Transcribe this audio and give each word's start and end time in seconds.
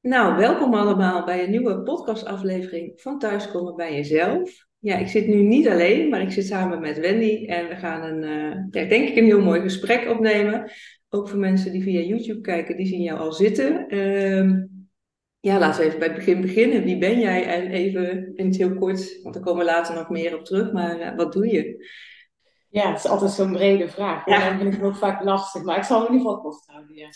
Nou, 0.00 0.36
welkom 0.36 0.74
allemaal 0.74 1.24
bij 1.24 1.44
een 1.44 1.50
nieuwe 1.50 1.82
podcastaflevering 1.82 3.00
van 3.00 3.18
Thuiskomen 3.18 3.76
bij 3.76 3.94
Jezelf. 3.94 4.66
Ja, 4.78 4.96
ik 4.96 5.08
zit 5.08 5.26
nu 5.26 5.42
niet 5.42 5.68
alleen, 5.68 6.08
maar 6.08 6.20
ik 6.20 6.30
zit 6.30 6.46
samen 6.46 6.80
met 6.80 6.98
Wendy 6.98 7.46
en 7.46 7.68
we 7.68 7.76
gaan 7.76 8.02
een, 8.02 8.22
ja, 8.70 8.84
denk 8.84 9.08
ik, 9.08 9.16
een 9.16 9.24
heel 9.24 9.40
mooi 9.40 9.60
gesprek 9.60 10.08
opnemen. 10.08 10.70
Ook 11.08 11.28
voor 11.28 11.38
mensen 11.38 11.72
die 11.72 11.82
via 11.82 12.00
YouTube 12.00 12.40
kijken, 12.40 12.76
die 12.76 12.86
zien 12.86 13.02
jou 13.02 13.18
al 13.18 13.32
zitten. 13.32 13.94
Uh, 13.94 14.62
ja, 15.40 15.58
laten 15.58 15.80
we 15.80 15.86
even 15.86 15.98
bij 15.98 16.08
het 16.08 16.16
begin 16.16 16.40
beginnen. 16.40 16.84
Wie 16.84 16.98
ben 16.98 17.20
jij? 17.20 17.46
En 17.46 17.70
even 17.70 18.32
in 18.34 18.46
het 18.46 18.56
heel 18.56 18.74
kort, 18.74 19.22
want 19.22 19.34
er 19.34 19.42
komen 19.42 19.64
later 19.64 19.94
nog 19.94 20.10
meer 20.10 20.38
op 20.38 20.44
terug, 20.44 20.72
maar 20.72 21.00
uh, 21.00 21.16
wat 21.16 21.32
doe 21.32 21.46
je? 21.46 21.86
Ja, 22.70 22.88
het 22.88 23.04
is 23.04 23.10
altijd 23.10 23.30
zo'n 23.30 23.52
brede 23.52 23.88
vraag. 23.88 24.26
Ja. 24.26 24.48
Dan 24.48 24.58
vind 24.58 24.74
ik 24.74 24.80
het 24.80 24.88
ook 24.88 24.96
vaak 24.96 25.24
lastig, 25.24 25.62
maar 25.62 25.76
ik 25.76 25.84
zal 25.84 26.06
in 26.06 26.12
ieder 26.12 26.26
geval 26.26 26.40
kort 26.40 26.62
houden. 26.66 26.96
Ja. 26.96 27.08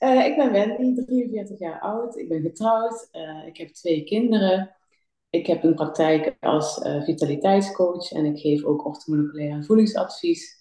Uh, 0.00 0.26
ik 0.26 0.36
ben 0.36 0.52
Wendy, 0.52 1.04
43 1.04 1.58
jaar 1.58 1.80
oud. 1.80 2.16
Ik 2.16 2.28
ben 2.28 2.42
getrouwd. 2.42 3.08
Uh, 3.12 3.46
ik 3.46 3.56
heb 3.56 3.68
twee 3.68 4.04
kinderen. 4.04 4.76
Ik 5.30 5.46
heb 5.46 5.64
een 5.64 5.74
praktijk 5.74 6.36
als 6.40 6.78
uh, 6.78 7.02
vitaliteitscoach 7.02 8.12
en 8.12 8.24
ik 8.24 8.38
geef 8.38 8.64
ook 8.64 8.86
orthomoleculair 8.86 9.64
voedingsadvies. 9.64 10.58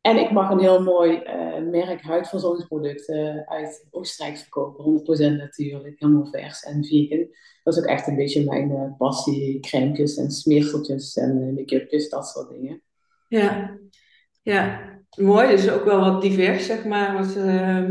En 0.00 0.16
ik 0.16 0.30
mag 0.30 0.50
een 0.50 0.60
heel 0.60 0.82
mooi 0.82 1.22
merk 1.70 2.02
huidverzorgingsproducten 2.02 3.48
uit 3.48 3.86
Oostenrijk 3.90 4.38
verkopen. 4.38 4.84
100% 4.84 5.36
natuurlijk, 5.36 6.00
helemaal 6.00 6.26
vers 6.26 6.62
en 6.62 6.84
vegan. 6.84 7.26
Dat 7.62 7.74
is 7.74 7.80
ook 7.80 7.88
echt 7.88 8.06
een 8.06 8.16
beetje 8.16 8.44
mijn 8.44 8.94
passie. 8.98 9.60
Crèmes 9.60 10.16
en 10.16 10.30
smeerseltjes 10.30 11.16
en 11.16 11.54
make-upjes, 11.54 12.08
dat 12.08 12.26
soort 12.26 12.48
dingen. 12.48 12.82
Ja, 13.28 13.78
ja. 14.42 14.80
mooi. 15.16 15.48
Dus 15.48 15.70
ook 15.70 15.84
wel 15.84 16.00
wat 16.00 16.22
divers, 16.22 16.66
zeg 16.66 16.84
maar. 16.84 17.14
Want, 17.14 17.36
uh, 17.36 17.88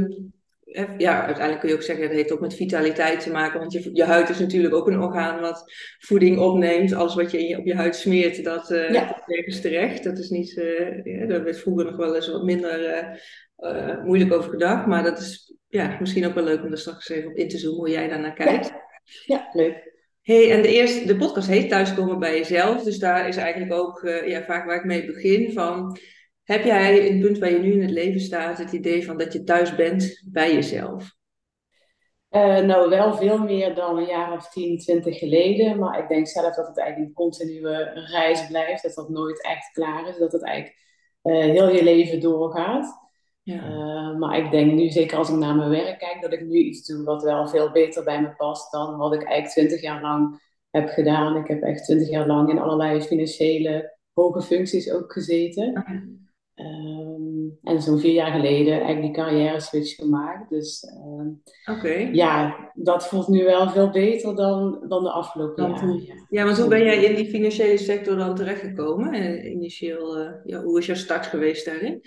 ja, 0.97 1.25
uiteindelijk 1.25 1.59
kun 1.59 1.69
je 1.69 1.75
ook 1.75 1.81
zeggen, 1.81 2.07
dat 2.07 2.15
heeft 2.15 2.31
ook 2.31 2.39
met 2.39 2.55
vitaliteit 2.55 3.19
te 3.19 3.31
maken. 3.31 3.59
Want 3.59 3.71
je, 3.71 3.89
je 3.93 4.03
huid 4.03 4.29
is 4.29 4.39
natuurlijk 4.39 4.73
ook 4.73 4.87
een 4.87 5.01
orgaan 5.01 5.39
wat 5.39 5.63
voeding 5.99 6.39
opneemt. 6.39 6.93
Alles 6.93 7.15
wat 7.15 7.31
je 7.31 7.57
op 7.57 7.65
je 7.65 7.75
huid 7.75 7.95
smeert, 7.95 8.43
dat 8.43 8.71
uh, 8.71 8.89
ja. 8.89 9.23
ergens 9.25 9.61
terecht. 9.61 10.03
Dat 10.03 10.17
is 10.17 10.29
niet, 10.29 10.55
uh, 10.55 11.03
ja, 11.03 11.25
daar 11.25 11.43
werd 11.43 11.59
vroeger 11.59 11.85
nog 11.85 11.95
wel 11.95 12.15
eens 12.15 12.31
wat 12.31 12.43
minder 12.43 13.03
uh, 13.57 14.03
moeilijk 14.03 14.33
over 14.33 14.49
gedacht. 14.49 14.85
Maar 14.85 15.03
dat 15.03 15.19
is 15.19 15.55
ja, 15.67 15.97
misschien 15.99 16.25
ook 16.25 16.33
wel 16.33 16.43
leuk 16.43 16.63
om 16.63 16.71
er 16.71 16.77
straks 16.77 17.09
even 17.09 17.29
op 17.29 17.37
in 17.37 17.47
te 17.47 17.57
zoomen 17.57 17.79
hoe 17.79 17.89
jij 17.89 18.07
daarnaar 18.07 18.33
kijkt. 18.33 18.67
Ja, 18.67 18.81
ja 19.25 19.49
leuk. 19.53 19.87
Hey, 20.21 20.51
en 20.51 20.61
de, 20.61 20.67
eerste, 20.67 21.05
de 21.05 21.15
podcast 21.15 21.47
heet 21.47 21.69
Thuiskomen 21.69 22.19
bij 22.19 22.37
jezelf. 22.37 22.83
Dus 22.83 22.99
daar 22.99 23.27
is 23.27 23.37
eigenlijk 23.37 23.73
ook 23.73 24.01
ja, 24.25 24.43
vaak 24.43 24.65
waar 24.65 24.75
ik 24.75 24.85
mee 24.85 25.05
begin 25.05 25.51
van... 25.51 25.97
Heb 26.49 26.63
jij 26.63 26.97
in 26.97 27.13
het 27.13 27.21
punt 27.21 27.37
waar 27.37 27.51
je 27.51 27.59
nu 27.59 27.71
in 27.71 27.81
het 27.81 27.91
leven 27.91 28.19
staat 28.19 28.57
het 28.57 28.71
idee 28.71 29.05
van 29.05 29.17
dat 29.17 29.33
je 29.33 29.43
thuis 29.43 29.75
bent 29.75 30.21
bij 30.25 30.53
jezelf? 30.53 31.15
Uh, 32.31 32.59
nou, 32.59 32.89
wel 32.89 33.13
veel 33.13 33.37
meer 33.37 33.75
dan 33.75 33.97
een 33.97 34.05
jaar 34.05 34.33
of 34.33 34.49
10, 34.49 34.77
20 34.77 35.17
geleden. 35.19 35.79
Maar 35.79 35.99
ik 35.99 36.07
denk 36.07 36.27
zelf 36.27 36.55
dat 36.55 36.67
het 36.67 36.77
eigenlijk 36.77 37.09
een 37.09 37.15
continue 37.15 37.83
reis 37.93 38.47
blijft. 38.47 38.83
Dat 38.83 38.93
dat 38.93 39.09
nooit 39.09 39.43
echt 39.43 39.71
klaar 39.71 40.07
is. 40.07 40.17
Dat 40.17 40.31
het 40.31 40.43
eigenlijk 40.43 40.77
uh, 41.23 41.39
heel 41.39 41.69
je 41.69 41.83
leven 41.83 42.19
doorgaat. 42.19 42.99
Ja. 43.41 43.63
Uh, 43.69 44.17
maar 44.17 44.37
ik 44.37 44.51
denk 44.51 44.73
nu, 44.73 44.89
zeker 44.89 45.17
als 45.17 45.29
ik 45.29 45.35
naar 45.35 45.55
mijn 45.55 45.69
werk 45.69 45.99
kijk, 45.99 46.21
dat 46.21 46.33
ik 46.33 46.45
nu 46.45 46.57
iets 46.57 46.87
doe 46.87 47.03
wat 47.03 47.23
wel 47.23 47.47
veel 47.47 47.71
beter 47.71 48.03
bij 48.03 48.21
me 48.21 48.35
past 48.35 48.71
dan 48.71 48.97
wat 48.97 49.13
ik 49.13 49.23
eigenlijk 49.23 49.51
twintig 49.51 49.81
jaar 49.81 50.01
lang 50.01 50.41
heb 50.69 50.89
gedaan. 50.89 51.37
Ik 51.37 51.47
heb 51.47 51.61
echt 51.61 51.83
twintig 51.83 52.09
jaar 52.09 52.27
lang 52.27 52.49
in 52.49 52.59
allerlei 52.59 53.01
financiële 53.01 53.97
hoge 54.13 54.41
functies 54.41 54.91
ook 54.91 55.13
gezeten. 55.13 55.69
Okay. 55.69 56.27
Um, 56.59 57.57
en 57.63 57.81
zo'n 57.81 57.99
vier 57.99 58.13
jaar 58.13 58.31
geleden 58.31 58.73
eigenlijk 58.73 59.01
die 59.01 59.23
carrière 59.23 59.59
switch 59.59 59.95
gemaakt. 59.95 60.49
Dus 60.49 60.83
okay. 61.71 62.11
ja, 62.11 62.55
dat 62.73 63.07
voelt 63.07 63.27
nu 63.27 63.43
wel 63.43 63.69
veel 63.69 63.89
beter 63.89 64.35
dan, 64.35 64.85
dan 64.87 65.03
de 65.03 65.11
afgelopen 65.11 65.69
jaren. 65.69 66.01
Ja. 66.05 66.13
ja, 66.29 66.45
want 66.45 66.57
hoe 66.57 66.67
ben 66.67 66.83
jij 66.83 67.03
in 67.03 67.15
die 67.15 67.29
financiële 67.29 67.77
sector 67.77 68.17
dan 68.17 68.35
terechtgekomen? 68.35 69.13
En 69.13 69.51
initieel, 69.51 70.19
uh, 70.21 70.31
ja, 70.45 70.61
hoe 70.61 70.79
is 70.79 70.85
jouw 70.85 70.95
start 70.95 71.25
geweest 71.25 71.65
daarin? 71.65 72.01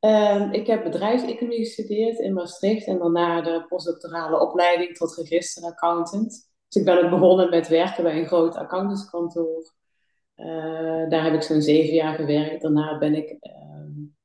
Um, 0.00 0.52
ik 0.52 0.66
heb 0.66 0.82
bedrijfseconomie 0.82 1.58
gestudeerd 1.58 2.18
in 2.18 2.32
Maastricht 2.32 2.86
en 2.86 2.98
daarna 2.98 3.40
de 3.40 3.64
postdoctorale 3.68 4.40
opleiding 4.40 4.96
tot 4.96 5.16
registeraccountant. 5.16 6.50
Dus 6.68 6.82
ik 6.82 6.84
ben 6.84 7.04
ook 7.04 7.10
begonnen 7.10 7.50
met 7.50 7.68
werken 7.68 8.02
bij 8.02 8.18
een 8.18 8.26
groot 8.26 8.56
accountantskantoor. 8.56 9.72
Uh, 10.36 11.08
daar 11.08 11.24
heb 11.24 11.34
ik 11.34 11.42
zo'n 11.42 11.62
zeven 11.62 11.94
jaar 11.94 12.14
gewerkt. 12.14 12.62
Daarna 12.62 12.98
ben 12.98 13.14
ik 13.14 13.30
uh, 13.30 13.74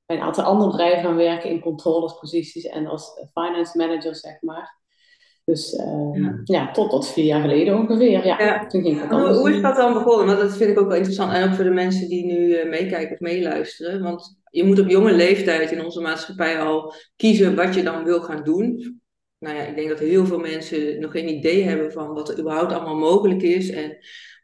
bij 0.05 0.17
een 0.17 0.23
aantal 0.23 0.43
andere 0.43 0.69
bedrijven 0.69 1.03
gaan 1.03 1.15
werken 1.15 1.49
in 1.49 1.59
controllersposities 1.59 2.65
en 2.65 2.87
als 2.87 3.11
finance 3.33 3.77
manager, 3.77 4.15
zeg 4.15 4.41
maar. 4.41 4.77
Dus 5.45 5.73
uh, 5.73 6.09
ja. 6.13 6.41
ja. 6.43 6.71
tot 6.71 6.89
tot 6.89 7.07
vier 7.07 7.25
jaar 7.25 7.41
geleden 7.41 7.77
ongeveer. 7.77 8.25
Ja, 8.25 8.39
ja. 8.39 8.67
Toen 8.67 8.81
ging 8.81 9.09
hoe, 9.09 9.33
hoe 9.33 9.55
is 9.55 9.61
dat 9.61 9.75
dan 9.75 9.93
begonnen? 9.93 10.25
Want 10.25 10.39
dat 10.39 10.57
vind 10.57 10.69
ik 10.69 10.79
ook 10.79 10.87
wel 10.87 10.95
interessant. 10.95 11.33
En 11.33 11.49
ook 11.49 11.55
voor 11.55 11.63
de 11.63 11.69
mensen 11.69 12.09
die 12.09 12.25
nu 12.25 12.69
meekijken 12.69 13.13
of 13.13 13.19
meeluisteren. 13.19 14.01
Want 14.01 14.39
je 14.49 14.63
moet 14.63 14.79
op 14.79 14.89
jonge 14.89 15.11
leeftijd 15.11 15.71
in 15.71 15.85
onze 15.85 16.01
maatschappij 16.01 16.59
al 16.59 16.93
kiezen 17.15 17.55
wat 17.55 17.75
je 17.75 17.83
dan 17.83 18.03
wil 18.03 18.21
gaan 18.21 18.43
doen. 18.43 19.01
Nou 19.39 19.55
ja, 19.55 19.61
ik 19.61 19.75
denk 19.75 19.89
dat 19.89 19.99
heel 19.99 20.25
veel 20.25 20.39
mensen 20.39 20.99
nog 20.99 21.11
geen 21.11 21.29
idee 21.29 21.63
hebben 21.63 21.91
van 21.91 22.13
wat 22.13 22.29
er 22.29 22.39
überhaupt 22.39 22.73
allemaal 22.73 22.97
mogelijk 22.97 23.41
is. 23.41 23.69
En 23.69 23.97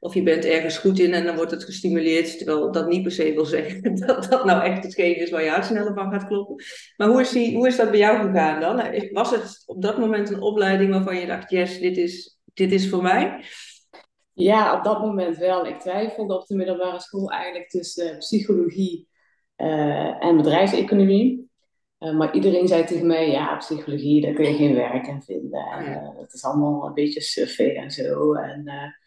of 0.05 0.13
je 0.13 0.23
bent 0.23 0.45
ergens 0.45 0.77
goed 0.77 0.99
in 0.99 1.13
en 1.13 1.25
dan 1.25 1.35
wordt 1.35 1.51
het 1.51 1.63
gestimuleerd. 1.63 2.37
Terwijl 2.37 2.71
dat 2.71 2.87
niet 2.87 3.03
per 3.03 3.11
se 3.11 3.33
wil 3.33 3.45
zeggen 3.45 3.95
dat 4.05 4.27
dat 4.29 4.45
nou 4.45 4.63
echt 4.63 4.83
hetgeen 4.83 5.15
is 5.15 5.29
waar 5.29 5.43
je 5.43 5.49
hart 5.49 5.65
sneller 5.65 5.93
van 5.93 6.11
gaat 6.11 6.27
kloppen. 6.27 6.63
Maar 6.97 7.07
hoe 7.07 7.21
is, 7.21 7.29
die, 7.29 7.55
hoe 7.55 7.67
is 7.67 7.75
dat 7.75 7.89
bij 7.89 7.99
jou 7.99 8.27
gegaan 8.27 8.59
dan? 8.59 8.83
Was 9.11 9.31
het 9.31 9.63
op 9.65 9.81
dat 9.81 9.97
moment 9.97 10.29
een 10.29 10.41
opleiding 10.41 10.91
waarvan 10.91 11.15
je 11.15 11.25
dacht, 11.25 11.49
yes, 11.49 11.79
dit 11.79 11.97
is, 11.97 12.39
dit 12.53 12.71
is 12.71 12.89
voor 12.89 13.01
mij? 13.01 13.43
Ja, 14.33 14.77
op 14.77 14.83
dat 14.83 14.99
moment 14.99 15.37
wel. 15.37 15.65
Ik 15.65 15.79
twijfelde 15.79 16.39
op 16.39 16.47
de 16.47 16.55
middelbare 16.55 16.99
school 16.99 17.31
eigenlijk 17.31 17.69
tussen 17.69 18.17
psychologie 18.17 19.07
uh, 19.57 20.23
en 20.25 20.37
bedrijfseconomie. 20.37 21.49
Uh, 21.99 22.17
maar 22.17 22.33
iedereen 22.35 22.67
zei 22.67 22.83
tegen 22.83 23.07
mij, 23.07 23.29
ja, 23.29 23.55
psychologie, 23.55 24.21
daar 24.21 24.33
kun 24.33 24.45
je 24.45 24.55
geen 24.55 24.75
werk 24.75 25.07
in 25.07 25.21
vinden. 25.21 25.65
En, 25.65 25.85
uh, 25.85 26.17
dat 26.19 26.33
is 26.33 26.43
allemaal 26.43 26.85
een 26.85 26.93
beetje 26.93 27.21
suffig 27.21 27.73
en 27.73 27.91
zo. 27.91 28.33
En 28.33 28.63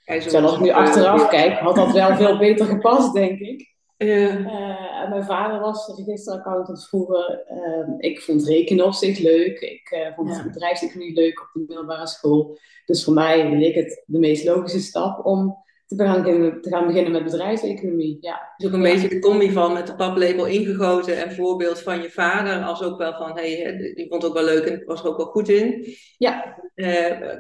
terwijl 0.09 0.45
als 0.45 0.55
ik 0.55 0.61
nu 0.61 0.71
achteraf 0.71 1.29
kijk, 1.29 1.59
had 1.59 1.75
dat 1.75 1.93
wel 1.93 2.17
veel 2.17 2.39
beter 2.39 2.67
gepast, 2.67 3.13
denk 3.13 3.39
ik. 3.39 3.77
en 3.97 5.11
mijn 5.11 5.25
vader 5.25 5.61
was 5.61 5.93
registeraccountant 5.97 6.89
vroeger. 6.89 7.45
Ehm, 7.47 7.91
ik 7.99 8.21
vond 8.21 8.47
rekenen 8.47 8.85
op 8.85 8.93
zich 8.93 9.19
leuk. 9.19 9.61
Ik 9.61 10.13
vond 10.17 10.37
ja. 10.37 10.43
bedrijfseconomie 10.43 11.15
leuk 11.15 11.41
op 11.41 11.49
de 11.53 11.65
middelbare 11.67 12.07
school. 12.07 12.59
Dus 12.87 13.05
voor 13.05 13.15
mij 13.15 13.51
leek 13.57 13.75
het 13.75 14.03
de 14.07 14.19
meest 14.19 14.45
logische 14.45 14.81
stap 14.81 15.27
om 15.27 15.67
te 15.97 16.05
gaan, 16.05 16.23
te 16.61 16.69
gaan 16.69 16.87
beginnen 16.87 17.13
met 17.13 17.25
bedrijfseconomie. 17.25 18.17
Ja. 18.21 18.55
Dus 18.57 18.67
ook 18.67 18.73
een 18.73 18.83
ja. 18.83 18.93
beetje 18.93 19.09
de 19.09 19.19
combi 19.19 19.53
van 19.53 19.73
met 19.73 19.87
de 19.87 19.95
paplepel 19.95 20.47
ingegoten 20.47 21.25
en 21.25 21.35
voorbeeld 21.35 21.81
van 21.81 22.03
je 22.03 22.11
vader, 22.11 22.63
als 22.63 22.83
ook 22.83 22.99
wel 22.99 23.13
van, 23.13 23.39
hé, 23.39 23.63
hey, 23.63 23.93
die 23.95 24.09
vond 24.09 24.23
het 24.23 24.31
ook 24.31 24.37
wel 24.37 24.55
leuk 24.55 24.65
en 24.65 24.83
was 24.85 25.01
er 25.01 25.09
ook 25.09 25.17
wel 25.17 25.27
goed 25.27 25.49
in. 25.49 25.95
Ja. 26.19 26.57
Uh, 26.75 26.87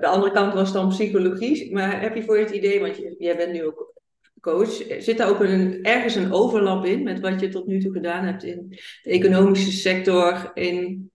de 0.00 0.06
andere 0.06 0.32
kant 0.32 0.54
was 0.54 0.72
dan 0.72 0.88
psychologie, 0.88 1.72
maar 1.72 2.00
heb 2.00 2.14
je 2.14 2.22
voor 2.22 2.38
je 2.38 2.44
het 2.44 2.54
idee, 2.54 2.80
want 2.80 2.96
jij 3.18 3.36
bent 3.36 3.52
nu 3.52 3.64
ook 3.64 3.96
coach, 4.40 4.82
zit 4.98 5.18
daar 5.18 5.28
ook 5.28 5.40
een, 5.40 5.82
ergens 5.82 6.14
een 6.14 6.32
overlap 6.32 6.84
in 6.84 7.02
met 7.02 7.20
wat 7.20 7.40
je 7.40 7.48
tot 7.48 7.66
nu 7.66 7.80
toe 7.80 7.92
gedaan 7.92 8.24
hebt 8.24 8.44
in 8.44 8.66
de 9.02 9.10
economische 9.10 9.72
sector, 9.72 10.50
in, 10.54 11.10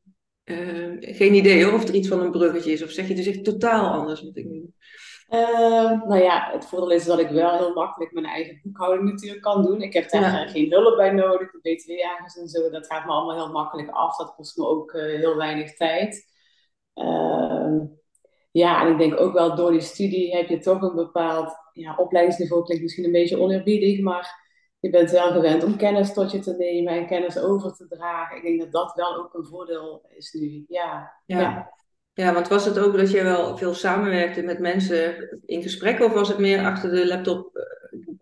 uh, 0.45 0.95
geen 0.99 1.33
idee 1.33 1.63
hoor, 1.63 1.73
of 1.73 1.87
er 1.87 1.95
iets 1.95 2.07
van 2.07 2.21
een 2.21 2.31
bruggetje 2.31 2.71
is, 2.71 2.83
of 2.83 2.89
zeg 2.89 3.07
je 3.07 3.15
dus 3.15 3.27
echt 3.27 3.43
totaal 3.43 3.91
anders 3.91 4.23
wat 4.23 4.37
ik 4.37 4.45
nu 4.45 4.73
uh, 5.33 6.07
nou 6.07 6.21
ja, 6.21 6.49
het 6.51 6.65
voordeel 6.65 6.91
is 6.91 7.05
dat 7.05 7.19
ik 7.19 7.29
wel 7.29 7.57
heel 7.57 7.73
makkelijk 7.73 8.11
mijn 8.11 8.25
eigen 8.25 8.59
boekhouding 8.63 9.09
natuurlijk 9.09 9.41
kan 9.41 9.63
doen. 9.63 9.81
Ik 9.81 9.93
heb 9.93 10.09
daar 10.09 10.21
ja. 10.21 10.47
geen 10.47 10.71
hulp 10.71 10.97
bij 10.97 11.11
nodig, 11.11 11.51
de 11.51 11.75
btw-jagers 11.75 12.37
en 12.37 12.47
zo. 12.47 12.69
Dat 12.69 12.87
gaat 12.87 13.05
me 13.05 13.11
allemaal 13.11 13.35
heel 13.35 13.51
makkelijk 13.51 13.89
af. 13.89 14.17
Dat 14.17 14.35
kost 14.35 14.57
me 14.57 14.67
ook 14.67 14.93
uh, 14.93 15.03
heel 15.03 15.35
weinig 15.37 15.75
tijd. 15.75 16.31
Uh, 16.95 17.81
ja, 18.51 18.85
en 18.85 18.91
ik 18.91 18.97
denk 18.97 19.19
ook 19.19 19.33
wel 19.33 19.55
door 19.55 19.71
die 19.71 19.81
studie 19.81 20.35
heb 20.35 20.47
je 20.47 20.59
toch 20.59 20.81
een 20.81 20.95
bepaald 20.95 21.55
ja, 21.71 21.95
opleidingsniveau. 21.95 22.63
Klinkt 22.63 22.83
misschien 22.83 23.05
een 23.05 23.11
beetje 23.11 23.39
oneerbiedig, 23.39 24.01
maar 24.01 24.41
je 24.79 24.89
bent 24.89 25.11
wel 25.11 25.31
gewend 25.31 25.63
om 25.63 25.77
kennis 25.77 26.13
tot 26.13 26.31
je 26.31 26.39
te 26.39 26.55
nemen 26.55 26.93
en 26.93 27.07
kennis 27.07 27.39
over 27.39 27.73
te 27.73 27.87
dragen. 27.87 28.37
Ik 28.37 28.43
denk 28.43 28.59
dat 28.59 28.71
dat 28.71 28.95
wel 28.95 29.15
ook 29.15 29.33
een 29.33 29.45
voordeel 29.45 30.05
is 30.09 30.33
nu. 30.33 30.65
ja. 30.67 31.13
ja. 31.25 31.39
ja. 31.39 31.71
Ja, 32.13 32.33
want 32.33 32.47
was 32.47 32.65
het 32.65 32.79
ook 32.79 32.97
dat 32.97 33.11
je 33.11 33.23
wel 33.23 33.57
veel 33.57 33.73
samenwerkte 33.73 34.41
met 34.41 34.59
mensen 34.59 35.29
in 35.45 35.61
gesprek, 35.61 35.99
of 35.99 36.13
was 36.13 36.27
het 36.27 36.37
meer 36.37 36.65
achter 36.65 36.89
de 36.89 37.07
laptop, 37.07 37.55
eh, 37.55 37.63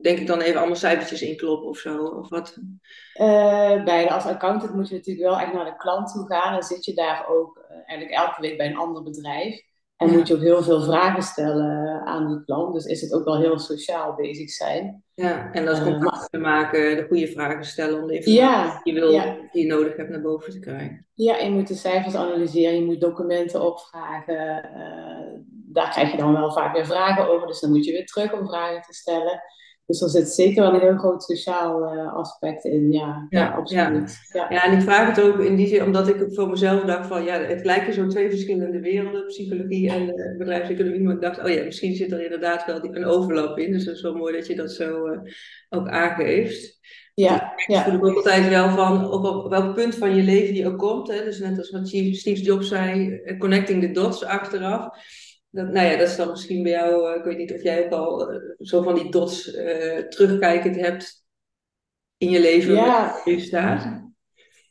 denk 0.01 0.17
ik 0.19 0.27
dan 0.27 0.41
even 0.41 0.57
allemaal 0.57 0.75
cijfertjes 0.75 1.21
inkloppen 1.21 1.69
of 1.69 1.77
zo? 1.77 2.05
Of 2.05 2.29
wat? 2.29 2.57
Uh, 3.15 3.83
beide. 3.83 4.09
Als 4.09 4.25
accountant 4.25 4.73
moet 4.73 4.89
je 4.89 4.95
natuurlijk 4.95 5.27
wel 5.27 5.39
echt 5.39 5.53
naar 5.53 5.65
de 5.65 5.75
klant 5.77 6.11
toe 6.11 6.25
gaan 6.25 6.55
en 6.55 6.63
zit 6.63 6.85
je 6.85 6.93
daar 6.93 7.27
ook 7.27 7.57
uh, 7.57 7.75
eigenlijk 7.75 8.11
elke 8.11 8.41
week 8.41 8.57
bij 8.57 8.67
een 8.67 8.77
ander 8.77 9.03
bedrijf. 9.03 9.61
En 10.01 10.07
ja. 10.07 10.13
moet 10.17 10.27
je 10.27 10.35
ook 10.35 10.41
heel 10.41 10.63
veel 10.63 10.81
vragen 10.81 11.23
stellen 11.23 12.01
aan 12.05 12.27
die 12.27 12.43
klant. 12.45 12.73
Dus 12.73 12.85
is 12.85 13.01
het 13.01 13.13
ook 13.13 13.25
wel 13.25 13.39
heel 13.39 13.59
sociaal 13.59 14.15
bezig 14.15 14.49
zijn. 14.49 15.03
Ja, 15.13 15.51
en 15.51 15.65
dat 15.65 15.77
is 15.77 15.83
contact 15.83 16.31
te 16.31 16.37
maken, 16.37 16.95
de 16.95 17.05
goede 17.07 17.27
vragen 17.27 17.65
stellen 17.65 18.01
om 18.01 18.07
de 18.07 18.13
informatie 18.13 18.49
ja, 18.49 18.81
die, 18.83 18.93
je 18.93 18.99
wil, 18.99 19.11
ja. 19.11 19.37
die 19.51 19.61
je 19.61 19.73
nodig 19.73 19.97
hebt 19.97 20.09
naar 20.09 20.21
boven 20.21 20.51
te 20.51 20.59
krijgen. 20.59 21.05
Ja, 21.13 21.37
je 21.37 21.49
moet 21.49 21.67
de 21.67 21.75
cijfers 21.75 22.15
analyseren, 22.15 22.75
je 22.75 22.85
moet 22.85 23.01
documenten 23.01 23.61
opvragen. 23.61 24.69
Uh, 24.75 25.41
daar 25.47 25.89
krijg 25.89 26.11
je 26.11 26.17
dan 26.17 26.33
wel 26.33 26.51
vaak 26.51 26.73
weer 26.73 26.85
vragen 26.85 27.29
over. 27.29 27.47
Dus 27.47 27.59
dan 27.59 27.71
moet 27.71 27.85
je 27.85 27.91
weer 27.91 28.05
terug 28.05 28.33
om 28.33 28.47
vragen 28.47 28.81
te 28.81 28.93
stellen. 28.93 29.41
Dus 29.85 30.01
er 30.01 30.09
zit 30.09 30.27
zeker 30.27 30.61
wel 30.61 30.73
een 30.73 30.79
heel 30.79 30.97
groot 30.97 31.23
sociaal 31.23 31.93
uh, 31.93 32.13
aspect 32.13 32.65
in. 32.65 32.91
Ja, 32.91 33.25
ja, 33.29 33.49
absoluut. 33.49 34.17
Ja. 34.33 34.45
ja. 34.49 34.65
en 34.65 34.77
ik 34.77 34.81
vraag 34.81 35.15
het 35.15 35.25
ook 35.25 35.39
in 35.39 35.55
die 35.55 35.67
zin, 35.67 35.83
omdat 35.83 36.07
ik 36.07 36.25
voor 36.27 36.49
mezelf 36.49 36.81
dacht 36.83 37.07
van, 37.07 37.23
ja, 37.23 37.39
het 37.39 37.65
lijken 37.65 37.93
zo 37.93 38.07
twee 38.07 38.29
verschillende 38.29 38.79
werelden, 38.79 39.25
psychologie 39.25 39.89
en 39.89 40.01
uh, 40.01 40.37
bedrijfseconomie. 40.37 41.01
Maar 41.01 41.13
ik 41.13 41.21
dacht, 41.21 41.43
oh 41.43 41.49
ja, 41.49 41.63
misschien 41.63 41.95
zit 41.95 42.11
er 42.11 42.23
inderdaad 42.23 42.65
wel 42.65 42.83
een 42.83 43.05
overlap 43.05 43.57
in. 43.57 43.71
Dus 43.71 43.85
dat 43.85 43.95
is 43.95 44.01
wel 44.01 44.15
mooi 44.15 44.35
dat 44.35 44.47
je 44.47 44.55
dat 44.55 44.71
zo 44.71 45.07
uh, 45.07 45.19
ook 45.69 45.87
aangeeft. 45.87 46.79
Ja, 47.13 47.53
ja. 47.67 47.83
voel 47.83 47.93
ik 47.93 48.05
ook 48.05 48.15
altijd 48.15 48.49
wel 48.49 48.69
van 48.69 49.11
op, 49.11 49.23
op 49.23 49.49
welk 49.49 49.75
punt 49.75 49.95
van 49.95 50.15
je 50.15 50.23
leven 50.23 50.53
die 50.53 50.67
ook 50.67 50.77
komt. 50.77 51.07
Hè? 51.07 51.23
Dus 51.23 51.39
net 51.39 51.57
als 51.57 51.69
wat 51.69 51.87
Steve 51.87 52.41
Jobs 52.41 52.67
zei, 52.67 53.19
connecting 53.37 53.81
the 53.81 53.91
dots 53.91 54.25
achteraf 54.25 54.89
dat, 55.51 55.67
nou 55.67 55.87
ja, 55.87 55.97
dat 55.97 56.07
is 56.07 56.15
dan 56.15 56.29
misschien 56.29 56.63
bij 56.63 56.71
jou, 56.71 57.09
uh, 57.09 57.17
ik 57.17 57.23
weet 57.23 57.37
niet 57.37 57.53
of 57.53 57.63
jij 57.63 57.85
ook 57.85 57.91
al 57.91 58.33
uh, 58.33 58.39
zo 58.57 58.81
van 58.81 58.95
die 58.95 59.11
dots 59.11 59.55
uh, 59.55 59.97
terugkijkend 59.97 60.75
hebt 60.75 61.25
in 62.17 62.29
je 62.29 62.39
leven, 62.39 62.73
ja. 62.73 63.15
staat. 63.25 63.99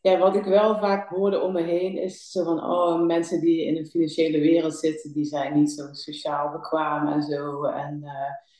Ja, 0.02 0.18
wat 0.18 0.36
ik 0.36 0.44
wel 0.44 0.78
vaak 0.78 1.08
hoorde 1.08 1.40
om 1.40 1.52
me 1.52 1.62
heen 1.62 1.98
is 1.98 2.30
zo 2.30 2.44
van, 2.44 2.64
oh, 2.64 3.06
mensen 3.06 3.40
die 3.40 3.64
in 3.64 3.74
de 3.74 3.86
financiële 3.86 4.40
wereld 4.40 4.74
zitten, 4.74 5.12
die 5.12 5.24
zijn 5.24 5.54
niet 5.54 5.70
zo 5.70 5.88
sociaal 5.92 6.50
bekwaam 6.50 7.12
en 7.12 7.22
zo. 7.22 7.64
En 7.64 8.04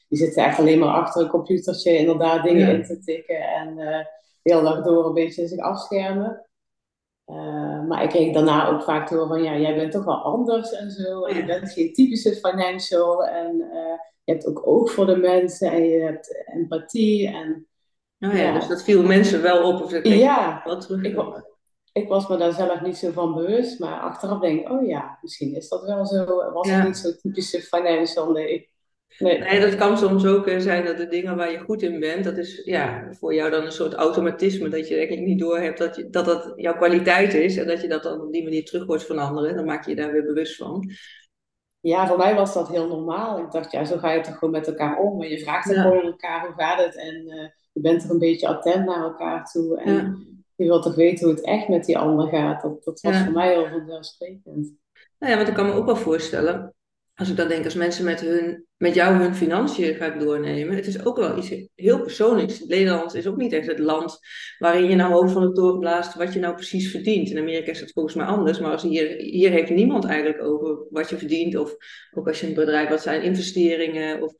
die 0.09 0.19
zitten 0.19 0.45
echt 0.45 0.59
alleen 0.59 0.79
maar 0.79 0.95
achter 0.95 1.23
een 1.23 1.29
computertje 1.29 1.97
inderdaad 1.97 2.45
dingen 2.45 2.75
in 2.75 2.83
te 2.83 2.99
tikken 2.99 3.41
en 3.41 3.75
de 3.77 4.07
hele 4.43 4.63
dag 4.63 4.85
door 4.85 5.07
een 5.07 5.15
beetje 5.15 5.49
zich 5.49 5.59
afschermen. 5.59 6.50
Uh, 7.31 7.89
maar 7.89 8.03
ik 8.03 8.09
kreeg 8.09 8.33
daarna 8.33 8.69
ook 8.69 8.83
vaak 8.83 9.07
te 9.07 9.15
horen 9.15 9.29
van, 9.29 9.43
ja, 9.43 9.57
jij 9.57 9.75
bent 9.75 9.93
toch 9.93 10.05
wel 10.05 10.23
anders 10.23 10.73
en 10.73 10.91
zo. 10.91 11.25
En 11.25 11.37
je 11.37 11.45
bent 11.45 11.73
geen 11.73 11.93
typische 11.93 12.35
financial. 12.35 13.25
En 13.25 13.55
uh, 13.55 13.99
je 14.25 14.33
hebt 14.33 14.47
ook 14.47 14.67
oog 14.67 14.93
voor 14.93 15.07
de 15.07 15.17
mensen 15.17 15.71
en 15.71 15.85
je 15.85 16.01
hebt 16.01 16.45
empathie. 16.55 17.29
En, 17.29 17.67
oh 18.19 18.35
ja, 18.35 18.53
dus 18.53 18.69
dat 18.69 18.83
viel 18.83 19.03
mensen 19.03 19.43
wel 19.43 19.73
op. 19.73 19.83
Of 19.83 20.03
ja, 20.03 20.63
wel 20.65 20.79
terug. 20.79 21.03
Ik, 21.03 21.45
ik, 21.93 22.09
was 22.09 22.29
me 22.29 22.37
daar 22.37 22.53
zelf 22.53 22.81
niet 22.81 22.97
zo 22.97 23.11
van 23.11 23.35
bewust. 23.35 23.79
Maar 23.79 24.01
achteraf 24.01 24.41
denk 24.41 24.61
ik, 24.61 24.71
oh 24.71 24.87
ja, 24.87 25.19
misschien 25.23 25.55
is 25.55 25.69
dat 25.69 25.85
wel 25.85 26.07
zo. 26.07 26.25
Was 26.53 26.71
het 26.71 26.85
niet 26.85 26.97
zo 26.97 27.17
typische 27.17 27.61
financial, 27.61 28.31
nee. 28.31 28.71
Nee. 29.19 29.39
nee, 29.39 29.61
dat 29.61 29.77
kan 29.77 29.99
soms 29.99 30.27
ook 30.27 30.47
eh, 30.47 30.59
zijn 30.59 30.85
dat 30.85 30.97
de 30.97 31.09
dingen 31.09 31.37
waar 31.37 31.53
je 31.53 31.59
goed 31.59 31.83
in 31.83 32.01
bent, 32.01 32.25
dat 32.25 32.37
is 32.37 32.63
ja, 32.65 33.09
voor 33.13 33.35
jou 33.35 33.51
dan 33.51 33.65
een 33.65 33.73
soort 33.73 33.95
automatisme. 33.95 34.69
Dat 34.69 34.89
je 34.89 34.97
eigenlijk 34.97 35.27
niet 35.27 35.39
doorhebt 35.39 35.79
dat, 35.79 35.97
je, 35.97 36.11
dat 36.11 36.25
dat 36.25 36.53
jouw 36.57 36.77
kwaliteit 36.77 37.35
is 37.35 37.57
en 37.57 37.67
dat 37.67 37.81
je 37.81 37.89
dat 37.89 38.03
dan 38.03 38.21
op 38.21 38.33
die 38.33 38.43
manier 38.43 38.65
terug 38.65 38.87
hoort 38.87 39.07
van 39.07 39.19
anderen. 39.19 39.57
Dan 39.57 39.65
maak 39.65 39.85
je 39.85 39.91
je 39.91 39.97
daar 39.97 40.13
weer 40.13 40.25
bewust 40.25 40.57
van. 40.57 40.91
Ja, 41.81 42.07
voor 42.07 42.17
mij 42.17 42.35
was 42.35 42.55
dat 42.55 42.69
heel 42.69 42.89
normaal. 42.89 43.39
Ik 43.39 43.51
dacht, 43.51 43.73
ja, 43.73 43.85
zo 43.85 43.97
ga 43.97 44.13
je 44.13 44.21
toch 44.21 44.39
gewoon 44.39 44.55
met 44.55 44.67
elkaar 44.67 44.99
om. 44.99 45.23
En 45.23 45.29
je 45.29 45.39
vraagt 45.39 45.71
ja. 45.71 45.83
gewoon 45.83 46.03
elkaar, 46.03 46.47
hoe 46.47 46.55
gaat 46.57 46.85
het? 46.85 46.97
En 46.97 47.15
uh, 47.27 47.49
je 47.73 47.81
bent 47.81 48.05
er 48.05 48.11
een 48.11 48.19
beetje 48.19 48.49
attent 48.49 48.87
naar 48.87 49.03
elkaar 49.03 49.45
toe. 49.45 49.81
En 49.81 49.95
ja. 49.95 50.17
je 50.57 50.65
wilt 50.65 50.83
toch 50.83 50.95
weten 50.95 51.27
hoe 51.27 51.35
het 51.35 51.45
echt 51.45 51.69
met 51.69 51.85
die 51.85 51.99
ander 51.99 52.29
gaat. 52.29 52.63
Dat, 52.63 52.85
dat 52.85 53.01
was 53.01 53.23
voor 53.23 53.33
mij 53.33 53.53
heel 53.53 53.69
vanzelfsprekend. 53.69 54.75
Nou 55.19 55.33
ja, 55.33 55.37
want 55.37 55.49
ik 55.49 55.55
kan 55.55 55.67
me 55.67 55.73
ook 55.73 55.87
wel 55.87 55.97
voorstellen 55.97 56.75
als 57.21 57.31
ik 57.31 57.37
dan 57.37 57.49
denk, 57.49 57.65
als 57.65 57.75
mensen 57.75 58.05
met, 58.05 58.21
hun, 58.21 58.65
met 58.77 58.95
jou 58.95 59.15
hun 59.15 59.35
financiën 59.35 59.95
gaan 59.95 60.19
doornemen, 60.19 60.77
het 60.77 60.87
is 60.87 61.05
ook 61.05 61.17
wel 61.17 61.39
iets 61.39 61.55
heel 61.75 62.01
persoonlijks. 62.01 62.65
Nederland 62.65 63.15
is 63.15 63.27
ook 63.27 63.37
niet 63.37 63.53
echt 63.53 63.67
het 63.67 63.79
land 63.79 64.19
waarin 64.59 64.89
je 64.89 64.95
nou 64.95 65.13
hoofd 65.13 65.33
van 65.33 65.43
de 65.43 65.53
toren 65.53 65.79
blaast 65.79 66.15
wat 66.15 66.33
je 66.33 66.39
nou 66.39 66.55
precies 66.55 66.91
verdient. 66.91 67.31
In 67.31 67.39
Amerika 67.39 67.71
is 67.71 67.81
dat 67.81 67.93
volgens 67.93 68.15
mij 68.15 68.27
anders, 68.27 68.59
maar 68.59 68.71
als 68.71 68.83
hier, 68.83 69.17
hier 69.17 69.51
heeft 69.51 69.71
niemand 69.71 70.05
eigenlijk 70.05 70.43
over 70.43 70.87
wat 70.91 71.11
je 71.11 71.17
verdient. 71.17 71.57
Of 71.57 71.77
ook 72.11 72.29
als 72.29 72.41
je 72.41 72.47
een 72.47 72.55
bedrijf, 72.55 72.89
wat 72.89 73.03
zijn 73.03 73.23
investeringen. 73.23 74.23
Of, 74.23 74.33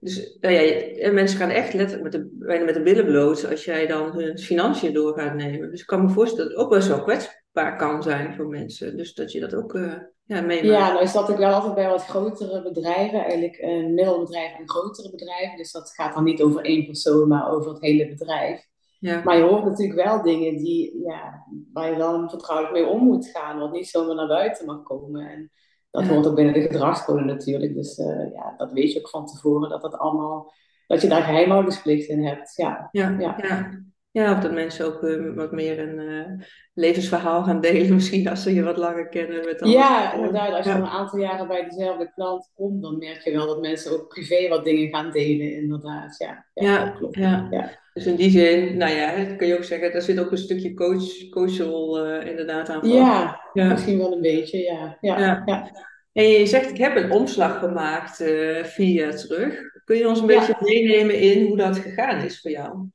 dus 0.00 0.36
nou 0.40 0.54
ja, 0.54 1.12
mensen 1.12 1.38
gaan 1.38 1.50
echt 1.50 1.74
letterlijk 1.74 2.02
met 2.02 2.12
de, 2.12 2.28
bijna 2.32 2.64
met 2.64 2.74
de 2.74 2.82
billen 2.82 3.06
bloot 3.06 3.50
als 3.50 3.64
jij 3.64 3.86
dan 3.86 4.12
hun 4.12 4.38
financiën 4.38 4.92
door 4.92 5.18
gaat 5.18 5.34
nemen. 5.34 5.70
Dus 5.70 5.80
ik 5.80 5.86
kan 5.86 6.04
me 6.04 6.08
voorstellen 6.08 6.50
dat 6.50 6.70
het 6.70 6.82
ook 6.82 6.88
wel 6.88 7.02
kwetsbaar 7.02 7.44
kan 7.76 8.02
zijn 8.02 8.34
voor 8.34 8.46
mensen. 8.46 8.96
Dus 8.96 9.14
dat 9.14 9.32
je 9.32 9.40
dat 9.40 9.54
ook... 9.54 9.74
Uh, 9.74 9.92
ja, 10.22 10.50
Ja, 10.50 10.92
nou 10.92 11.06
zat 11.06 11.28
ik 11.28 11.36
wel 11.36 11.52
altijd 11.52 11.74
bij 11.74 11.88
wat 11.88 12.04
grotere 12.04 12.62
bedrijven, 12.62 13.18
eigenlijk 13.18 13.58
een 13.60 13.94
middelbedrijf 13.94 14.58
en 14.58 14.68
grotere 14.68 15.10
bedrijven. 15.10 15.56
Dus 15.56 15.72
dat 15.72 15.90
gaat 15.90 16.14
dan 16.14 16.24
niet 16.24 16.42
over 16.42 16.64
één 16.64 16.84
persoon, 16.84 17.28
maar 17.28 17.50
over 17.50 17.72
het 17.72 17.80
hele 17.80 18.08
bedrijf. 18.08 18.66
Ja. 18.98 19.22
Maar 19.24 19.36
je 19.36 19.42
hoort 19.42 19.64
natuurlijk 19.64 20.04
wel 20.04 20.22
dingen 20.22 20.56
die, 20.56 21.00
ja, 21.04 21.46
waar 21.72 21.90
je 21.90 21.96
dan 21.98 22.30
vertrouwelijk 22.30 22.74
mee 22.74 22.86
om 22.86 23.04
moet 23.04 23.26
gaan, 23.26 23.58
wat 23.58 23.72
niet 23.72 23.88
zomaar 23.88 24.14
naar 24.14 24.26
buiten 24.26 24.66
mag 24.66 24.82
komen. 24.82 25.30
En 25.30 25.50
dat 25.90 26.06
hoort 26.06 26.26
ook 26.26 26.34
binnen 26.34 26.54
de 26.54 26.60
gedragscode 26.60 27.24
natuurlijk. 27.24 27.74
Dus 27.74 27.98
uh, 27.98 28.32
ja, 28.32 28.54
dat 28.56 28.72
weet 28.72 28.92
je 28.92 28.98
ook 28.98 29.08
van 29.08 29.26
tevoren, 29.26 29.68
dat 29.68 29.82
dat 29.82 29.98
allemaal, 29.98 30.52
dat 30.86 31.02
je 31.02 31.08
daar 31.08 31.22
geheimhoudingsplicht 31.22 32.08
in 32.08 32.26
hebt. 32.26 32.52
Ja, 32.54 32.88
ja, 32.90 33.16
ja. 33.18 33.70
Ja, 34.16 34.32
of 34.32 34.38
dat 34.38 34.52
mensen 34.52 34.86
ook 34.86 35.02
uh, 35.02 35.34
wat 35.34 35.52
meer 35.52 35.78
een 35.78 35.98
uh, 35.98 36.46
levensverhaal 36.74 37.42
gaan 37.42 37.60
delen, 37.60 37.94
misschien 37.94 38.28
als 38.28 38.42
ze 38.42 38.54
je 38.54 38.62
wat 38.62 38.76
langer 38.76 39.08
kennen. 39.08 39.44
Met 39.44 39.60
ja, 39.64 40.12
inderdaad. 40.14 40.52
Als 40.52 40.64
je 40.64 40.70
ja. 40.70 40.76
een 40.76 40.86
aantal 40.86 41.18
jaren 41.18 41.48
bij 41.48 41.64
dezelfde 41.64 42.12
klant 42.14 42.52
komt, 42.54 42.82
dan 42.82 42.98
merk 42.98 43.20
je 43.24 43.32
wel 43.32 43.46
dat 43.46 43.60
mensen 43.60 43.92
ook 43.92 44.08
privé 44.08 44.48
wat 44.48 44.64
dingen 44.64 44.88
gaan 44.88 45.10
delen, 45.10 45.52
inderdaad. 45.52 46.14
Ja, 46.18 46.44
ja, 46.54 46.72
ja 46.72 46.90
klopt. 46.90 47.16
Ja. 47.16 47.46
ja. 47.50 47.70
Dus 47.94 48.06
in 48.06 48.16
die 48.16 48.30
zin, 48.30 48.76
nou 48.76 48.94
ja, 48.94 49.24
kun 49.24 49.46
je 49.46 49.56
ook 49.56 49.64
zeggen, 49.64 49.92
daar 49.92 50.02
zit 50.02 50.20
ook 50.20 50.30
een 50.30 50.38
stukje 50.38 50.74
coach, 50.74 51.28
coachal 51.30 52.06
uh, 52.06 52.26
inderdaad 52.26 52.68
aan 52.68 52.88
Ja, 52.88 53.40
ja, 53.52 53.68
misschien 53.68 53.98
wel 53.98 54.12
een 54.12 54.20
beetje, 54.20 54.58
ja. 54.58 54.98
ja, 55.00 55.42
ja. 55.46 55.70
En 56.12 56.28
je 56.28 56.46
zegt, 56.46 56.70
ik 56.70 56.78
heb 56.78 56.96
een 56.96 57.10
omslag 57.10 57.58
gemaakt 57.58 58.16
vier 58.62 58.92
jaar 58.92 59.16
terug. 59.16 59.60
Kun 59.84 59.96
je 59.96 60.08
ons 60.08 60.20
een 60.20 60.26
beetje 60.26 60.56
meenemen 60.60 61.20
in 61.20 61.46
hoe 61.46 61.56
dat 61.56 61.78
gegaan 61.78 62.24
is 62.24 62.40
voor 62.40 62.50
jou? 62.50 62.88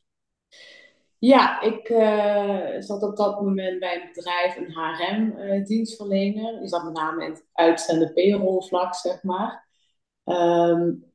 Ja, 1.22 1.62
ik 1.62 1.90
uh, 1.90 2.82
zat 2.82 3.04
op 3.04 3.16
dat 3.18 3.42
moment 3.42 3.80
bij 3.80 3.96
een 3.96 4.10
bedrijf, 4.14 4.58
een 4.58 4.72
HRM-dienstverlener. 4.72 6.54
Uh, 6.54 6.60
Die 6.60 6.68
zat 6.68 6.84
met 6.84 6.94
name 6.94 7.26
in 7.26 7.32
het 7.32 7.46
uitzenden 7.54 8.14
payroll-vlak, 8.14 8.96
zeg 8.96 9.24
maar. 9.24 9.68
Um, 10.24 11.14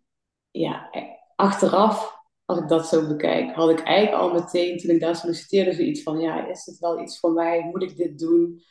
ja, 0.51 0.91
achteraf, 1.37 2.21
als 2.45 2.59
ik 2.59 2.69
dat 2.69 2.87
zo 2.87 3.07
bekijk, 3.07 3.55
had 3.55 3.71
ik 3.71 3.81
eigenlijk 3.81 4.23
al 4.23 4.33
meteen, 4.33 4.79
toen 4.79 4.91
ik 4.91 5.01
daar 5.01 5.17
solliciteerde, 5.17 5.73
zoiets 5.73 6.03
van, 6.03 6.21
ja, 6.21 6.47
is 6.47 6.67
het 6.67 6.79
wel 6.79 7.01
iets 7.01 7.19
voor 7.19 7.33
mij? 7.33 7.69
Moet 7.73 7.83
ik 7.83 7.97
dit 7.97 8.19
doen? 8.19 8.63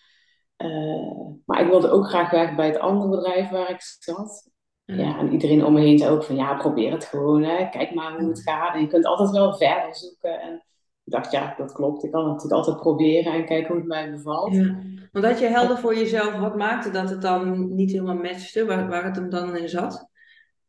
Uh, 0.58 1.28
maar 1.46 1.62
ik 1.62 1.68
wilde 1.68 1.90
ook 1.90 2.08
graag 2.08 2.32
werken 2.32 2.56
bij 2.56 2.68
het 2.68 2.80
andere 2.80 3.10
bedrijf 3.10 3.50
waar 3.50 3.70
ik 3.70 3.82
zat. 4.00 4.50
Ja, 4.86 5.18
en 5.18 5.32
iedereen 5.32 5.66
om 5.66 5.74
me 5.74 5.82
heen 5.82 5.98
zei 5.98 6.12
ook 6.12 6.24
van, 6.24 6.36
ja, 6.36 6.58
probeer 6.58 6.92
het 6.92 7.06
gewoon. 7.06 7.44
Hè. 7.44 7.70
Kijk 7.70 7.94
maar 7.94 8.20
hoe 8.20 8.30
het 8.30 8.42
gaat. 8.42 8.76
En 8.76 8.82
je 8.82 8.88
kunt 8.88 9.06
altijd 9.06 9.32
wel 9.32 9.56
verder 9.56 9.96
zoeken. 9.96 10.42
En, 10.42 10.66
ik 11.06 11.12
dacht, 11.12 11.32
ja, 11.32 11.54
dat 11.58 11.72
klopt. 11.72 12.04
Ik 12.04 12.12
kan 12.12 12.24
het 12.24 12.32
natuurlijk 12.32 12.54
altijd 12.54 12.78
proberen 12.78 13.34
en 13.34 13.46
kijken 13.46 13.68
hoe 13.68 13.78
het 13.78 13.88
mij 13.88 14.12
bevalt. 14.12 14.54
Ja. 14.54 14.76
Want 15.12 15.26
had 15.26 15.40
je 15.40 15.46
helder 15.46 15.78
voor 15.78 15.96
jezelf, 15.96 16.40
wat 16.40 16.56
maakte 16.56 16.92
dat 16.92 17.10
het 17.10 17.22
dan 17.22 17.76
niet 17.76 17.92
helemaal 17.92 18.16
matchte, 18.16 18.66
waar, 18.66 18.88
waar 18.88 19.04
het 19.04 19.16
hem 19.16 19.30
dan 19.30 19.56
in 19.56 19.70
zat? 19.70 20.10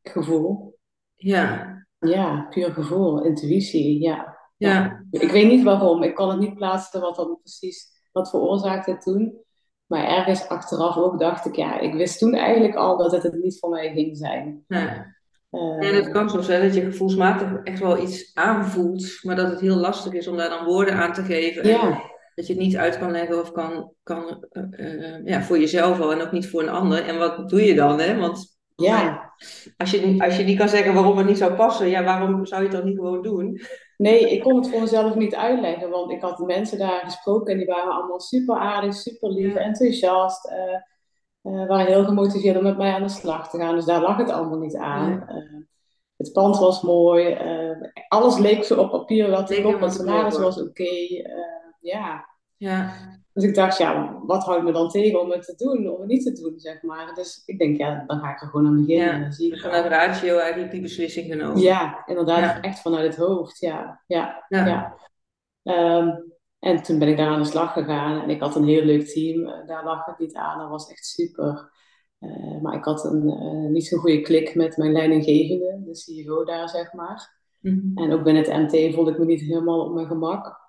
Gevoel. 0.02 0.78
Ja. 1.14 1.75
Ja, 1.99 2.47
puur 2.50 2.73
gevoel, 2.73 3.25
intuïtie, 3.25 4.00
ja. 4.00 4.38
ja. 4.57 5.05
Ik 5.11 5.31
weet 5.31 5.49
niet 5.49 5.62
waarom, 5.64 6.02
ik 6.02 6.14
kan 6.14 6.28
het 6.28 6.38
niet 6.38 6.55
plaatsen 6.55 7.00
wat 7.00 7.16
dan 7.16 7.38
precies, 7.43 7.88
wat 8.12 8.31
veroorzaakte 8.31 8.90
het 8.90 9.02
toen. 9.02 9.45
Maar 9.87 10.05
ergens 10.05 10.49
achteraf 10.49 10.97
ook 10.97 11.19
dacht 11.19 11.47
ik, 11.47 11.57
ja, 11.57 11.78
ik 11.78 11.95
wist 11.95 12.19
toen 12.19 12.35
eigenlijk 12.35 12.75
al 12.75 12.97
dat 12.97 13.12
het 13.12 13.23
het 13.23 13.35
niet 13.35 13.59
voor 13.59 13.71
mij 13.71 13.93
ging 13.93 14.16
zijn. 14.16 14.64
Ja. 14.69 15.16
Uh, 15.57 15.91
ja, 15.91 15.93
dat 15.93 16.11
kan 16.11 16.31
zo 16.31 16.41
zijn 16.41 16.63
dat 16.63 16.75
je 16.75 16.81
gevoelsmatig 16.81 17.49
echt 17.65 17.81
wel 17.81 18.03
iets 18.03 18.31
aanvoelt, 18.35 19.19
maar 19.23 19.37
dat 19.37 19.51
het 19.51 19.61
heel 19.61 19.77
lastig 19.77 20.13
is 20.13 20.29
om 20.29 20.37
daar 20.37 20.49
dan 20.49 20.65
woorden 20.65 20.95
aan 20.95 21.13
te 21.13 21.23
geven. 21.23 21.69
Ja. 21.69 22.03
Dat 22.35 22.47
je 22.47 22.53
het 22.53 22.63
niet 22.63 22.77
uit 22.77 22.99
kan 22.99 23.11
leggen 23.11 23.41
of 23.41 23.53
kan, 23.53 23.93
kan 24.03 24.47
uh, 24.53 25.25
ja, 25.25 25.43
voor 25.43 25.59
jezelf 25.59 26.01
al 26.01 26.13
en 26.13 26.21
ook 26.21 26.33
niet 26.33 26.51
voor 26.51 26.63
een 26.63 26.69
ander. 26.69 27.05
En 27.07 27.19
wat 27.19 27.49
doe 27.49 27.65
je 27.65 27.75
dan? 27.75 28.01
Hè? 28.01 28.17
Want 28.19 28.59
ja. 28.75 29.33
als, 29.77 29.91
je, 29.91 30.15
als 30.19 30.37
je 30.37 30.45
niet 30.45 30.59
kan 30.59 30.69
zeggen 30.69 30.95
waarom 30.95 31.17
het 31.17 31.27
niet 31.27 31.39
zou 31.39 31.55
passen, 31.55 31.89
ja, 31.89 32.05
waarom 32.05 32.47
zou 32.47 32.63
je 32.63 32.69
het 32.69 32.77
dan 32.77 32.87
niet 32.87 32.97
gewoon 32.97 33.23
doen? 33.23 33.61
Nee, 33.97 34.31
ik 34.31 34.43
kon 34.43 34.57
het 34.57 34.69
voor 34.69 34.81
mezelf 34.81 35.15
niet 35.15 35.35
uitleggen, 35.35 35.91
want 35.91 36.11
ik 36.11 36.21
had 36.21 36.37
de 36.37 36.45
mensen 36.45 36.79
daar 36.79 37.01
gesproken 37.05 37.53
en 37.53 37.59
die 37.59 37.67
waren 37.67 37.93
allemaal 37.93 38.21
super 38.21 38.57
aardig, 38.57 38.95
super 38.95 39.31
lief, 39.31 39.55
enthousiast. 39.55 40.51
Uh, 40.51 40.55
uh, 41.47 41.67
waren 41.67 41.87
heel 41.87 42.05
gemotiveerd 42.05 42.57
om 42.57 42.62
met 42.62 42.76
mij 42.76 42.93
aan 42.93 43.03
de 43.03 43.09
slag 43.09 43.50
te 43.50 43.59
gaan. 43.59 43.75
Dus 43.75 43.85
daar 43.85 44.00
lag 44.00 44.17
het 44.17 44.31
allemaal 44.31 44.59
niet 44.59 44.76
aan. 44.76 45.12
Uh, 45.12 45.62
het 46.17 46.33
pand 46.33 46.59
was 46.59 46.83
mooi. 46.83 47.35
Uh, 47.35 47.88
alles 48.09 48.38
leek 48.38 48.65
zo 48.65 48.81
op 48.81 48.91
papier 48.91 49.31
wel 49.31 49.45
te 49.45 49.61
kloppen. 49.61 49.83
Het 49.83 49.93
salaris 49.93 50.38
was 50.38 50.61
oké. 50.61 50.69
Okay. 50.69 51.26
ja. 51.81 52.29
ja. 52.57 52.93
Dus 53.33 53.45
ik 53.45 53.55
dacht, 53.55 53.79
ja, 53.79 54.19
wat 54.23 54.45
houdt 54.45 54.65
me 54.65 54.73
dan 54.73 54.88
tegen 54.88 55.21
om 55.21 55.31
het 55.31 55.45
te 55.45 55.55
doen, 55.57 55.88
om 55.88 56.00
het 56.00 56.09
niet 56.09 56.25
te 56.25 56.43
doen, 56.43 56.59
zeg 56.59 56.83
maar. 56.83 57.15
Dus 57.15 57.43
ik 57.45 57.59
denk, 57.59 57.76
ja, 57.76 58.05
dan 58.07 58.19
ga 58.19 58.31
ik 58.31 58.43
er 58.43 58.49
gewoon 58.49 58.67
aan 58.67 58.85
beginnen. 58.85 59.21
Ja, 59.21 59.31
zie 59.31 59.61
vanuit 59.61 59.87
ratio 59.87 60.38
eigenlijk 60.38 60.73
die 60.73 60.81
beslissing 60.81 61.33
genomen. 61.33 61.61
Ja, 61.61 62.03
inderdaad, 62.07 62.65
echt 62.65 62.81
vanuit 62.81 63.17
het 63.17 63.26
hoofd, 63.26 63.59
ja. 63.59 64.03
ja, 64.07 64.45
ja. 64.49 64.95
Um, 65.62 66.25
en 66.67 66.83
toen 66.83 66.99
ben 66.99 67.09
ik 67.09 67.17
daar 67.17 67.29
aan 67.29 67.43
de 67.43 67.49
slag 67.49 67.73
gegaan 67.73 68.23
en 68.23 68.31
ik 68.31 68.41
had 68.41 68.57
een 68.57 68.67
heel 68.67 68.85
leuk 68.85 69.07
team. 69.07 69.47
Eh, 69.47 69.67
daar 69.67 69.85
lag 69.85 70.05
het 70.05 70.19
niet 70.19 70.35
aan, 70.35 70.59
dat 70.59 70.69
was 70.69 70.91
echt 70.91 71.07
super. 71.07 71.71
Uh, 72.21 72.61
maar 72.61 72.75
ik 72.75 72.85
had 72.85 73.05
een 73.05 73.27
uh, 73.27 73.71
niet 73.71 73.87
zo 73.87 73.99
goede 73.99 74.21
klik 74.21 74.55
met 74.55 74.77
mijn 74.77 74.93
leidinggevende, 74.93 75.83
de 75.85 75.95
CEO 75.95 76.45
daar, 76.45 76.69
zeg 76.69 76.93
maar. 76.93 77.41
Mm 77.61 77.93
En 77.95 78.13
ook 78.13 78.23
binnen 78.23 78.43
het 78.43 78.73
MT 78.73 78.95
voelde 78.95 79.11
ik 79.11 79.19
me 79.19 79.25
niet 79.25 79.41
helemaal 79.41 79.85
op 79.85 79.95
mijn 79.95 80.07
gemak. 80.07 80.65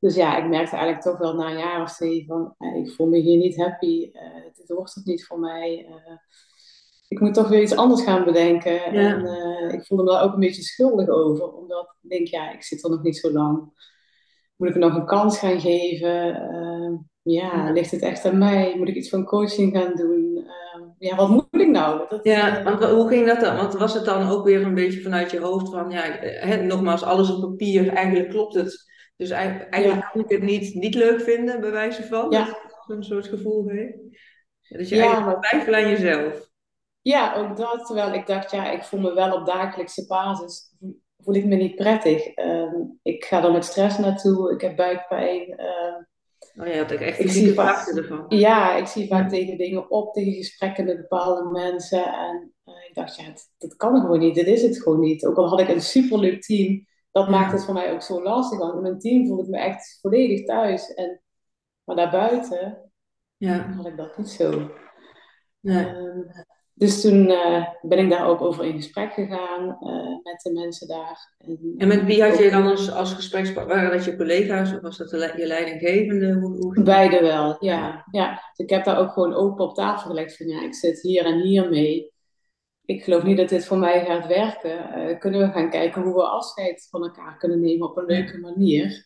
Dus 0.00 0.14
ja, 0.14 0.36
ik 0.36 0.48
merkte 0.48 0.76
eigenlijk 0.76 1.04
toch 1.04 1.18
wel 1.18 1.34
na 1.34 1.50
een 1.50 1.58
jaar 1.58 1.82
of 1.82 1.92
twee 1.92 2.24
van, 2.26 2.54
ik 2.74 2.90
voel 2.90 3.06
me 3.06 3.18
hier 3.18 3.38
niet 3.38 3.56
happy, 3.56 4.10
dit 4.54 4.68
wordt 4.68 4.94
het 4.94 5.04
niet 5.04 5.26
voor 5.26 5.38
mij. 5.38 5.86
ik 7.08 7.20
moet 7.20 7.34
toch 7.34 7.48
weer 7.48 7.62
iets 7.62 7.76
anders 7.76 8.02
gaan 8.02 8.24
bedenken. 8.24 8.72
Ja. 8.72 8.90
En 8.90 9.74
ik 9.74 9.86
voelde 9.86 10.04
me 10.04 10.10
daar 10.10 10.22
ook 10.22 10.32
een 10.32 10.40
beetje 10.40 10.62
schuldig 10.62 11.08
over, 11.08 11.52
omdat 11.52 11.96
ik 12.02 12.10
denk, 12.10 12.26
ja, 12.26 12.52
ik 12.52 12.62
zit 12.62 12.84
er 12.84 12.90
nog 12.90 13.02
niet 13.02 13.16
zo 13.16 13.32
lang. 13.32 13.72
Moet 14.56 14.68
ik 14.68 14.74
nog 14.74 14.94
een 14.94 15.06
kans 15.06 15.38
gaan 15.38 15.60
geven? 15.60 16.44
ja, 17.22 17.72
ligt 17.72 17.90
het 17.90 18.02
echt 18.02 18.24
aan 18.24 18.38
mij? 18.38 18.74
Moet 18.76 18.88
ik 18.88 18.94
iets 18.94 19.08
van 19.08 19.24
coaching 19.24 19.76
gaan 19.76 19.94
doen? 19.94 20.36
Ehm, 20.36 20.88
ja, 20.98 21.16
wat 21.16 21.28
moet 21.28 21.46
ik 21.50 21.68
nou? 21.68 22.08
Dat, 22.08 22.24
ja, 22.24 22.62
want 22.62 22.84
hoe 22.84 23.08
ging 23.08 23.26
dat 23.26 23.40
dan? 23.40 23.56
Want 23.56 23.74
was 23.74 23.94
het 23.94 24.04
dan 24.04 24.28
ook 24.28 24.44
weer 24.44 24.62
een 24.62 24.74
beetje 24.74 25.02
vanuit 25.02 25.30
je 25.30 25.40
hoofd 25.40 25.70
van, 25.70 25.90
ja, 25.90 26.56
nogmaals, 26.56 27.02
alles 27.02 27.30
op 27.30 27.40
papier, 27.40 27.88
eigenlijk 27.88 28.30
klopt 28.30 28.54
het. 28.54 28.84
Dus 29.16 29.30
eigenlijk 29.30 29.76
ja. 29.76 30.10
kan 30.12 30.20
ik 30.20 30.28
het 30.28 30.42
niet, 30.42 30.74
niet 30.74 30.94
leuk 30.94 31.20
vinden, 31.20 31.60
bij 31.60 31.70
wijze 31.70 32.02
van. 32.02 32.30
Ja. 32.30 32.58
Zo'n 32.86 33.02
soort 33.02 33.26
gevoel 33.26 33.68
heeft. 33.68 33.98
Dat 34.68 34.88
je 34.88 34.96
ja, 34.96 35.06
eigenlijk 35.06 35.42
twijfelt 35.42 35.76
aan 35.76 35.88
jezelf. 35.88 36.50
Ja, 37.02 37.34
ook 37.34 37.56
dat. 37.56 37.86
Terwijl 37.86 38.12
ik 38.12 38.26
dacht, 38.26 38.50
ja, 38.50 38.70
ik 38.70 38.82
voel 38.82 39.00
me 39.00 39.14
wel 39.14 39.32
op 39.32 39.46
dagelijkse 39.46 40.06
basis, 40.06 40.74
voel 41.26 41.34
ik 41.34 41.44
me 41.44 41.56
niet 41.56 41.74
prettig. 41.74 42.36
Uh, 42.36 42.72
ik 43.02 43.24
ga 43.24 43.44
er 43.44 43.52
met 43.52 43.64
stress 43.64 43.98
naartoe, 43.98 44.52
ik 44.52 44.60
heb 44.60 44.76
buikpijn. 44.76 45.50
Uh, 45.60 46.04
Oh, 46.60 46.66
je 46.66 46.76
had 46.76 46.92
ook 46.92 46.98
echt 46.98 47.52
klachten 47.52 47.96
ervan. 47.96 48.24
Ja, 48.28 48.76
ik 48.76 48.86
zie 48.86 49.06
vaak 49.06 49.28
tegen 49.28 49.56
dingen 49.56 49.90
op, 49.90 50.14
tegen 50.14 50.32
gesprekken 50.32 50.84
met 50.84 50.96
bepaalde 50.96 51.50
mensen. 51.50 52.04
En 52.06 52.52
uh, 52.64 52.74
ik 52.88 52.94
dacht, 52.94 53.16
ja, 53.16 53.32
dat 53.58 53.76
kan 53.76 54.00
gewoon 54.00 54.18
niet. 54.18 54.34
Dit 54.34 54.46
is 54.46 54.62
het 54.62 54.82
gewoon 54.82 55.00
niet. 55.00 55.26
Ook 55.26 55.36
al 55.36 55.48
had 55.48 55.60
ik 55.60 55.68
een 55.68 55.80
superleuk 55.80 56.42
team, 56.42 56.86
dat 57.10 57.28
maakt 57.28 57.52
het 57.52 57.64
voor 57.64 57.74
mij 57.74 57.92
ook 57.92 58.02
zo 58.02 58.22
lastig. 58.22 58.58
Want 58.58 58.74
in 58.74 58.82
mijn 58.82 58.98
team 58.98 59.26
voelde 59.26 59.42
ik 59.42 59.48
me 59.48 59.58
echt 59.58 59.98
volledig 60.00 60.44
thuis. 60.44 60.94
En, 60.94 61.22
maar 61.84 61.96
daarbuiten 61.96 62.90
ja. 63.36 63.72
had 63.72 63.86
ik 63.86 63.96
dat 63.96 64.18
niet 64.18 64.30
zo. 64.30 64.70
Nee. 65.60 65.84
Uh, 65.84 66.28
dus 66.78 67.00
toen 67.00 67.30
uh, 67.30 67.66
ben 67.82 67.98
ik 67.98 68.10
daar 68.10 68.26
ook 68.26 68.40
over 68.40 68.64
in 68.64 68.74
gesprek 68.74 69.12
gegaan 69.12 69.62
uh, 69.80 70.16
met 70.22 70.40
de 70.42 70.52
mensen 70.52 70.88
daar. 70.88 71.34
En, 71.38 71.74
en 71.76 71.88
met 71.88 72.04
wie 72.04 72.22
had 72.22 72.38
je 72.38 72.50
dan 72.50 72.66
als, 72.66 72.92
als 72.92 73.12
gesprekspartner? 73.12 73.76
Waren 73.76 73.90
dat 73.90 74.04
je 74.04 74.16
collega's 74.16 74.72
of 74.72 74.80
was 74.80 74.96
dat 74.96 75.10
de, 75.10 75.32
je 75.36 75.46
leidinggevende? 75.46 76.34
Hoe, 76.34 76.56
hoe 76.56 76.82
Beide 76.82 77.20
wel, 77.20 77.56
ja. 77.60 78.04
ja. 78.10 78.34
Dus 78.34 78.66
ik 78.66 78.70
heb 78.70 78.84
daar 78.84 78.98
ook 78.98 79.12
gewoon 79.12 79.34
open 79.34 79.64
op 79.64 79.74
tafel 79.74 80.10
gelegd 80.10 80.36
van 80.36 80.46
ja, 80.46 80.62
ik 80.62 80.74
zit 80.74 81.02
hier 81.02 81.24
en 81.24 81.40
hier 81.40 81.68
mee. 81.68 82.12
Ik 82.84 83.04
geloof 83.04 83.22
niet 83.22 83.36
dat 83.36 83.48
dit 83.48 83.64
voor 83.64 83.78
mij 83.78 84.04
gaat 84.04 84.26
werken. 84.26 85.08
Uh, 85.10 85.18
kunnen 85.18 85.40
we 85.40 85.52
gaan 85.52 85.70
kijken 85.70 86.02
hoe 86.02 86.14
we 86.14 86.22
afscheid 86.22 86.86
van 86.90 87.02
elkaar 87.02 87.36
kunnen 87.36 87.60
nemen 87.60 87.88
op 87.88 87.96
een 87.96 88.06
leuke 88.06 88.38
manier. 88.38 89.05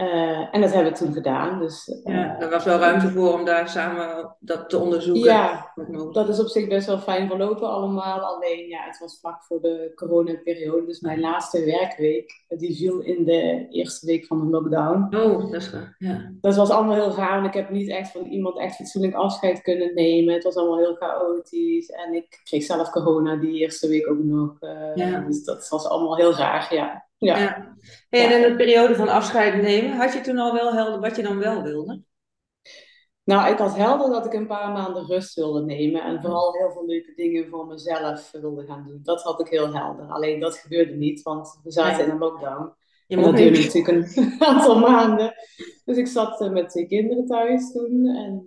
Uh, 0.00 0.54
en 0.54 0.60
dat 0.60 0.72
hebben 0.72 0.92
we 0.92 0.98
toen 0.98 1.12
gedaan. 1.12 1.58
Dus, 1.58 1.88
uh, 1.88 2.14
ja, 2.14 2.40
er 2.40 2.50
was 2.50 2.64
wel 2.64 2.78
ruimte 2.78 3.08
voor 3.10 3.32
om 3.32 3.44
daar 3.44 3.68
samen 3.68 4.36
dat 4.40 4.70
te 4.70 4.78
onderzoeken. 4.78 5.22
Ja, 5.22 5.72
dat 6.12 6.28
is 6.28 6.40
op 6.40 6.46
zich 6.46 6.68
best 6.68 6.86
wel 6.86 6.98
fijn 6.98 7.28
verlopen 7.28 7.68
allemaal. 7.68 8.20
Alleen 8.20 8.68
ja, 8.68 8.84
het 8.84 8.98
was 8.98 9.18
vlak 9.20 9.42
voor 9.44 9.60
de 9.60 9.92
coronaperiode. 9.94 10.86
Dus 10.86 11.00
mijn 11.00 11.20
laatste 11.20 11.64
werkweek, 11.64 12.44
die 12.48 12.76
viel 12.76 13.00
in 13.00 13.24
de 13.24 13.66
eerste 13.70 14.06
week 14.06 14.26
van 14.26 14.38
de 14.40 14.46
lockdown. 14.46 15.16
Oh, 15.16 15.40
dat 15.40 15.52
is. 15.52 15.72
Ja. 15.98 16.32
Dat 16.40 16.56
was 16.56 16.70
allemaal 16.70 16.94
heel 16.94 17.14
raar. 17.14 17.38
En 17.38 17.44
ik 17.44 17.54
heb 17.54 17.70
niet 17.70 17.88
echt 17.88 18.10
van 18.10 18.24
iemand 18.24 18.58
echt 18.58 18.76
fatsoenlijk 18.76 19.14
afscheid 19.14 19.62
kunnen 19.62 19.94
nemen. 19.94 20.34
Het 20.34 20.44
was 20.44 20.56
allemaal 20.56 20.78
heel 20.78 20.94
chaotisch. 20.94 21.90
En 21.90 22.14
ik 22.14 22.40
kreeg 22.44 22.62
zelf 22.62 22.90
corona 22.90 23.36
die 23.36 23.60
eerste 23.60 23.88
week 23.88 24.10
ook 24.10 24.22
nog. 24.22 24.56
Uh, 24.60 24.94
ja. 24.94 25.20
Dus 25.20 25.44
dat 25.44 25.68
was 25.68 25.86
allemaal 25.86 26.16
heel 26.16 26.34
raar, 26.34 26.74
ja. 26.74 27.06
Ja. 27.18 27.38
ja. 27.38 27.76
En 28.10 28.42
in 28.42 28.50
de 28.50 28.56
periode 28.56 28.94
van 28.94 29.08
afscheid 29.08 29.62
nemen, 29.62 29.96
had 29.96 30.12
je 30.12 30.20
toen 30.20 30.38
al 30.38 30.52
wel 30.52 30.72
helder 30.72 31.00
wat 31.00 31.16
je 31.16 31.22
dan 31.22 31.38
wel 31.38 31.62
wilde? 31.62 32.02
Nou, 33.24 33.52
ik 33.52 33.58
had 33.58 33.76
helder 33.76 34.10
dat 34.10 34.26
ik 34.26 34.32
een 34.32 34.46
paar 34.46 34.72
maanden 34.72 35.06
rust 35.06 35.34
wilde 35.34 35.64
nemen 35.64 36.02
en 36.02 36.20
vooral 36.20 36.52
heel 36.52 36.70
veel 36.70 36.86
leuke 36.86 37.12
dingen 37.14 37.48
voor 37.48 37.66
mezelf 37.66 38.30
wilde 38.30 38.66
gaan 38.66 38.84
doen. 38.86 39.00
Dat 39.02 39.22
had 39.22 39.40
ik 39.40 39.48
heel 39.48 39.74
helder. 39.74 40.06
Alleen 40.06 40.40
dat 40.40 40.56
gebeurde 40.56 40.94
niet, 40.94 41.22
want 41.22 41.60
we 41.62 41.70
zaten 41.70 42.04
in 42.04 42.10
een 42.10 42.18
lockdown. 42.18 42.74
Je 43.06 43.16
en 43.16 43.22
dat 43.22 43.36
duurde 43.36 43.58
natuurlijk 43.58 44.16
een 44.16 44.36
aantal 44.48 44.78
maanden. 44.78 45.34
Dus 45.84 45.96
ik 45.96 46.06
zat 46.06 46.40
uh, 46.40 46.50
met 46.50 46.68
twee 46.68 46.86
kinderen 46.86 47.26
thuis 47.26 47.72
toen 47.72 48.06
en 48.06 48.46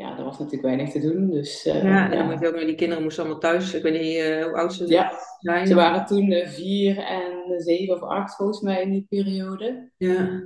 ja, 0.00 0.18
er 0.18 0.24
was 0.24 0.38
natuurlijk 0.38 0.64
weinig 0.64 0.90
te 0.90 1.00
doen. 1.00 1.30
Dus, 1.30 1.66
uh, 1.66 1.82
ja, 1.82 2.10
en 2.12 2.40
dan 2.40 2.46
ook 2.46 2.58
die 2.58 2.74
kinderen 2.74 3.02
moesten 3.02 3.22
allemaal 3.22 3.40
thuis. 3.40 3.74
Ik 3.74 3.82
weet 3.82 4.00
niet 4.00 4.44
hoe 4.44 4.56
oud 4.56 4.74
ze 4.74 4.86
ja. 4.86 5.12
zijn. 5.38 5.66
Ze 5.66 5.74
waren 5.74 6.06
toen 6.06 6.32
vier 6.46 6.98
en 6.98 7.60
zeven 7.60 7.94
of 7.94 8.02
acht 8.02 8.36
volgens 8.36 8.60
mij 8.60 8.82
in 8.82 8.90
die 8.90 9.06
periode. 9.08 9.90
Ja. 9.96 10.42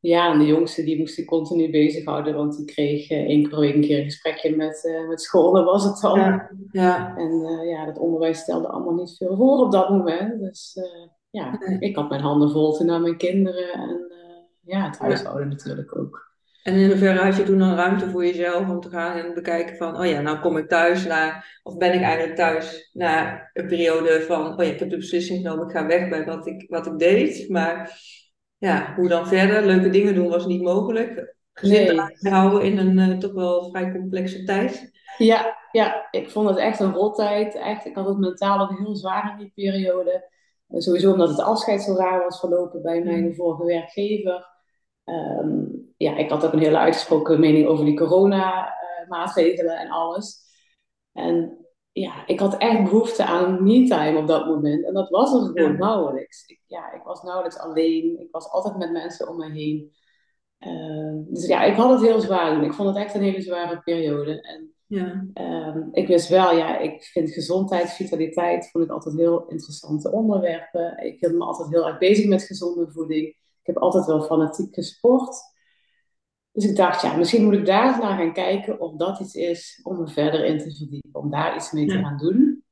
Ja, 0.00 0.32
en 0.32 0.38
de 0.38 0.46
jongste 0.46 0.84
die 0.84 0.98
moest 0.98 1.18
ik 1.18 1.26
continu 1.26 1.70
bezighouden, 1.70 2.34
want 2.34 2.56
die 2.56 2.64
kreeg 2.64 3.10
één 3.10 3.40
keer 3.40 3.48
per 3.48 3.58
week 3.58 3.74
een 3.74 3.80
keer 3.80 3.98
een 3.98 4.04
gesprekje 4.04 4.56
met, 4.56 5.04
met 5.08 5.20
school, 5.22 5.52
dat 5.52 5.64
was 5.64 5.84
het 5.84 6.00
dan. 6.00 6.18
Ja, 6.18 6.50
ja. 6.72 7.16
En 7.16 7.40
ja, 7.66 7.84
dat 7.84 7.98
onderwijs 7.98 8.38
stelde 8.38 8.68
allemaal 8.68 8.94
niet 8.94 9.16
veel 9.16 9.36
voor 9.36 9.58
op 9.58 9.72
dat 9.72 9.88
moment. 9.88 10.40
Dus 10.40 10.78
ja, 11.30 11.60
ik 11.78 11.96
had 11.96 12.08
mijn 12.08 12.20
handen 12.20 12.50
vol 12.50 12.72
toen 12.72 12.86
naar 12.86 13.00
mijn 13.00 13.16
kinderen 13.16 13.72
en 13.72 14.12
ja, 14.60 14.86
het 14.86 14.98
huishouden 14.98 15.48
natuurlijk 15.48 15.98
ook. 15.98 16.23
En 16.64 16.74
in 16.74 16.88
hoeverre 16.88 17.18
had 17.18 17.36
je 17.36 17.42
toen 17.42 17.58
dan 17.58 17.74
ruimte 17.74 18.10
voor 18.10 18.24
jezelf 18.26 18.68
om 18.68 18.80
te 18.80 18.88
gaan 18.88 19.16
en 19.16 19.34
bekijken 19.34 19.76
van, 19.76 19.98
oh 19.98 20.06
ja, 20.06 20.20
nou 20.20 20.40
kom 20.40 20.56
ik 20.56 20.68
thuis 20.68 21.06
naar, 21.06 21.60
of 21.62 21.76
ben 21.76 21.94
ik 21.94 22.00
eigenlijk 22.00 22.36
thuis 22.36 22.90
na 22.92 23.42
een 23.52 23.66
periode 23.66 24.22
van, 24.22 24.58
oh 24.58 24.64
ja, 24.64 24.72
ik 24.72 24.78
heb 24.78 24.90
de 24.90 24.96
beslissing 24.96 25.42
genomen, 25.42 25.66
ik 25.66 25.72
ga 25.72 25.86
weg 25.86 26.08
bij 26.08 26.24
wat 26.24 26.46
ik, 26.46 26.64
wat 26.68 26.86
ik 26.86 26.98
deed, 26.98 27.48
maar 27.48 28.00
ja, 28.58 28.94
hoe 28.96 29.08
dan 29.08 29.26
verder? 29.26 29.66
Leuke 29.66 29.90
dingen 29.90 30.14
doen 30.14 30.28
was 30.28 30.46
niet 30.46 30.62
mogelijk. 30.62 31.36
Gezin 31.52 31.96
nee. 32.20 32.32
houden 32.32 32.62
in 32.62 32.78
een 32.78 32.98
uh, 33.10 33.18
toch 33.18 33.32
wel 33.32 33.70
vrij 33.70 33.92
complexe 33.92 34.44
tijd. 34.44 34.92
Ja, 35.18 35.56
ja, 35.72 36.08
ik 36.10 36.30
vond 36.30 36.48
het 36.48 36.58
echt 36.58 36.80
een 36.80 36.92
rottijd. 36.92 37.54
Echt, 37.54 37.86
ik 37.86 37.94
had 37.94 38.06
het 38.06 38.18
mentaal 38.18 38.60
ook 38.60 38.78
heel 38.78 38.96
zwaar 38.96 39.30
in 39.30 39.38
die 39.38 39.52
periode. 39.54 40.30
Uh, 40.68 40.80
sowieso 40.80 41.12
omdat 41.12 41.28
het 41.28 41.40
afscheid 41.40 41.82
zo 41.82 41.94
raar 41.94 42.22
was 42.22 42.40
verlopen 42.40 42.82
bij 42.82 43.02
mijn 43.02 43.24
mm. 43.24 43.34
vorige 43.34 43.64
werkgever. 43.64 44.46
Um, 45.04 45.83
ja, 45.96 46.16
ik 46.16 46.30
had 46.30 46.46
ook 46.46 46.52
een 46.52 46.58
hele 46.58 46.78
uitgesproken 46.78 47.40
mening 47.40 47.66
over 47.66 47.84
die 47.84 47.96
corona-maatregelen 47.96 49.78
en 49.78 49.90
alles. 49.90 50.42
En 51.12 51.64
ja, 51.92 52.26
ik 52.26 52.40
had 52.40 52.56
echt 52.56 52.82
behoefte 52.82 53.24
aan 53.24 53.62
me-time 53.62 54.18
op 54.18 54.26
dat 54.26 54.46
moment. 54.46 54.84
En 54.84 54.94
dat 54.94 55.08
was 55.08 55.32
er 55.32 55.40
gewoon 55.40 55.72
ja. 55.72 55.78
nauwelijks. 55.78 56.46
Ik, 56.46 56.60
ja, 56.66 56.92
ik 56.92 57.02
was 57.02 57.22
nauwelijks 57.22 57.58
alleen. 57.58 58.20
Ik 58.20 58.28
was 58.30 58.50
altijd 58.50 58.76
met 58.76 58.92
mensen 58.92 59.28
om 59.28 59.36
me 59.36 59.50
heen. 59.50 59.92
Uh, 60.60 61.22
dus 61.26 61.46
ja, 61.46 61.62
ik 61.62 61.74
had 61.74 61.90
het 61.90 62.00
heel 62.00 62.20
zwaar. 62.20 62.64
Ik 62.64 62.72
vond 62.72 62.88
het 62.88 62.96
echt 63.04 63.14
een 63.14 63.22
hele 63.22 63.40
zware 63.42 63.80
periode. 63.80 64.40
En 64.40 64.74
ja. 64.86 65.26
uh, 65.34 65.86
ik 65.92 66.06
wist 66.06 66.28
wel, 66.28 66.56
ja, 66.56 66.78
ik 66.78 67.02
vind 67.02 67.30
gezondheid, 67.30 67.90
vitaliteit, 67.90 68.70
vond 68.70 68.84
ik 68.84 68.90
altijd 68.90 69.16
heel 69.16 69.46
interessante 69.46 70.12
onderwerpen. 70.12 71.04
Ik 71.04 71.20
hield 71.20 71.34
me 71.34 71.44
altijd 71.44 71.68
heel 71.70 71.86
erg 71.86 71.98
bezig 71.98 72.26
met 72.26 72.42
gezonde 72.42 72.90
voeding. 72.90 73.26
Ik 73.26 73.74
heb 73.74 73.78
altijd 73.78 74.06
wel 74.06 74.22
fanatiek 74.22 74.74
gesport. 74.74 75.36
Dus 76.54 76.64
ik 76.64 76.76
dacht, 76.76 77.02
ja, 77.02 77.16
misschien 77.16 77.44
moet 77.44 77.54
ik 77.54 77.66
daar 77.66 77.86
eens 77.86 77.98
naar 77.98 78.16
gaan 78.18 78.32
kijken 78.32 78.80
of 78.80 78.96
dat 78.96 79.20
iets 79.20 79.34
is 79.34 79.80
om 79.82 80.00
me 80.00 80.08
verder 80.08 80.44
in 80.44 80.58
te 80.58 80.74
verdiepen, 80.74 81.20
om 81.20 81.30
daar 81.30 81.56
iets 81.56 81.72
mee 81.72 81.86
te 81.86 81.98
gaan 81.98 82.16
doen. 82.16 82.64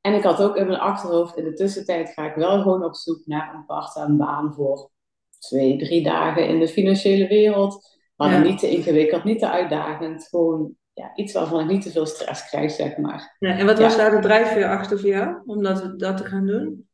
En 0.00 0.14
ik 0.14 0.22
had 0.22 0.42
ook 0.42 0.56
in 0.56 0.66
mijn 0.66 0.78
achterhoofd, 0.78 1.36
in 1.36 1.44
de 1.44 1.52
tussentijd 1.52 2.08
ga 2.08 2.28
ik 2.28 2.34
wel 2.34 2.62
gewoon 2.62 2.84
op 2.84 2.94
zoek 2.94 3.26
naar 3.26 3.54
een 3.54 3.66
part-time 3.66 4.16
baan 4.16 4.54
voor 4.54 4.90
twee, 5.38 5.78
drie 5.78 6.02
dagen 6.02 6.48
in 6.48 6.58
de 6.58 6.68
financiële 6.68 7.26
wereld. 7.26 7.98
Maar 8.16 8.30
ja. 8.30 8.38
niet 8.38 8.58
te 8.58 8.70
ingewikkeld, 8.70 9.24
niet 9.24 9.38
te 9.38 9.50
uitdagend. 9.50 10.28
Gewoon 10.28 10.74
ja, 10.92 11.14
iets 11.14 11.32
waarvan 11.32 11.60
ik 11.60 11.66
niet 11.66 11.82
te 11.82 11.90
veel 11.90 12.06
stress 12.06 12.48
krijg, 12.48 12.70
zeg 12.70 12.96
maar. 12.96 13.36
Ja, 13.38 13.58
en 13.58 13.66
wat 13.66 13.78
was 13.78 13.96
daar 13.96 14.10
de 14.10 14.20
drijfveer 14.20 14.68
achter 14.68 15.00
voor 15.00 15.08
jou, 15.08 15.42
om 15.46 15.62
dat, 15.62 15.98
dat 15.98 16.16
te 16.16 16.24
gaan 16.24 16.46
doen? 16.46 16.88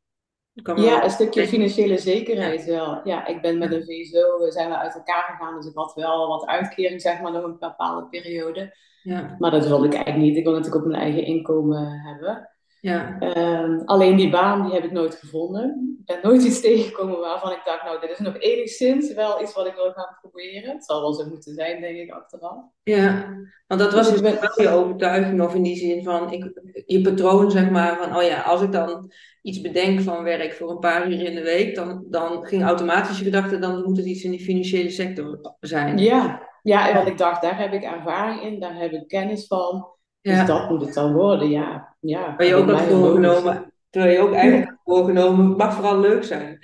Ja, 0.55 1.05
een 1.05 1.11
stukje 1.11 1.47
financiële 1.47 1.99
zekerheid 1.99 2.65
wel. 2.65 3.01
Ja, 3.05 3.27
ik 3.27 3.41
ben 3.41 3.59
met 3.59 3.73
een 3.73 3.85
VSO, 3.85 4.51
zijn 4.51 4.69
we 4.69 4.77
uit 4.77 4.95
elkaar 4.95 5.23
gegaan, 5.23 5.55
dus 5.57 5.67
ik 5.67 5.75
had 5.75 5.95
wel 5.95 6.29
wat 6.29 6.47
uitkering, 6.47 7.01
zeg 7.01 7.21
maar, 7.21 7.33
nog 7.33 7.45
een 7.45 7.59
bepaalde 7.59 8.09
periode. 8.09 8.77
Ja. 9.03 9.37
Maar 9.39 9.51
dat 9.51 9.67
wilde 9.67 9.87
ik 9.87 9.95
eigenlijk 9.95 10.25
niet. 10.25 10.37
Ik 10.37 10.45
wil 10.45 10.53
natuurlijk 10.53 10.85
ook 10.85 10.91
mijn 10.91 11.03
eigen 11.03 11.25
inkomen 11.25 12.01
hebben. 12.01 12.52
Ja. 12.83 13.17
Um, 13.21 13.83
alleen 13.85 14.17
die 14.17 14.31
baan, 14.31 14.63
die 14.63 14.75
heb 14.75 14.85
ik 14.85 14.93
nooit 14.93 15.15
gevonden. 15.15 15.97
Ik 16.01 16.07
ben 16.07 16.31
nooit 16.31 16.43
iets 16.43 16.61
tegengekomen 16.67 17.19
waarvan 17.19 17.53
ik 17.53 17.61
dacht, 17.65 17.85
nou, 17.85 18.01
dit 18.01 18.11
is 18.11 18.19
nog 18.19 18.39
enigszins 18.39 19.15
wel 19.15 19.43
iets 19.43 19.55
wat 19.55 19.67
ik 19.67 19.75
wil 19.75 19.93
gaan 19.93 20.17
proberen. 20.21 20.73
Het 20.73 20.85
zal 20.85 21.01
wel 21.01 21.13
zo 21.13 21.29
moeten 21.29 21.55
zijn, 21.55 21.81
denk 21.81 21.97
ik, 21.97 22.11
achteraf. 22.11 22.65
Ja, 22.83 23.37
want 23.67 23.81
dat 23.81 23.93
was 23.93 24.11
dus, 24.11 24.21
dus 24.21 24.41
wel 24.41 24.63
je 24.63 24.69
overtuiging, 24.69 25.43
of 25.43 25.55
in 25.55 25.63
die 25.63 25.77
zin 25.77 26.05
van, 26.05 26.33
ik, 26.33 26.61
je 26.87 27.01
patroon, 27.01 27.51
zeg 27.51 27.71
maar, 27.71 27.97
van, 27.97 28.17
oh 28.17 28.23
ja, 28.23 28.41
als 28.41 28.63
ik 28.63 28.73
dan 28.73 29.13
iets 29.43 29.61
bedenk 29.61 30.01
van 30.01 30.23
werk 30.23 30.53
voor 30.53 30.71
een 30.71 30.79
paar 30.79 31.11
uur 31.11 31.23
in 31.23 31.35
de 31.35 31.43
week, 31.43 31.75
dan, 31.75 32.05
dan 32.11 32.47
ging 32.47 32.63
automatisch 32.63 33.19
je 33.19 33.25
gedachte, 33.25 33.59
dan 33.59 33.83
moet 33.83 33.97
het 33.97 34.07
iets 34.07 34.25
in 34.25 34.31
die 34.31 34.45
financiële 34.45 34.91
sector 34.91 35.57
zijn. 35.61 35.99
Ja, 35.99 36.49
ja, 36.63 36.95
want 36.95 37.09
ik 37.09 37.19
dacht, 37.19 37.43
daar 37.43 37.59
heb 37.59 37.73
ik 37.73 37.83
ervaring 37.83 38.43
in, 38.43 38.61
daar 38.61 38.77
heb 38.77 38.93
ik 38.93 39.09
kennis 39.09 39.47
van. 39.47 39.91
Dus 40.23 40.47
dat 40.47 40.71
moet 40.71 40.81
het 40.81 40.95
dan 40.95 41.13
worden, 41.13 41.51
ja. 41.51 41.97
ja 42.01 42.37
Waar 42.37 42.47
je 42.47 42.55
ook 42.55 42.71
had 42.71 42.83
voorgenomen, 42.83 43.73
terwijl 43.91 44.13
je 44.13 44.19
ook 44.21 44.33
eigenlijk 44.35 44.71
had 44.71 44.79
voorgenomen, 44.85 45.49
het 45.49 45.57
mag 45.57 45.75
vooral 45.75 46.01
leuk 46.01 46.25
zijn. 46.25 46.59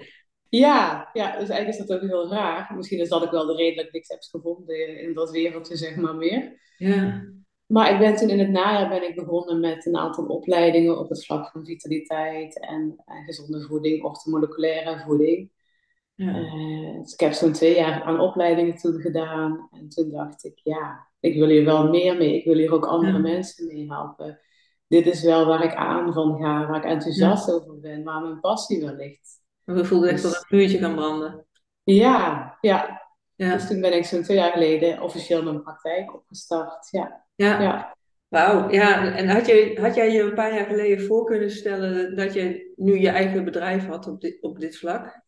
Ja, 0.48 1.10
ja, 1.12 1.38
dus 1.38 1.48
eigenlijk 1.48 1.68
is 1.68 1.86
dat 1.86 1.96
ook 1.96 2.08
heel 2.08 2.30
raar. 2.30 2.72
Misschien 2.76 2.98
is 3.00 3.08
dat 3.08 3.22
ook 3.22 3.30
wel 3.30 3.46
de 3.46 3.54
reden 3.54 3.76
dat 3.76 3.86
ik 3.86 3.92
niks 3.92 4.08
heb 4.08 4.22
gevonden 4.22 4.98
in 5.02 5.14
dat 5.14 5.30
wereldje, 5.30 5.76
zeg 5.76 5.96
maar 5.96 6.14
meer. 6.14 6.60
Ja, 6.76 7.24
Maar 7.66 7.92
ik 7.92 7.98
ben 7.98 8.16
toen 8.16 8.28
in 8.28 8.38
het 8.38 8.50
najaar 8.50 8.88
ben 8.88 9.08
ik 9.08 9.14
begonnen 9.14 9.60
met 9.60 9.86
een 9.86 9.96
aantal 9.96 10.26
opleidingen 10.26 10.98
op 10.98 11.08
het 11.08 11.24
vlak 11.26 11.50
van 11.50 11.64
vitaliteit 11.66 12.60
en, 12.60 13.02
en 13.06 13.24
gezonde 13.24 13.62
voeding, 13.62 14.04
orthomoleculaire 14.04 15.02
voeding. 15.06 15.50
ja, 16.14 16.34
Eh, 16.34 17.00
dus 17.02 17.12
ik 17.12 17.20
heb 17.20 17.32
zo'n 17.32 17.52
twee 17.52 17.74
jaar 17.74 18.02
aan 18.02 18.20
opleidingen 18.20 18.76
toen 18.76 19.00
gedaan. 19.00 19.68
En 19.72 19.88
toen 19.88 20.10
dacht 20.10 20.44
ik, 20.44 20.60
ja, 20.62 21.07
ik 21.20 21.34
wil 21.38 21.48
hier 21.48 21.64
wel 21.64 21.88
meer 21.88 22.16
mee. 22.16 22.36
Ik 22.38 22.44
wil 22.44 22.56
hier 22.56 22.72
ook 22.72 22.86
andere 22.86 23.12
Ja. 23.12 23.18
mensen 23.18 23.66
mee 23.66 23.86
helpen. 23.88 24.40
Dit 24.88 25.06
is 25.06 25.22
wel 25.22 25.46
waar 25.46 25.64
ik 25.64 25.74
aan 25.74 26.12
van 26.12 26.36
ga, 26.40 26.66
waar 26.66 26.76
ik 26.76 26.84
enthousiast 26.84 27.52
over 27.52 27.80
ben, 27.80 28.04
waar 28.04 28.20
mijn 28.22 28.40
passie 28.40 28.80
wel 28.84 28.94
ligt. 28.94 29.40
we 29.64 29.84
voelden 29.84 30.10
echt 30.10 30.22
dat 30.22 30.34
een 30.34 30.58
vuurtje 30.58 30.78
kan 30.78 30.94
branden. 30.94 31.46
Ja, 31.82 32.56
ja. 32.60 33.06
Ja, 33.34 33.52
Dus 33.52 33.66
toen 33.66 33.80
ben 33.80 33.96
ik 33.96 34.04
zo'n 34.04 34.22
twee 34.22 34.36
jaar 34.36 34.52
geleden 34.52 35.02
officieel 35.02 35.42
mijn 35.42 35.62
praktijk 35.62 36.14
opgestart. 36.14 36.88
Ja, 36.90 37.24
ja. 37.34 37.60
ja. 37.60 37.96
Wauw, 38.28 38.70
ja. 38.70 39.14
En 39.14 39.28
had, 39.28 39.46
je, 39.46 39.78
had 39.80 39.94
jij 39.94 40.12
je 40.12 40.22
een 40.22 40.34
paar 40.34 40.54
jaar 40.54 40.66
geleden 40.66 41.06
voor 41.06 41.24
kunnen 41.24 41.50
stellen 41.50 42.16
dat 42.16 42.34
je 42.34 42.72
nu 42.76 42.98
je 42.98 43.08
eigen 43.08 43.44
bedrijf 43.44 43.86
had 43.86 44.06
op 44.06 44.20
dit, 44.20 44.42
op 44.42 44.60
dit 44.60 44.78
vlak? 44.78 45.22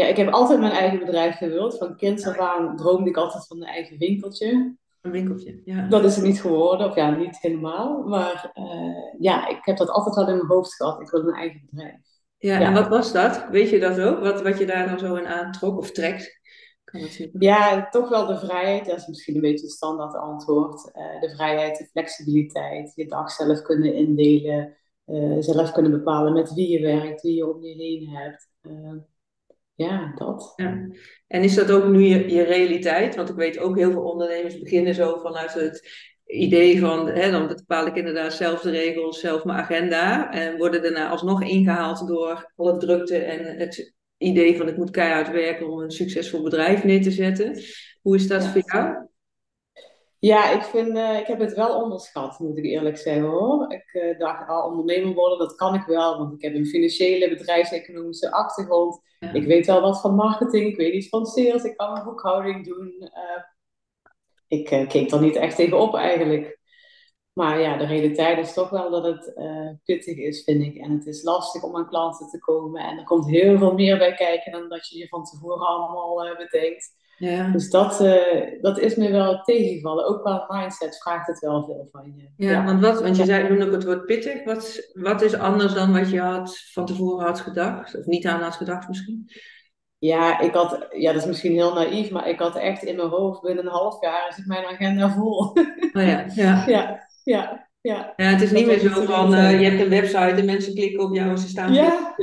Ja, 0.00 0.06
ik 0.06 0.16
heb 0.16 0.28
altijd 0.28 0.60
mijn 0.60 0.72
eigen 0.72 0.98
bedrijf 0.98 1.36
gewild. 1.36 1.78
Van 1.78 1.96
kinds 1.96 2.26
af 2.26 2.38
aan 2.38 2.76
droomde 2.76 3.10
ik 3.10 3.16
altijd 3.16 3.46
van 3.46 3.56
een 3.56 3.68
eigen 3.68 3.98
winkeltje. 3.98 4.76
Een 5.00 5.10
winkeltje, 5.10 5.60
ja. 5.64 5.88
Dat 5.88 6.04
is 6.04 6.16
het 6.16 6.24
niet 6.24 6.40
geworden, 6.40 6.86
of 6.88 6.94
ja, 6.94 7.10
niet 7.10 7.38
helemaal. 7.40 8.02
Maar 8.02 8.50
eh, 8.54 8.64
ja, 9.18 9.48
ik 9.48 9.58
heb 9.60 9.76
dat 9.76 9.88
altijd 9.90 10.14
wel 10.14 10.28
in 10.28 10.34
mijn 10.36 10.46
hoofd 10.46 10.74
gehad. 10.74 11.00
Ik 11.00 11.10
wil 11.10 11.20
een 11.28 11.34
eigen 11.34 11.60
bedrijf. 11.70 11.96
Ja, 12.38 12.58
Ja. 12.58 12.66
en 12.66 12.72
wat 12.74 12.88
was 12.88 13.12
dat? 13.12 13.46
Weet 13.50 13.70
je 13.70 13.78
dat 13.78 14.00
ook? 14.00 14.20
Wat, 14.20 14.42
wat 14.42 14.58
je 14.58 14.66
daar 14.66 14.88
dan 14.88 14.98
zo 14.98 15.14
in 15.14 15.26
aantrok 15.26 15.78
of 15.78 15.90
trekt? 15.90 16.40
Kan. 16.84 17.00
Ja, 17.38 17.88
toch 17.88 18.08
wel 18.08 18.26
de 18.26 18.38
vrijheid. 18.38 18.86
Dat 18.86 18.96
is 18.98 19.06
misschien 19.06 19.34
een 19.34 19.40
beetje 19.40 19.64
het 19.66 19.74
standaard 19.74 20.14
antwoord. 20.14 20.90
Eh, 20.92 21.20
de 21.20 21.30
vrijheid, 21.34 21.78
de 21.78 21.84
flexibiliteit. 21.86 22.92
Je 22.94 23.06
dag 23.06 23.30
zelf 23.30 23.62
kunnen 23.62 23.94
indelen. 23.94 24.74
eh, 25.04 25.36
zelf 25.38 25.72
kunnen 25.72 25.90
bepalen 25.90 26.32
met 26.32 26.54
wie 26.54 26.68
je 26.68 26.80
werkt, 26.80 27.22
wie 27.22 27.34
je 27.34 27.54
om 27.54 27.62
je 27.62 27.74
heen 27.74 28.08
hebt. 28.08 28.48
Eh, 28.60 28.92
ja, 29.84 30.12
dat. 30.14 30.52
Ja. 30.56 30.88
En 31.26 31.42
is 31.42 31.54
dat 31.54 31.70
ook 31.70 31.84
nu 31.84 32.02
je, 32.02 32.30
je 32.30 32.42
realiteit? 32.42 33.16
Want 33.16 33.28
ik 33.28 33.34
weet 33.34 33.58
ook 33.58 33.76
heel 33.76 33.90
veel 33.90 34.02
ondernemers 34.04 34.58
beginnen 34.58 34.94
zo 34.94 35.18
vanuit 35.18 35.54
het 35.54 35.88
idee 36.26 36.80
van, 36.80 37.08
hè, 37.08 37.30
dan 37.30 37.46
bepaal 37.46 37.86
ik 37.86 37.96
inderdaad 37.96 38.32
zelf 38.32 38.60
de 38.60 38.70
regels, 38.70 39.20
zelf 39.20 39.44
mijn 39.44 39.58
agenda. 39.58 40.32
En 40.32 40.56
worden 40.56 40.82
daarna 40.82 41.08
alsnog 41.08 41.42
ingehaald 41.42 42.06
door 42.08 42.52
alle 42.56 42.76
drukte 42.76 43.16
en 43.16 43.58
het 43.58 43.94
idee 44.16 44.56
van 44.56 44.68
ik 44.68 44.76
moet 44.76 44.90
keihard 44.90 45.30
werken 45.30 45.70
om 45.70 45.80
een 45.80 45.90
succesvol 45.90 46.42
bedrijf 46.42 46.84
neer 46.84 47.02
te 47.02 47.10
zetten. 47.10 47.58
Hoe 48.02 48.14
is 48.14 48.28
dat 48.28 48.42
Ja. 48.42 48.50
voor 48.50 48.62
jou? 48.64 49.08
Ja, 50.20 50.50
ik 50.50 50.62
vind, 50.62 50.96
eh, 50.96 51.18
ik 51.18 51.26
heb 51.26 51.38
het 51.38 51.54
wel 51.54 51.82
onderschat, 51.82 52.38
moet 52.38 52.58
ik 52.58 52.64
eerlijk 52.64 52.98
zeggen 52.98 53.24
hoor. 53.24 53.72
Ik 53.72 53.92
eh, 53.92 54.18
dacht, 54.18 54.48
al 54.48 54.68
ondernemer 54.70 55.14
worden, 55.14 55.38
dat 55.38 55.54
kan 55.54 55.74
ik 55.74 55.84
wel, 55.84 56.18
want 56.18 56.32
ik 56.32 56.42
heb 56.42 56.54
een 56.54 56.66
financiële, 56.66 57.28
bedrijfseconomische 57.28 58.32
achtergrond. 58.32 59.00
Ja. 59.18 59.32
Ik 59.32 59.46
weet 59.46 59.66
wel 59.66 59.80
wat 59.80 60.00
van 60.00 60.14
marketing, 60.14 60.66
ik 60.66 60.76
weet 60.76 60.94
iets 60.94 61.08
van 61.08 61.26
sales, 61.26 61.64
ik 61.64 61.76
kan 61.76 61.96
een 61.96 62.04
boekhouding 62.04 62.64
doen. 62.64 62.94
Eh, 62.98 63.42
ik 64.48 64.86
keek 64.88 65.10
er 65.10 65.20
niet 65.20 65.36
echt 65.36 65.56
tegenop 65.56 65.94
eigenlijk. 65.94 66.58
Maar 67.32 67.60
ja, 67.60 67.76
de 67.76 67.86
realiteit 67.86 68.38
is 68.38 68.52
toch 68.52 68.70
wel 68.70 68.90
dat 68.90 69.04
het 69.04 69.34
pittig 69.84 70.16
is, 70.16 70.44
vind 70.44 70.62
ik. 70.62 70.76
En 70.76 70.90
het 70.90 71.06
is 71.06 71.22
lastig 71.22 71.62
om 71.62 71.76
aan 71.76 71.88
klanten 71.88 72.28
te 72.28 72.38
komen. 72.38 72.82
En 72.82 72.98
er 72.98 73.04
komt 73.04 73.26
heel 73.26 73.58
veel 73.58 73.74
meer 73.74 73.98
bij 73.98 74.14
kijken 74.14 74.52
dan 74.52 74.68
dat 74.68 74.88
je 74.88 74.98
je 74.98 75.08
van 75.08 75.24
tevoren 75.24 75.66
allemaal 75.66 76.36
bedenkt. 76.36 76.99
Ja, 77.20 77.50
Dus 77.50 77.70
dat, 77.70 78.00
eh, 78.00 78.60
dat 78.60 78.78
is 78.78 78.94
me 78.94 79.10
wel 79.10 79.42
tegengevallen. 79.42 80.06
Ook 80.06 80.20
qua 80.20 80.44
mindset 80.48 80.98
vraagt 81.02 81.26
het 81.26 81.38
wel 81.38 81.64
veel 81.64 81.88
van 81.92 82.12
je. 82.16 82.46
ja, 82.46 82.64
Want, 82.64 82.80
wat, 82.80 83.02
want 83.02 83.16
je 83.16 83.24
zei 83.24 83.48
noemde 83.48 83.66
ook 83.66 83.72
het 83.72 83.84
woord 83.84 84.04
pittig. 84.06 84.44
Wat, 84.44 84.90
wat 84.92 85.22
is 85.22 85.34
anders 85.34 85.72
dan 85.74 85.92
wat 85.92 86.10
je 86.10 86.20
had, 86.20 86.58
van 86.72 86.86
tevoren 86.86 87.26
had 87.26 87.40
gedacht? 87.40 87.98
Of 87.98 88.06
niet 88.06 88.26
aan 88.26 88.40
had 88.40 88.54
gedacht 88.54 88.88
misschien? 88.88 89.30
Ja, 89.98 90.40
ik 90.40 90.54
had, 90.54 90.86
ja, 90.90 91.12
dat 91.12 91.22
is 91.22 91.28
misschien 91.28 91.52
heel 91.52 91.74
naïef, 91.74 92.10
maar 92.10 92.28
ik 92.28 92.38
had 92.38 92.56
echt 92.56 92.82
in 92.82 92.96
mijn 92.96 93.08
hoofd 93.08 93.40
binnen 93.40 93.64
een 93.64 93.70
half 93.72 94.02
jaar 94.02 94.28
is 94.28 94.44
mijn 94.46 94.64
agenda 94.64 95.10
vol. 95.10 95.38
Oh 95.38 95.56
ja, 95.92 96.24
ja. 96.34 96.64
ja, 96.66 97.08
ja, 97.24 97.68
ja. 97.80 98.12
Ja, 98.16 98.24
het 98.24 98.40
is 98.40 98.50
niet 98.52 98.66
meer 98.66 98.78
zo 98.78 99.02
van, 99.02 99.34
eh, 99.34 99.40
leuk. 99.40 99.60
je 99.60 99.66
hebt 99.66 99.80
een 99.80 99.88
website 99.88 100.18
en 100.18 100.44
mensen 100.44 100.74
klikken 100.74 101.04
op 101.04 101.14
jou 101.14 101.30
en 101.30 101.38
ze 101.38 101.48
staan 101.48 101.72
Ja. 101.72 102.14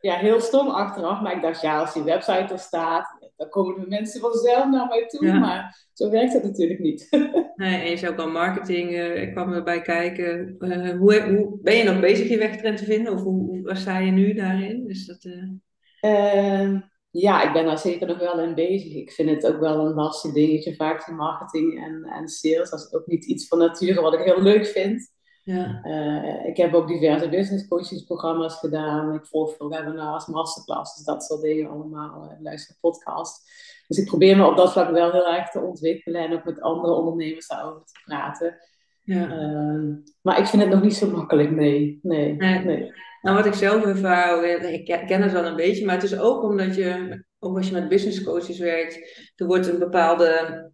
Ja, 0.00 0.14
heel 0.14 0.40
stom 0.40 0.68
achteraf, 0.68 1.20
maar 1.20 1.36
ik 1.36 1.42
dacht, 1.42 1.60
ja, 1.60 1.78
als 1.78 1.94
die 1.94 2.02
website 2.02 2.52
er 2.52 2.58
staat, 2.58 3.16
dan 3.42 3.50
komen 3.50 3.80
de 3.80 3.86
mensen 3.88 4.20
vanzelf 4.20 4.68
naar 4.70 4.86
mij 4.88 5.06
toe. 5.06 5.26
Ja. 5.26 5.38
Maar 5.38 5.86
zo 5.92 6.10
werkt 6.10 6.32
het 6.32 6.42
natuurlijk 6.44 6.80
niet. 6.80 7.06
Nee, 7.56 7.82
en 7.82 7.90
je 7.90 7.96
zei 7.96 8.12
ook 8.12 8.18
al 8.18 8.30
marketing, 8.30 8.90
eh, 8.90 9.22
ik 9.22 9.32
kwam 9.32 9.52
erbij 9.52 9.80
kijken. 9.80 10.56
Eh, 10.58 10.98
hoe, 10.98 11.20
hoe, 11.22 11.58
ben 11.62 11.76
je 11.76 11.84
nog 11.84 12.00
bezig 12.00 12.28
je 12.28 12.38
wegtrend 12.38 12.78
te 12.78 12.84
vinden? 12.84 13.12
Of 13.12 13.22
hoe, 13.22 13.46
hoe- 13.46 13.62
waar 13.62 13.76
sta 13.76 13.98
je 13.98 14.10
nu 14.10 14.34
daarin? 14.34 14.88
Is 14.88 15.06
dat, 15.06 15.24
eh, 15.24 15.42
Ehm, 16.00 16.80
ja, 17.10 17.42
ik 17.46 17.52
ben 17.52 17.64
daar 17.64 17.78
zeker 17.78 18.06
nog 18.06 18.18
wel 18.18 18.40
in 18.40 18.54
bezig. 18.54 18.94
Ik 18.94 19.12
vind 19.12 19.30
het 19.30 19.46
ook 19.46 19.60
wel 19.60 19.86
een 19.86 19.94
lastig 19.94 20.32
dingetje, 20.32 20.74
vaak 20.74 21.06
die 21.06 21.14
marketing 21.14 21.84
en, 21.84 22.02
en 22.04 22.28
sales. 22.28 22.70
Dat 22.70 22.80
is 22.80 22.92
ook 22.94 23.06
niet 23.06 23.24
iets 23.24 23.48
van 23.48 23.58
nature 23.58 24.00
wat 24.00 24.14
ik 24.14 24.20
heel 24.20 24.42
leuk 24.42 24.66
vind. 24.66 25.11
Ja. 25.42 25.80
Eh, 25.82 26.46
ik 26.48 26.56
heb 26.56 26.74
ook 26.74 26.88
diverse 26.88 27.28
business 27.28 27.68
coachingsprogramma's 27.68 28.58
gedaan. 28.58 29.14
Ik 29.14 29.26
volg 29.26 29.56
veel 29.56 29.68
webinars, 29.68 30.26
masterclasses, 30.26 31.04
dat 31.04 31.24
soort 31.24 31.40
dingen 31.40 31.70
allemaal. 31.70 32.30
Ik 32.30 32.36
luister 32.40 32.76
podcasts. 32.80 33.60
Dus 33.88 33.98
ik 33.98 34.06
probeer 34.06 34.36
me 34.36 34.46
op 34.46 34.56
dat 34.56 34.72
vlak 34.72 34.90
wel 34.90 35.12
heel 35.12 35.28
erg 35.34 35.50
te 35.50 35.60
ontwikkelen 35.60 36.20
en 36.24 36.32
ook 36.32 36.44
met 36.44 36.60
andere 36.60 36.92
ondernemers 36.92 37.46
daarover 37.46 37.84
te 37.84 38.00
praten. 38.04 38.58
ja. 39.02 39.30
Ehm, 39.30 39.94
maar 40.22 40.38
ik 40.38 40.46
vind 40.46 40.62
het 40.62 40.70
nog 40.70 40.82
niet 40.82 40.94
zo 40.94 41.10
makkelijk, 41.10 41.50
nee. 41.50 41.98
Nee, 42.02 42.34
Nee. 42.34 42.58
nee. 42.64 42.92
Nou, 43.22 43.36
wat 43.36 43.46
ik 43.46 43.54
zelf 43.54 43.84
ervaar, 43.84 44.42
eh, 44.42 44.72
ik 44.72 44.84
ken 45.06 45.22
het 45.22 45.32
wel 45.32 45.44
een 45.44 45.56
beetje, 45.56 45.84
maar 45.84 45.94
het 45.94 46.04
is 46.04 46.18
ook 46.18 46.42
omdat 46.42 46.74
je, 46.74 47.24
ook 47.38 47.56
als 47.56 47.66
je 47.66 47.72
met 47.72 47.88
business 47.88 48.22
coaches 48.24 48.58
werkt, 48.58 49.30
er 49.36 49.46
wordt 49.46 49.66
een 49.66 49.78
bepaalde 49.78 50.72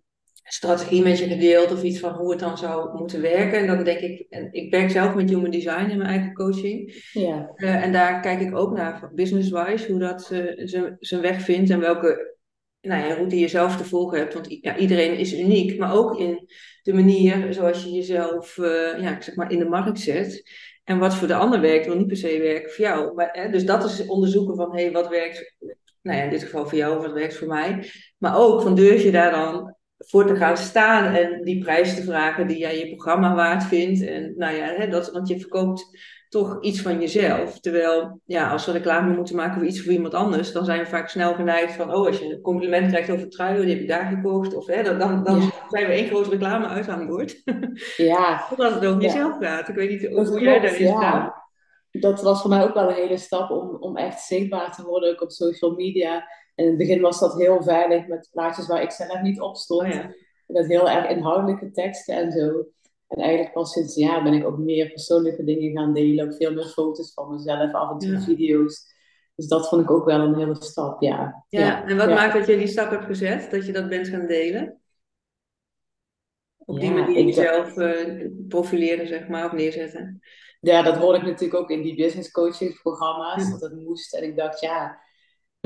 strategie 0.49 1.03
met 1.03 1.19
je 1.19 1.27
gedeeld 1.29 1.73
of 1.73 1.83
iets 1.83 1.99
van 1.99 2.13
hoe 2.13 2.31
het 2.31 2.41
dan 2.41 2.59
zou 2.59 2.99
moeten 2.99 3.21
werken. 3.21 3.59
En 3.59 3.67
dan 3.67 3.85
denk 3.85 3.99
ik, 4.01 4.27
en 4.31 4.49
ik 4.53 4.71
werk 4.71 4.91
zelf 4.91 5.15
met 5.15 5.29
human 5.31 5.51
design 5.51 5.91
in 5.91 5.99
mijn 5.99 6.11
eigen 6.11 6.33
coaching. 6.35 7.09
Ja, 7.13 7.51
Eh, 7.55 7.83
en 7.85 7.93
daar 7.93 8.21
kijk 8.21 8.41
ik 8.41 8.57
ook 8.57 8.77
naar, 8.77 9.11
business-wise, 9.15 9.91
hoe 9.91 10.01
dat 10.01 10.31
eh, 10.31 10.41
zijn- 10.57 10.97
zijn 11.01 11.21
weg 11.21 11.41
vindt 11.41 11.71
en 11.71 11.81
welke 11.81 12.37
nou 12.81 13.07
ja, 13.07 13.15
route 13.15 13.39
je 13.39 13.49
zelf 13.49 13.77
te 13.77 13.85
volgen 13.85 14.19
hebt. 14.19 14.35
Want 14.35 14.47
ja, 14.61 14.77
iedereen 14.77 15.19
is 15.19 15.39
uniek, 15.39 15.79
maar 15.79 15.95
ook 15.95 16.19
in 16.19 16.49
de 16.83 16.93
manier 16.93 17.53
zoals 17.53 17.85
je 17.85 17.91
jezelf 17.91 18.59
eh, 18.59 19.01
ja, 19.03 19.17
ik 19.17 19.23
zeg 19.23 19.35
maar 19.35 19.51
in 19.53 19.59
de 19.59 19.69
markt 19.69 20.01
zet. 20.01 20.43
En 20.85 20.99
wat 20.99 21.15
voor 21.15 21.29
de 21.29 21.35
ander 21.35 21.61
werkt, 21.61 21.87
wil 21.87 21.97
niet 21.97 22.07
per 22.07 22.17
se 22.17 22.39
werken 22.39 22.71
voor 22.71 22.85
jou. 22.85 23.15
Maar, 23.15 23.29
hè, 23.33 23.51
dus 23.51 23.65
dat 23.65 23.85
is 23.85 24.07
onderzoeken 24.07 24.57
van, 24.57 24.77
hé, 24.77 24.91
wat 24.91 25.09
werkt, 25.09 25.55
nou 26.03 26.19
ja, 26.19 26.25
in 26.25 26.31
dit 26.31 26.43
geval 26.43 26.67
voor 26.67 26.79
jou, 26.79 27.01
wat 27.01 27.13
werkt 27.13 27.37
voor 27.37 27.49
mij. 27.49 27.91
Maar 28.19 28.39
ook 28.39 28.63
van 28.63 28.75
durf 28.75 29.03
je 29.03 29.11
daar 29.11 29.31
dan 29.31 29.77
voor 29.99 30.27
te 30.27 30.37
gaan 30.37 30.57
staan 30.57 31.15
en 31.15 31.45
die 31.45 31.59
prijs 31.63 31.95
te 31.95 32.03
vragen 32.03 32.47
die 32.47 32.59
jij 32.59 32.79
je 32.79 32.89
programma 32.89 33.35
waard 33.35 33.65
vindt. 33.65 34.07
En 34.07 34.35
nou 34.37 34.55
ja, 34.57 34.65
hè, 34.67 34.89
dat, 34.89 35.13
want 35.13 35.29
je 35.29 35.41
verkoopt 35.41 35.87
toch 36.29 36.59
iets 36.61 36.81
van 36.81 37.01
jezelf. 37.01 37.61
Terwijl, 37.61 38.21
ja, 38.25 38.51
als 38.51 38.67
we 38.67 38.73
reclame 38.73 39.17
moeten 39.17 39.37
maken 39.37 39.55
voor 39.59 39.67
iets 39.67 39.83
voor 39.83 39.93
iemand 39.93 40.15
anders, 40.15 40.53
dan 40.53 40.65
zijn 40.65 40.81
we 40.81 40.87
vaak 40.87 41.09
snel 41.09 41.35
geneigd 41.35 41.75
van, 41.75 41.95
oh, 41.95 42.07
als 42.07 42.19
je 42.19 42.25
een 42.35 42.41
compliment 42.41 42.89
krijgt 42.91 43.11
over 43.11 43.29
trui, 43.29 43.61
die 43.61 43.71
heb 43.71 43.81
je 43.81 43.87
daar 43.87 44.07
gekocht. 44.07 44.55
Of 44.55 44.67
hè, 44.67 44.83
dan, 44.83 44.99
dan, 44.99 45.25
dan 45.25 45.41
Ja. 45.41 45.49
zijn 45.69 45.87
we 45.87 45.93
één 45.93 46.07
groot 46.07 46.27
reclame 46.29 46.67
uithangbord. 46.67 47.43
ja. 47.97 48.39
Totdat 48.49 48.75
het 48.75 48.85
over 48.87 49.03
Ja. 49.03 49.07
jezelf 49.09 49.37
gaat. 49.41 49.69
Ik 49.69 49.75
weet 49.75 49.91
niet 49.91 50.07
hoe 50.29 50.41
jij 50.41 50.61
daarin 50.61 50.87
staat. 50.87 51.01
ja. 51.01 51.47
Dat 51.91 52.23
was 52.23 52.41
voor 52.41 52.51
mij 52.51 52.63
ook 52.63 52.75
wel 52.75 52.89
een 52.89 52.95
hele 52.95 53.17
stap 53.17 53.51
om, 53.51 53.77
om 53.81 53.97
echt 53.97 54.21
zichtbaar 54.21 54.73
te 54.75 54.83
worden, 54.83 55.11
ook 55.11 55.23
op 55.23 55.31
social 55.31 55.71
media. 55.71 56.25
In 56.59 56.67
het 56.67 56.77
begin 56.77 57.01
was 57.01 57.21
dat 57.21 57.39
heel 57.39 57.63
veilig 57.63 58.07
met 58.07 58.29
plaatjes 58.33 58.67
waar 58.67 58.83
ik 58.83 58.91
zelf 58.91 59.21
niet 59.23 59.41
op 59.41 59.57
stond. 59.57 59.83
Oh 59.83 59.95
ja. 59.95 60.15
Met 60.47 60.67
heel 60.67 60.89
erg 60.89 61.09
inhoudelijke 61.09 61.71
teksten 61.71 62.15
en 62.17 62.33
zo. 62.33 62.67
En 63.09 63.19
eigenlijk 63.19 63.53
pas 63.53 63.73
sinds 63.73 63.97
een 63.97 64.07
jaar 64.07 64.23
ben 64.23 64.33
ik 64.33 64.47
ook 64.47 64.59
meer 64.59 64.89
persoonlijke 64.89 65.45
dingen 65.45 65.73
gaan 65.73 65.95
delen. 65.95 66.25
Ook 66.27 66.35
veel 66.35 66.55
meer 66.55 66.65
foto's 66.67 67.13
van 67.15 67.31
mezelf, 67.31 67.73
af 67.73 67.91
en 67.91 67.99
toe 67.99 68.11
Ja. 68.13 68.21
video's. 68.21 68.97
Dus 69.35 69.47
dat 69.49 69.69
vond 69.69 69.83
ik 69.83 69.91
ook 69.91 70.05
wel 70.05 70.21
een 70.21 70.37
hele 70.37 70.57
stap, 70.59 71.03
ja. 71.03 71.45
Ja, 71.49 71.85
en 71.87 71.97
wat 71.97 72.09
maakt 72.09 72.33
dat 72.33 72.47
je 72.47 72.57
die 72.59 72.67
stap 72.67 72.91
hebt 72.91 73.05
gezet, 73.05 73.51
dat 73.51 73.67
je 73.67 73.73
dat 73.73 73.89
bent 73.89 74.09
gaan 74.09 74.27
delen? 74.27 74.81
Op 76.65 76.81
die 76.81 76.91
manier 76.91 77.25
jezelf 77.25 77.77
eh, 77.77 78.27
profileren, 78.49 79.07
zeg 79.07 79.29
maar, 79.29 79.45
of 79.45 79.53
neerzetten. 79.53 80.21
Ja, 80.61 80.83
dat 80.83 80.97
hoorde 80.97 81.19
ik 81.19 81.25
natuurlijk 81.25 81.61
ook 81.61 81.71
in 81.71 81.83
die 81.83 81.95
business 81.97 82.31
coaching 82.31 82.81
programma's, 82.83 83.51
dat 83.51 83.61
het 83.61 83.75
moest. 83.81 84.15
En 84.15 84.23
ik 84.23 84.37
dacht, 84.37 84.61
ja, 84.61 84.99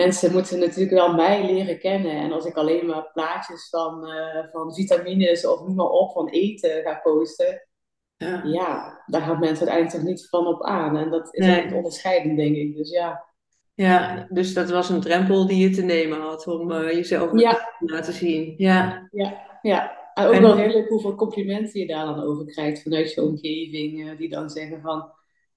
mensen 0.05 0.33
moeten 0.33 0.59
natuurlijk 0.59 0.91
wel 0.91 1.15
mij 1.15 1.47
leren 1.47 1.79
kennen. 1.79 2.13
En 2.13 2.33
als 2.33 2.45
ik 2.45 2.57
alleen 2.57 2.87
maar 2.87 3.11
plaatjes 3.13 3.69
van, 3.69 4.09
uh, 4.09 4.45
van 4.53 4.75
vitamines 4.75 5.47
of 5.47 5.61
noem 5.61 5.75
maar 5.75 5.91
op, 5.91 6.13
van 6.13 6.29
eten 6.29 6.83
ga 6.83 7.01
posten, 7.03 7.69
ja. 8.17 8.43
ja, 8.45 9.03
daar 9.07 9.23
gaat 9.23 9.41
mensen 9.41 9.69
uiteindelijk 9.69 9.91
toch 9.91 10.03
niet 10.03 10.29
van 10.29 10.47
op 10.47 10.65
aan. 10.65 10.97
En 10.97 11.11
dat 11.11 11.29
is 11.35 11.47
nee. 11.47 11.65
een 11.65 11.75
onderscheiding, 11.75 12.37
denk 12.37 12.57
ik. 12.57 12.77
Dus 12.77 12.91
ja. 12.91 13.31
Ja, 13.75 14.27
dus 14.31 14.55
dat 14.55 14.71
was 14.71 14.89
een 14.89 15.01
drempel 15.01 15.47
die 15.47 15.69
je 15.69 15.75
te 15.75 15.83
nemen 15.83 16.21
had 16.21 16.47
om 16.47 16.71
uh, 16.71 16.93
jezelf 16.93 17.39
ja. 17.39 17.53
te 17.53 17.93
laten 17.93 18.13
zien. 18.13 18.55
Ja, 18.57 19.09
ja, 19.13 19.59
ja. 19.63 20.01
En 20.15 20.27
ook 20.27 20.35
wel 20.35 20.57
heel 20.57 20.73
leuk 20.73 20.89
hoeveel 20.89 21.15
complimenten 21.15 21.81
je 21.81 21.87
daar 21.87 22.05
dan 22.05 22.23
over 22.23 22.47
krijgt 22.47 22.83
vanuit 22.83 23.13
je 23.13 23.23
omgeving. 23.23 23.99
Uh, 23.99 24.19
die 24.19 24.29
dan 24.29 24.51
zeggen 24.51 24.81
van, 24.81 25.11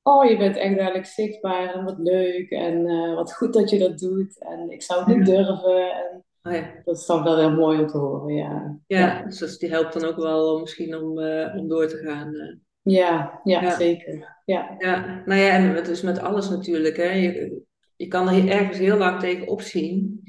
oh 0.07 0.29
je 0.29 0.37
bent 0.37 0.55
echt 0.55 0.75
duidelijk 0.75 1.05
zichtbaar 1.05 1.73
en 1.73 1.83
wat 1.83 1.97
leuk. 1.97 2.49
En 2.49 2.85
uh, 2.85 3.15
wat 3.15 3.33
goed 3.33 3.53
dat 3.53 3.69
je 3.69 3.79
dat 3.79 3.97
doet. 3.97 4.39
En 4.39 4.71
ik 4.71 4.81
zou 4.81 4.99
het 4.99 5.15
niet 5.15 5.25
durven. 5.25 5.91
En 5.91 6.23
oh 6.43 6.53
ja. 6.53 6.71
Dat 6.85 6.97
is 6.97 7.05
dan 7.05 7.23
wel 7.23 7.37
heel 7.37 7.51
mooi 7.51 7.79
om 7.79 7.87
te 7.87 7.97
horen, 7.97 8.35
ja. 8.35 8.79
Ja, 8.87 9.23
dus 9.23 9.57
die 9.57 9.69
helpt 9.69 9.93
dan 9.93 10.03
ook 10.03 10.17
wel 10.17 10.59
misschien 10.59 10.95
om, 10.95 11.19
om 11.59 11.67
door 11.67 11.87
te 11.87 11.97
gaan. 11.97 12.59
Ja, 12.81 13.39
ja, 13.43 13.61
ja, 13.61 13.75
zeker. 13.75 14.41
Ja. 14.45 14.75
ja, 14.77 15.21
nou 15.25 15.41
ja, 15.41 15.49
en 15.49 15.75
het 15.75 15.87
is 15.87 16.01
met 16.01 16.19
alles 16.19 16.49
natuurlijk. 16.49 16.97
Hè. 16.97 17.11
Je, 17.11 17.61
je 17.95 18.07
kan 18.07 18.29
er 18.29 18.49
ergens 18.49 18.77
heel 18.77 18.97
lang 18.97 19.19
tegen 19.19 19.47
opzien. 19.47 20.23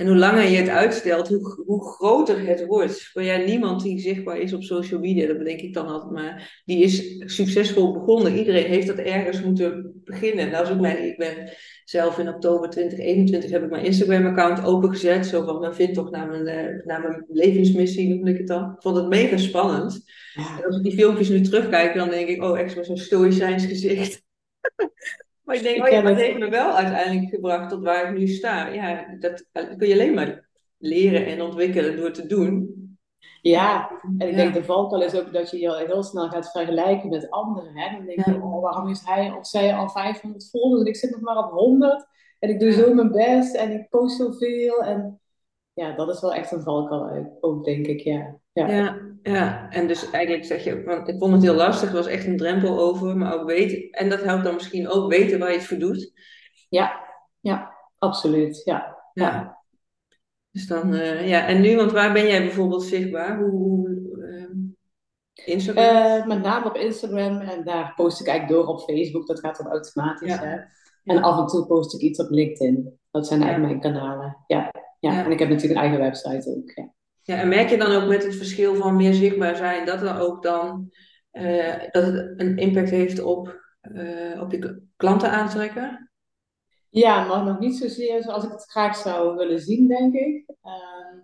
En 0.00 0.06
hoe 0.06 0.16
langer 0.16 0.48
je 0.48 0.56
het 0.56 0.68
uitstelt, 0.68 1.28
hoe, 1.28 1.62
hoe 1.66 1.84
groter 1.92 2.46
het 2.46 2.66
wordt. 2.66 3.10
Maar 3.14 3.24
ja, 3.24 3.36
niemand 3.36 3.82
die 3.82 3.98
zichtbaar 3.98 4.38
is 4.38 4.52
op 4.52 4.62
social 4.62 5.00
media, 5.00 5.26
dat 5.26 5.38
bedenk 5.38 5.60
ik 5.60 5.74
dan 5.74 5.86
altijd 5.86 6.12
maar, 6.12 6.62
die 6.64 6.82
is 6.82 7.22
succesvol 7.34 7.92
begonnen. 7.92 8.36
Iedereen 8.36 8.66
heeft 8.66 8.86
dat 8.86 8.98
ergens 8.98 9.42
moeten 9.42 10.00
beginnen. 10.04 10.50
Nou, 10.50 10.72
ook 10.72 10.80
mijn, 10.80 11.06
ik 11.06 11.18
ben 11.18 11.52
zelf 11.84 12.18
in 12.18 12.28
oktober 12.28 12.70
2021 12.70 13.50
heb 13.50 13.62
ik 13.62 13.70
mijn 13.70 13.84
Instagram-account 13.84 14.64
opengezet. 14.64 15.26
Zo 15.26 15.44
van, 15.44 15.60
men 15.60 15.74
vindt 15.74 15.94
toch 15.94 16.10
naar 16.10 16.28
mijn, 16.28 16.48
uh, 16.48 16.84
naar 16.84 17.00
mijn 17.00 17.24
levensmissie, 17.28 18.08
noem 18.08 18.26
ik 18.26 18.38
het 18.38 18.48
dan. 18.48 18.64
Ik 18.64 18.82
vond 18.82 18.96
het 18.96 19.08
mega 19.08 19.36
spannend. 19.36 20.04
En 20.34 20.66
als 20.66 20.76
ik 20.76 20.82
die 20.82 20.94
filmpjes 20.94 21.28
nu 21.28 21.40
terugkijk, 21.40 21.94
dan 21.94 22.10
denk 22.10 22.28
ik, 22.28 22.42
oh, 22.42 22.58
echt 22.58 22.86
zo'n 22.86 22.96
stoïcijns 22.96 23.66
gezicht. 23.66 24.22
Maar 25.50 25.58
ik 25.58 25.64
denk, 25.64 25.84
oh 25.84 25.90
ja, 25.90 26.00
dat 26.00 26.16
heeft 26.16 26.38
me 26.38 26.48
wel 26.48 26.72
uiteindelijk 26.72 27.28
gebracht 27.28 27.68
tot 27.68 27.82
waar 27.82 28.08
ik 28.08 28.18
nu 28.18 28.26
sta. 28.26 28.66
Ja, 28.66 29.16
dat, 29.18 29.46
kun 29.52 29.88
je 29.88 29.92
alleen 29.92 30.14
maar 30.14 30.48
leren 30.78 31.26
en 31.26 31.42
ontwikkelen 31.42 31.96
door 31.96 32.10
te 32.10 32.26
doen. 32.26 32.78
Ja, 33.42 33.90
en 34.18 34.28
ik 34.28 34.36
denk 34.36 34.54
de 34.54 34.64
valkuil 34.64 35.02
is 35.02 35.14
ook 35.14 35.32
dat 35.32 35.50
je 35.50 35.58
je 35.58 35.84
heel 35.86 36.02
snel 36.02 36.28
gaat 36.28 36.50
vergelijken 36.50 37.08
met 37.08 37.30
anderen. 37.30 37.76
Hè? 37.76 37.96
Dan 37.96 38.06
denk 38.06 38.24
je, 38.24 38.34
oh, 38.34 38.62
waarom 38.62 38.88
is 38.88 39.02
hij 39.04 39.30
of 39.30 39.46
zij 39.46 39.74
al 39.74 39.88
500 39.88 40.50
volgers 40.50 40.80
en 40.80 40.86
ik 40.86 40.96
zit 40.96 41.10
nog 41.10 41.20
maar 41.20 41.44
op 41.44 41.50
100 41.50 42.06
en 42.38 42.48
ik 42.48 42.60
doe 42.60 42.72
zo 42.72 42.94
mijn 42.94 43.10
best 43.10 43.54
en 43.54 43.70
ik 43.70 43.88
post 43.88 44.16
zoveel. 44.16 44.82
En 44.82 45.20
ja, 45.72 45.92
dat 45.92 46.08
is 46.08 46.20
wel 46.20 46.34
echt 46.34 46.52
een 46.52 46.62
valkuil 46.62 47.38
ook, 47.40 47.64
denk 47.64 47.86
ik, 47.86 48.00
ja. 48.00 48.39
Ja. 48.52 48.68
ja. 48.68 49.08
Ja, 49.22 49.70
en 49.70 49.86
dus 49.86 50.10
eigenlijk 50.10 50.44
zeg 50.44 50.64
je, 50.64 50.82
want 50.82 51.08
ik 51.08 51.18
vond 51.18 51.32
het 51.32 51.42
heel 51.42 51.54
lastig, 51.54 51.88
er 51.88 51.94
was 51.94 52.06
echt 52.06 52.26
een 52.26 52.36
drempel 52.36 52.78
over, 52.78 53.16
maar 53.16 53.34
ook 53.34 53.46
weten, 53.46 53.90
en 53.90 54.08
dat 54.08 54.22
helpt 54.22 54.44
dan 54.44 54.54
misschien 54.54 54.88
ook 54.88 55.10
weten 55.10 55.38
waar 55.38 55.50
je 55.50 55.56
het 55.56 55.66
voor 55.66 55.78
doet. 55.78 56.12
Ja, 56.68 57.00
ja, 57.40 57.74
absoluut, 57.98 58.62
ja. 58.64 58.96
ja. 59.12 59.58
Dus 60.50 60.66
dan, 60.66 60.94
uh, 60.94 61.28
ja, 61.28 61.46
en 61.46 61.60
nu, 61.60 61.76
want 61.76 61.92
waar 61.92 62.12
ben 62.12 62.26
jij 62.26 62.40
bijvoorbeeld 62.40 62.82
zichtbaar? 62.82 63.38
Hoe, 63.38 63.88
uh, 64.18 65.46
Instagram? 65.46 66.06
Uh, 66.06 66.26
met 66.26 66.42
name 66.42 66.66
op 66.66 66.76
Instagram 66.76 67.40
en 67.40 67.64
daar 67.64 67.92
post 67.96 68.20
ik 68.20 68.26
eigenlijk 68.26 68.58
door 68.58 68.74
op 68.74 68.80
Facebook, 68.80 69.26
dat 69.26 69.40
gaat 69.40 69.56
dan 69.56 69.72
automatisch. 69.72 70.38
Hè? 70.38 70.56
En 71.04 71.22
af 71.22 71.38
en 71.38 71.46
toe 71.46 71.66
post 71.66 71.94
ik 71.94 72.00
iets 72.00 72.20
op 72.20 72.30
LinkedIn. 72.30 72.98
Dat 73.10 73.26
zijn 73.26 73.42
eigenlijk 73.42 73.82
mijn 73.82 73.94
kanalen. 73.94 74.36
Ja. 74.46 74.70
Ja. 74.98 75.24
en 75.24 75.30
ik 75.30 75.38
heb 75.38 75.48
natuurlijk 75.48 75.80
een 75.80 75.86
eigen 75.86 76.00
website 76.00 76.50
ook. 76.56 76.88
Ja. 77.22 77.36
En 77.36 77.48
merk 77.48 77.68
je 77.68 77.76
dan 77.76 77.92
ook 77.92 78.08
met 78.08 78.24
het 78.24 78.36
verschil 78.36 78.74
van 78.74 78.96
meer 78.96 79.14
zichtbaar 79.14 79.56
zijn, 79.56 79.86
dat 79.86 80.02
er 80.02 80.20
ook 80.20 80.42
dan 80.42 80.92
uh, 81.32 81.74
dat 81.90 82.04
het 82.04 82.32
een 82.36 82.56
impact 82.56 82.90
heeft 82.90 83.22
op, 83.22 83.60
uh, 83.82 84.40
op 84.40 84.52
je 84.52 84.82
klanten 84.96 85.30
aantrekken? 85.30 86.10
Ja, 86.88 87.26
maar 87.26 87.44
nog 87.44 87.58
niet 87.58 87.76
zozeer 87.76 88.22
zoals 88.22 88.44
ik 88.44 88.50
het 88.50 88.70
graag 88.70 88.96
zou 88.96 89.36
willen 89.36 89.60
zien, 89.60 89.88
denk 89.88 90.14
ik. 90.14 90.44
Uh, 90.62 91.22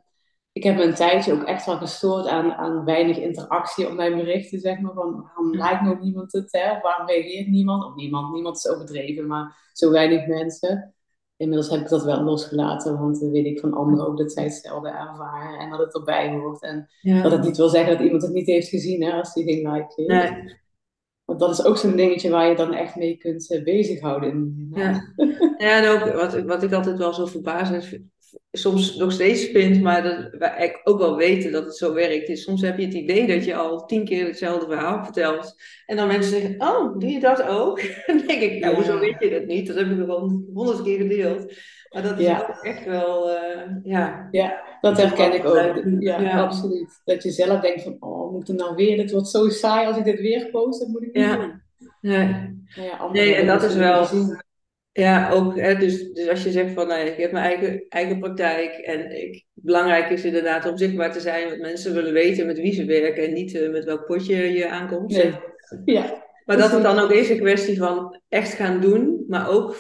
ik 0.52 0.62
heb 0.62 0.76
me 0.76 0.82
een 0.82 0.94
tijdje 0.94 1.32
ook 1.32 1.42
echt 1.42 1.66
wel 1.66 1.76
gestoord 1.76 2.26
aan, 2.26 2.52
aan 2.52 2.85
weinig 2.85 3.18
interactie 3.18 3.88
op 3.88 3.94
mijn 3.94 4.16
berichten, 4.16 4.61
zeg 4.61 4.80
maar. 4.80 4.92
Van 4.92 5.22
waarom 5.22 5.54
lijkt 5.54 5.82
nog 5.82 6.00
niemand 6.00 6.32
het, 6.32 6.52
hè? 6.52 6.72
Of 6.72 6.82
waarom 6.82 7.06
reageert 7.06 7.48
niemand? 7.48 7.85
Of 7.85 7.94
niemand, 7.94 8.32
niemand 8.32 8.56
is 8.56 8.68
overdreven, 8.68 9.26
maar 9.26 9.70
zo 9.72 9.90
weinig 9.90 10.26
mensen 10.26 10.95
inmiddels 11.37 11.70
heb 11.70 11.81
ik 11.81 11.88
dat 11.88 12.05
wel 12.05 12.22
losgelaten, 12.22 12.99
want 12.99 13.20
dan 13.20 13.31
weet 13.31 13.46
ik 13.46 13.61
van 13.61 13.75
anderen 13.75 14.07
ook 14.07 14.18
dat 14.18 14.33
zij 14.33 14.44
hetzelfde 14.44 14.88
ervaren 14.88 15.59
en 15.59 15.70
dat 15.70 15.79
het 15.79 15.94
erbij 15.94 16.31
hoort. 16.31 16.62
En 16.62 16.88
dat 17.22 17.33
het 17.33 17.42
niet 17.42 17.57
wil 17.57 17.68
zeggen 17.68 17.92
dat 17.96 18.05
iemand 18.05 18.22
het 18.22 18.33
niet 18.33 18.46
heeft 18.46 18.68
gezien 18.68 19.03
hè, 19.03 19.12
als 19.12 19.35
die 19.35 19.44
geen 19.44 19.72
like. 19.72 20.03
Nee. 20.03 20.55
Want 21.25 21.40
dat 21.40 21.51
is 21.51 21.64
ook 21.64 21.77
zo'n 21.77 21.96
dingetje 21.96 22.31
waar 22.31 22.49
je 22.49 22.57
dan 22.57 22.75
echt 22.75 22.96
mee 22.96 23.16
kunt 23.16 23.51
uh, 23.51 23.64
bezighouden. 23.64 24.68
Ja, 24.75 25.12
ja 25.59 25.83
en 25.83 25.88
ook 25.88 26.12
wat, 26.12 26.42
wat 26.42 26.62
ik 26.62 26.72
altijd 26.72 26.99
wel 26.99 27.12
zo 27.12 27.27
verbazend 27.27 27.85
soms 28.53 28.96
nog 28.96 29.12
steeds 29.12 29.44
vind, 29.44 29.83
maar 29.83 30.03
dat 30.03 30.29
wij 30.38 30.81
ook 30.85 30.99
wel 30.99 31.16
weten 31.16 31.53
dat 31.53 31.64
het 31.64 31.77
zo 31.77 31.94
werkt. 31.94 32.29
Is 32.29 32.42
soms 32.42 32.62
heb 32.62 32.79
je 32.79 32.85
het 32.85 32.94
idee 32.94 33.27
dat 33.27 33.44
je 33.44 33.55
al 33.55 33.87
tien 33.87 34.05
keer 34.05 34.27
hetzelfde 34.27 34.66
verhaal 34.66 35.05
vertelt. 35.05 35.55
En 35.87 35.96
dan 35.96 36.07
mensen 36.07 36.40
zeggen, 36.40 36.61
oh, 36.61 36.99
doe 36.99 37.11
je 37.11 37.20
dat 37.20 37.42
ook? 37.42 37.81
dan 38.07 38.18
denk 38.27 38.40
ik, 38.40 38.61
nou, 38.61 38.75
hoezo 38.75 38.99
weet 38.99 39.16
je 39.18 39.31
dat 39.31 39.46
niet? 39.46 39.66
Dat 39.66 39.77
heb 39.77 39.90
ik 39.90 40.09
al 40.09 40.42
honderd 40.55 40.83
keer 40.83 40.99
gedeeld. 40.99 41.53
Maar 41.90 42.03
dat 42.03 42.18
is 42.18 42.29
ook 42.29 42.62
echt 42.62 42.85
wel, 42.85 43.31
uh, 43.31 43.37
ja. 43.83 44.29
Ja, 44.31 44.62
dat 44.81 44.96
herken 44.96 45.35
ik 45.35 45.44
ook. 45.44 45.83
Ja, 46.01 46.40
absoluut. 46.40 47.01
Dat 47.05 47.22
je 47.22 47.31
zelf 47.31 47.61
denkt 47.61 47.83
van, 47.83 47.96
oh, 48.01 48.33
moet 48.33 48.49
het 48.49 48.57
nou 48.57 48.75
weer? 48.75 48.99
Het 48.99 49.11
wordt 49.11 49.29
zo 49.29 49.49
saai 49.49 49.87
als 49.87 49.96
ik 49.96 50.05
dit 50.05 50.20
weer 50.20 50.51
post, 50.51 50.81
dat 50.81 50.88
moet 50.88 51.03
ik 51.03 51.12
niet 51.12 51.33
doen. 51.33 51.62
Nee. 52.01 52.55
Ja, 52.75 53.11
nee, 53.12 53.35
en 53.35 53.46
dat 53.46 53.62
is 53.62 53.75
wel... 53.75 54.07
Ja, 54.96 55.30
ook. 55.30 55.59
Hè, 55.59 55.74
dus, 55.74 56.12
dus 56.12 56.28
als 56.28 56.42
je 56.42 56.50
zegt 56.50 56.72
van 56.72 56.87
nou, 56.87 57.06
ik 57.06 57.16
heb 57.16 57.32
mijn 57.32 57.44
eigen, 57.44 57.85
eigen 57.88 58.18
praktijk 58.18 58.74
en 58.74 59.22
ik, 59.22 59.44
belangrijk 59.52 60.11
is 60.11 60.24
inderdaad 60.24 60.70
om 60.70 60.76
zichtbaar 60.76 61.12
te 61.12 61.20
zijn, 61.20 61.48
want 61.48 61.61
mensen 61.61 61.94
willen 61.94 62.12
weten 62.12 62.46
met 62.46 62.59
wie 62.59 62.74
ze 62.74 62.85
werken 62.85 63.24
en 63.24 63.32
niet 63.32 63.54
uh, 63.54 63.70
met 63.70 63.85
welk 63.85 64.06
potje 64.06 64.52
je 64.52 64.68
aankomt. 64.68 65.12
Nee. 65.12 65.35
Ja. 65.85 66.24
Maar 66.44 66.56
dat 66.56 66.70
het 66.70 66.82
dan 66.82 66.98
ook 66.98 67.12
is 67.12 67.28
een 67.28 67.38
kwestie 67.40 67.78
van 67.78 68.20
echt 68.28 68.52
gaan 68.52 68.80
doen, 68.80 69.24
maar 69.28 69.48
ook 69.50 69.76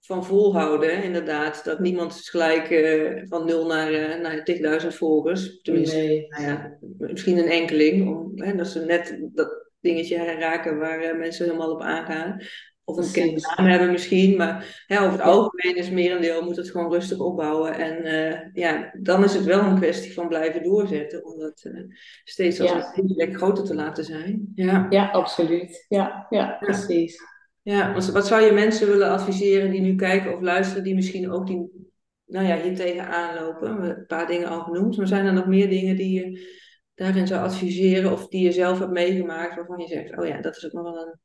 van 0.00 0.24
volhouden, 0.24 1.02
inderdaad. 1.02 1.64
Dat 1.64 1.78
niemand 1.78 2.14
is 2.14 2.28
gelijk 2.28 2.70
uh, 2.70 3.22
van 3.24 3.46
nul 3.46 3.66
naar, 3.66 3.92
uh, 3.92 4.20
naar 4.20 4.80
10.000 4.82 4.86
volgers. 4.88 5.60
Tenminste, 5.62 5.96
nee. 5.96 6.26
nou 6.28 6.42
ja, 6.42 6.78
misschien 6.98 7.38
een 7.38 7.50
enkeling. 7.50 8.08
Om, 8.08 8.32
hè, 8.34 8.54
dat 8.54 8.66
ze 8.66 8.84
net 8.84 9.18
dat 9.32 9.70
dingetje 9.80 10.16
raken 10.16 10.78
waar 10.78 11.16
mensen 11.16 11.44
helemaal 11.44 11.72
op 11.72 11.80
aangaan. 11.80 12.40
Of 12.88 13.16
een 13.16 13.40
naam 13.56 13.66
hebben 13.66 13.90
misschien. 13.90 14.36
Maar 14.36 14.84
ja, 14.86 15.00
over 15.00 15.12
het 15.12 15.20
algemeen 15.20 15.76
is 15.76 15.90
merendeel 15.90 16.42
moet 16.42 16.56
het 16.56 16.70
gewoon 16.70 16.92
rustig 16.92 17.18
opbouwen. 17.18 17.74
En 17.74 18.06
uh, 18.06 18.54
ja, 18.54 18.90
dan 19.00 19.24
is 19.24 19.34
het 19.34 19.44
wel 19.44 19.60
een 19.60 19.76
kwestie 19.76 20.12
van 20.12 20.28
blijven 20.28 20.62
doorzetten. 20.62 21.24
Om 21.24 21.38
dat 21.38 21.64
uh, 21.64 21.80
steeds 22.24 22.60
als 22.60 22.70
ja. 22.70 22.92
een 22.94 23.14
plek 23.14 23.36
groter 23.36 23.64
te 23.64 23.74
laten 23.74 24.04
zijn. 24.04 24.52
Ja, 24.54 24.86
ja 24.90 25.10
absoluut. 25.10 25.84
Ja, 25.88 26.26
ja, 26.30 26.56
precies. 26.60 27.18
Ja, 27.62 27.92
wat, 27.92 28.10
wat 28.10 28.26
zou 28.26 28.42
je 28.42 28.52
mensen 28.52 28.88
willen 28.88 29.10
adviseren 29.10 29.70
die 29.70 29.80
nu 29.80 29.94
kijken 29.94 30.34
of 30.34 30.40
luisteren, 30.40 30.84
die 30.84 30.94
misschien 30.94 31.30
ook 31.30 31.46
die, 31.46 31.90
nou 32.26 32.46
ja, 32.46 32.60
hier 32.60 32.74
tegenaan 32.74 33.34
lopen? 33.34 33.82
Een 33.82 34.06
paar 34.06 34.26
dingen 34.26 34.48
al 34.48 34.60
genoemd. 34.60 34.96
Maar 34.96 35.06
zijn 35.06 35.26
er 35.26 35.32
nog 35.32 35.46
meer 35.46 35.68
dingen 35.68 35.96
die 35.96 36.20
je 36.20 36.54
daarin 36.94 37.26
zou 37.26 37.44
adviseren 37.44 38.12
of 38.12 38.28
die 38.28 38.44
je 38.44 38.52
zelf 38.52 38.78
hebt 38.78 38.90
meegemaakt 38.90 39.54
waarvan 39.54 39.78
je 39.78 39.86
zegt, 39.86 40.18
oh 40.18 40.26
ja, 40.26 40.40
dat 40.40 40.56
is 40.56 40.66
ook 40.66 40.72
nog 40.72 40.82
wel 40.82 41.06
een 41.06 41.24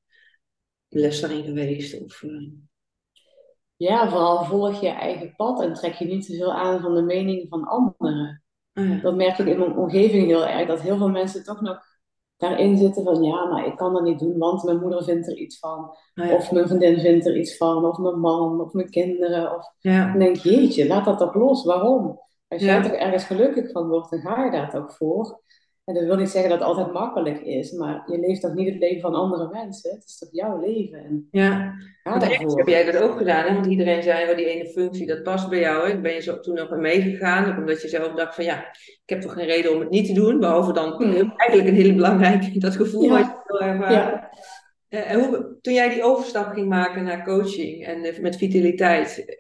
les 0.94 1.22
daarin 1.22 1.44
geweest? 1.44 2.04
Of, 2.04 2.22
uh... 2.22 2.52
Ja, 3.76 4.10
vooral 4.10 4.44
volg 4.44 4.82
je 4.82 4.90
eigen 4.90 5.36
pad 5.36 5.62
en 5.62 5.74
trek 5.74 5.94
je 5.94 6.06
niet 6.06 6.26
te 6.26 6.36
veel 6.36 6.54
aan 6.54 6.82
van 6.82 6.96
de 6.96 7.02
mening 7.02 7.46
van 7.50 7.64
anderen. 7.64 8.44
Oh 8.74 9.02
dat 9.02 9.16
merk 9.16 9.38
ik 9.38 9.48
in 9.48 9.60
mijn 9.60 9.78
omgeving 9.78 10.26
heel 10.26 10.48
erg, 10.48 10.68
dat 10.68 10.82
heel 10.82 10.98
veel 10.98 11.10
mensen 11.10 11.44
toch 11.44 11.62
nog 11.62 11.80
daarin 12.38 12.78
zitten 12.78 13.04
van 13.04 13.24
ja, 13.24 13.46
maar 13.46 13.66
ik 13.66 13.76
kan 13.76 13.94
dat 13.94 14.04
niet 14.04 14.20
doen, 14.20 14.38
want 14.38 14.64
mijn 14.64 14.80
moeder 14.80 15.04
vindt 15.04 15.28
er 15.28 15.38
iets 15.38 15.60
van. 15.60 15.96
Oh 16.16 16.32
of 16.32 16.52
mijn 16.52 16.68
vriendin 16.68 17.00
vindt 17.00 17.26
er 17.26 17.38
iets 17.38 17.58
van, 17.58 17.86
of 17.86 17.98
mijn 17.98 18.20
man, 18.20 18.62
of 18.62 18.74
mijn 18.74 18.90
kinderen. 18.90 19.56
Of... 19.56 19.74
Ja. 19.80 20.10
Dan 20.10 20.20
denk 20.20 20.36
jeetje, 20.36 20.88
laat 20.88 21.06
dat 21.06 21.18
toch 21.18 21.34
los, 21.34 21.66
waarom? 21.66 22.20
Als 22.48 22.62
jij 22.62 22.82
toch 22.82 22.92
ergens 22.92 23.24
gelukkig 23.24 23.72
van 23.72 23.88
wordt, 23.88 24.10
dan 24.10 24.20
ga 24.20 24.44
je 24.44 24.52
daar 24.52 24.70
toch 24.70 24.96
voor. 24.96 25.42
En 25.92 25.98
dat 25.98 26.06
wil 26.06 26.16
niet 26.16 26.30
zeggen 26.30 26.50
dat 26.50 26.60
het 26.60 26.68
altijd 26.68 26.94
makkelijk 26.94 27.42
is, 27.42 27.72
maar 27.72 28.04
je 28.06 28.20
leeft 28.20 28.42
toch 28.42 28.54
niet 28.54 28.70
het 28.70 28.80
leven 28.80 29.02
van 29.02 29.16
andere 29.16 29.50
mensen? 29.52 29.92
Het 29.92 30.04
is 30.08 30.18
toch 30.18 30.30
jouw 30.32 30.60
leven? 30.60 31.00
En 31.04 31.28
ja, 31.32 31.74
want 32.04 32.24
heb 32.56 32.68
jij 32.68 32.92
dat 32.92 33.02
ook 33.02 33.18
gedaan, 33.18 33.46
hè? 33.46 33.54
want 33.54 33.66
iedereen 33.66 34.04
zei, 34.04 34.30
oh, 34.30 34.38
die 34.38 34.46
ene 34.46 34.70
functie, 34.70 35.08
dat 35.08 35.24
past 35.24 35.50
bij 35.50 35.60
jou. 35.60 35.90
Hè? 35.90 36.02
Ben 36.02 36.14
je 36.14 36.22
zo 36.22 36.40
toen 36.40 36.56
nog 36.56 36.70
meegegaan, 36.70 37.58
omdat 37.58 37.82
je 37.82 37.88
zelf 37.88 38.14
dacht 38.14 38.36
van, 38.36 38.44
ja, 38.44 38.58
ik 38.76 39.02
heb 39.06 39.22
toch 39.22 39.34
geen 39.34 39.46
reden 39.46 39.74
om 39.74 39.80
het 39.80 39.90
niet 39.90 40.06
te 40.06 40.14
doen, 40.14 40.40
behalve 40.40 40.74
dan 40.74 40.92
hmm. 40.92 41.34
eigenlijk 41.36 41.70
een 41.70 41.76
hele 41.76 41.96
belangrijke, 41.96 42.60
dat 42.60 42.76
gevoel 42.76 43.04
ja. 43.04 43.10
wat 43.10 43.26
je 43.26 43.42
wil 43.46 43.62
ervaren. 43.62 43.96
Ja. 43.96 44.30
Eh, 44.90 45.12
en 45.12 45.20
hoe, 45.20 45.58
toen 45.62 45.74
jij 45.74 45.90
die 45.90 46.04
overstap 46.04 46.54
ging 46.54 46.70
maken 46.70 47.04
naar 47.04 47.24
coaching 47.24 47.86
en 47.86 48.04
eh, 48.04 48.20
met 48.20 48.38
vitaliteit, 48.38 49.40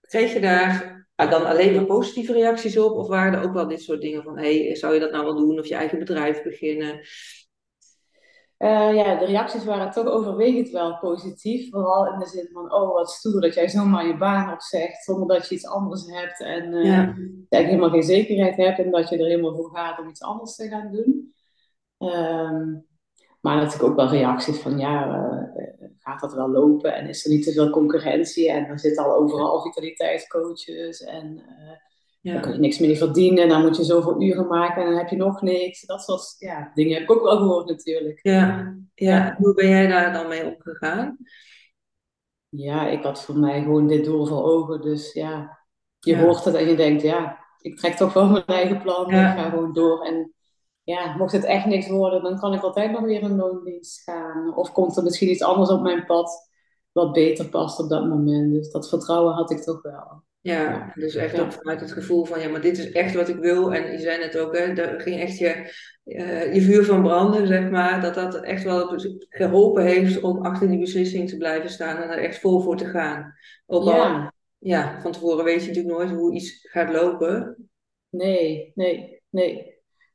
kreeg 0.00 0.32
je 0.32 0.40
daar 0.40 1.01
ah, 1.14 1.30
dan 1.30 1.46
alleen 1.46 1.74
maar 1.74 1.84
positieve 1.84 2.32
reacties 2.32 2.78
op? 2.78 2.92
Of 2.92 3.08
waren 3.08 3.38
er 3.38 3.44
ook 3.44 3.52
wel 3.52 3.68
dit 3.68 3.82
soort 3.82 4.00
dingen 4.00 4.22
van, 4.22 4.38
hey, 4.38 4.74
zou 4.74 4.94
je 4.94 5.00
dat 5.00 5.10
nou 5.10 5.24
wel 5.24 5.36
doen? 5.36 5.58
Of 5.58 5.66
je 5.66 5.74
eigen 5.74 5.98
bedrijf 5.98 6.42
beginnen? 6.42 7.00
Uh, 8.58 8.94
ja, 8.94 9.18
de 9.18 9.24
reacties 9.24 9.64
waren 9.64 9.90
toch 9.90 10.06
overwegend 10.06 10.68
wel 10.68 10.98
positief. 10.98 11.70
Vooral 11.70 12.12
in 12.12 12.18
de 12.18 12.26
zin 12.26 12.48
van, 12.52 12.72
oh 12.74 12.92
wat 12.94 13.10
stoer 13.10 13.40
dat 13.40 13.54
jij 13.54 13.68
zomaar 13.68 14.06
je 14.06 14.16
baan 14.16 14.52
opzegt 14.52 15.04
zonder 15.04 15.28
dat 15.28 15.48
je 15.48 15.54
iets 15.54 15.66
anders 15.66 16.06
hebt. 16.06 16.40
En 16.40 16.72
uh, 16.72 16.84
ja. 16.84 17.04
dat 17.48 17.60
je 17.60 17.66
helemaal 17.66 17.90
geen 17.90 18.02
zekerheid 18.02 18.56
hebt 18.56 18.78
en 18.78 18.90
dat 18.90 19.08
je 19.08 19.18
er 19.18 19.26
helemaal 19.26 19.54
voor 19.54 19.70
gaat 19.76 19.98
om 19.98 20.08
iets 20.08 20.22
anders 20.22 20.54
te 20.54 20.68
gaan 20.68 20.92
doen. 20.92 21.34
Um, 21.98 22.86
maar 23.42 23.56
natuurlijk 23.56 23.84
ook 23.84 23.96
wel 23.96 24.08
reacties 24.08 24.58
van, 24.58 24.78
ja, 24.78 25.06
uh, 25.06 25.78
gaat 25.98 26.20
dat 26.20 26.34
wel 26.34 26.50
lopen? 26.50 26.94
En 26.94 27.08
is 27.08 27.24
er 27.24 27.30
niet 27.30 27.44
te 27.44 27.52
veel 27.52 27.70
concurrentie? 27.70 28.50
En 28.50 28.64
er 28.64 28.78
zitten 28.78 29.04
al 29.04 29.14
overal 29.14 29.62
vitaliteitscoaches 29.62 31.02
en 31.02 31.42
ja. 32.22 32.32
Dan 32.32 32.42
kun 32.42 32.52
je 32.52 32.58
niks 32.58 32.78
meer 32.78 32.96
verdienen, 32.96 33.48
dan 33.48 33.62
moet 33.62 33.76
je 33.76 33.84
zoveel 33.84 34.22
uren 34.22 34.46
maken 34.46 34.82
en 34.82 34.88
dan 34.88 34.98
heb 34.98 35.08
je 35.08 35.16
nog 35.16 35.42
niks. 35.42 35.86
Dat 35.86 36.02
soort 36.02 36.36
ja, 36.38 36.70
dingen 36.74 36.92
heb 36.92 37.02
ik 37.02 37.10
ook 37.10 37.22
wel 37.22 37.36
gehoord 37.36 37.68
natuurlijk. 37.68 38.18
Ja, 38.22 38.74
ja. 38.94 39.36
hoe 39.38 39.54
ben 39.54 39.68
jij 39.68 39.86
daar 39.86 40.12
dan 40.12 40.28
mee 40.28 40.44
omgegaan? 40.44 41.16
Ja, 42.48 42.88
ik 42.88 43.02
had 43.02 43.24
voor 43.24 43.38
mij 43.38 43.62
gewoon 43.62 43.86
dit 43.86 44.04
doel 44.04 44.26
voor 44.26 44.42
ogen. 44.42 44.80
Dus 44.80 45.12
ja, 45.12 45.58
je 45.98 46.18
hoort 46.18 46.44
het 46.44 46.54
en 46.54 46.68
je 46.68 46.76
denkt, 46.76 47.02
ja, 47.02 47.38
ik 47.58 47.78
trek 47.78 47.94
toch 47.94 48.12
wel 48.12 48.28
mijn 48.28 48.46
eigen 48.46 48.82
plan. 48.82 49.04
Ik 49.04 49.14
ga 49.14 49.50
gewoon 49.50 49.72
door. 49.72 50.04
En 50.04 50.32
ja, 50.84 51.16
mocht 51.16 51.32
het 51.32 51.44
echt 51.44 51.66
niks 51.66 51.88
worden, 51.88 52.22
dan 52.22 52.38
kan 52.38 52.54
ik 52.54 52.62
altijd 52.62 52.90
nog 52.90 53.00
weer 53.00 53.22
een 53.22 53.36
loondienst 53.36 54.02
gaan. 54.02 54.56
Of 54.56 54.72
komt 54.72 54.96
er 54.96 55.02
misschien 55.02 55.30
iets 55.30 55.42
anders 55.42 55.70
op 55.70 55.82
mijn 55.82 56.06
pad 56.06 56.50
wat 56.92 57.12
beter 57.12 57.48
past 57.48 57.78
op 57.78 57.88
dat 57.88 58.08
moment. 58.08 58.52
Dus 58.52 58.70
dat 58.70 58.88
vertrouwen 58.88 59.34
had 59.34 59.50
ik 59.50 59.58
toch 59.58 59.82
wel. 59.82 60.22
Ja, 60.40 60.92
dus 60.94 61.14
echt 61.14 61.40
ook 61.40 61.52
vanuit 61.52 61.80
het 61.80 61.92
gevoel 61.92 62.24
van, 62.24 62.40
ja, 62.40 62.48
maar 62.48 62.60
dit 62.60 62.78
is 62.78 62.92
echt 62.92 63.14
wat 63.14 63.28
ik 63.28 63.36
wil. 63.36 63.74
En 63.74 63.92
je 63.92 63.98
zei 63.98 64.18
net 64.18 64.38
ook, 64.38 64.56
hè, 64.56 64.74
daar 64.74 65.00
ging 65.00 65.20
echt 65.20 65.38
je, 65.38 65.72
uh, 66.04 66.54
je 66.54 66.60
vuur 66.60 66.84
van 66.84 67.02
branden, 67.02 67.46
zeg 67.46 67.70
maar. 67.70 68.00
Dat 68.00 68.14
dat 68.14 68.40
echt 68.42 68.64
wel 68.64 68.98
geholpen 69.28 69.84
heeft 69.84 70.20
om 70.20 70.44
achter 70.44 70.68
die 70.68 70.78
beslissing 70.78 71.28
te 71.28 71.36
blijven 71.36 71.70
staan 71.70 71.96
en 71.96 72.08
er 72.10 72.24
echt 72.24 72.38
vol 72.38 72.60
voor 72.60 72.76
te 72.76 72.86
gaan. 72.86 73.34
Ook 73.66 73.82
al, 73.82 73.94
ja. 73.94 74.32
ja, 74.58 75.00
van 75.00 75.12
tevoren 75.12 75.44
weet 75.44 75.62
je 75.62 75.68
natuurlijk 75.68 75.94
nooit 75.94 76.10
hoe 76.10 76.34
iets 76.34 76.68
gaat 76.70 76.92
lopen. 76.92 77.56
Nee, 78.08 78.72
nee, 78.74 79.22
nee. 79.30 79.71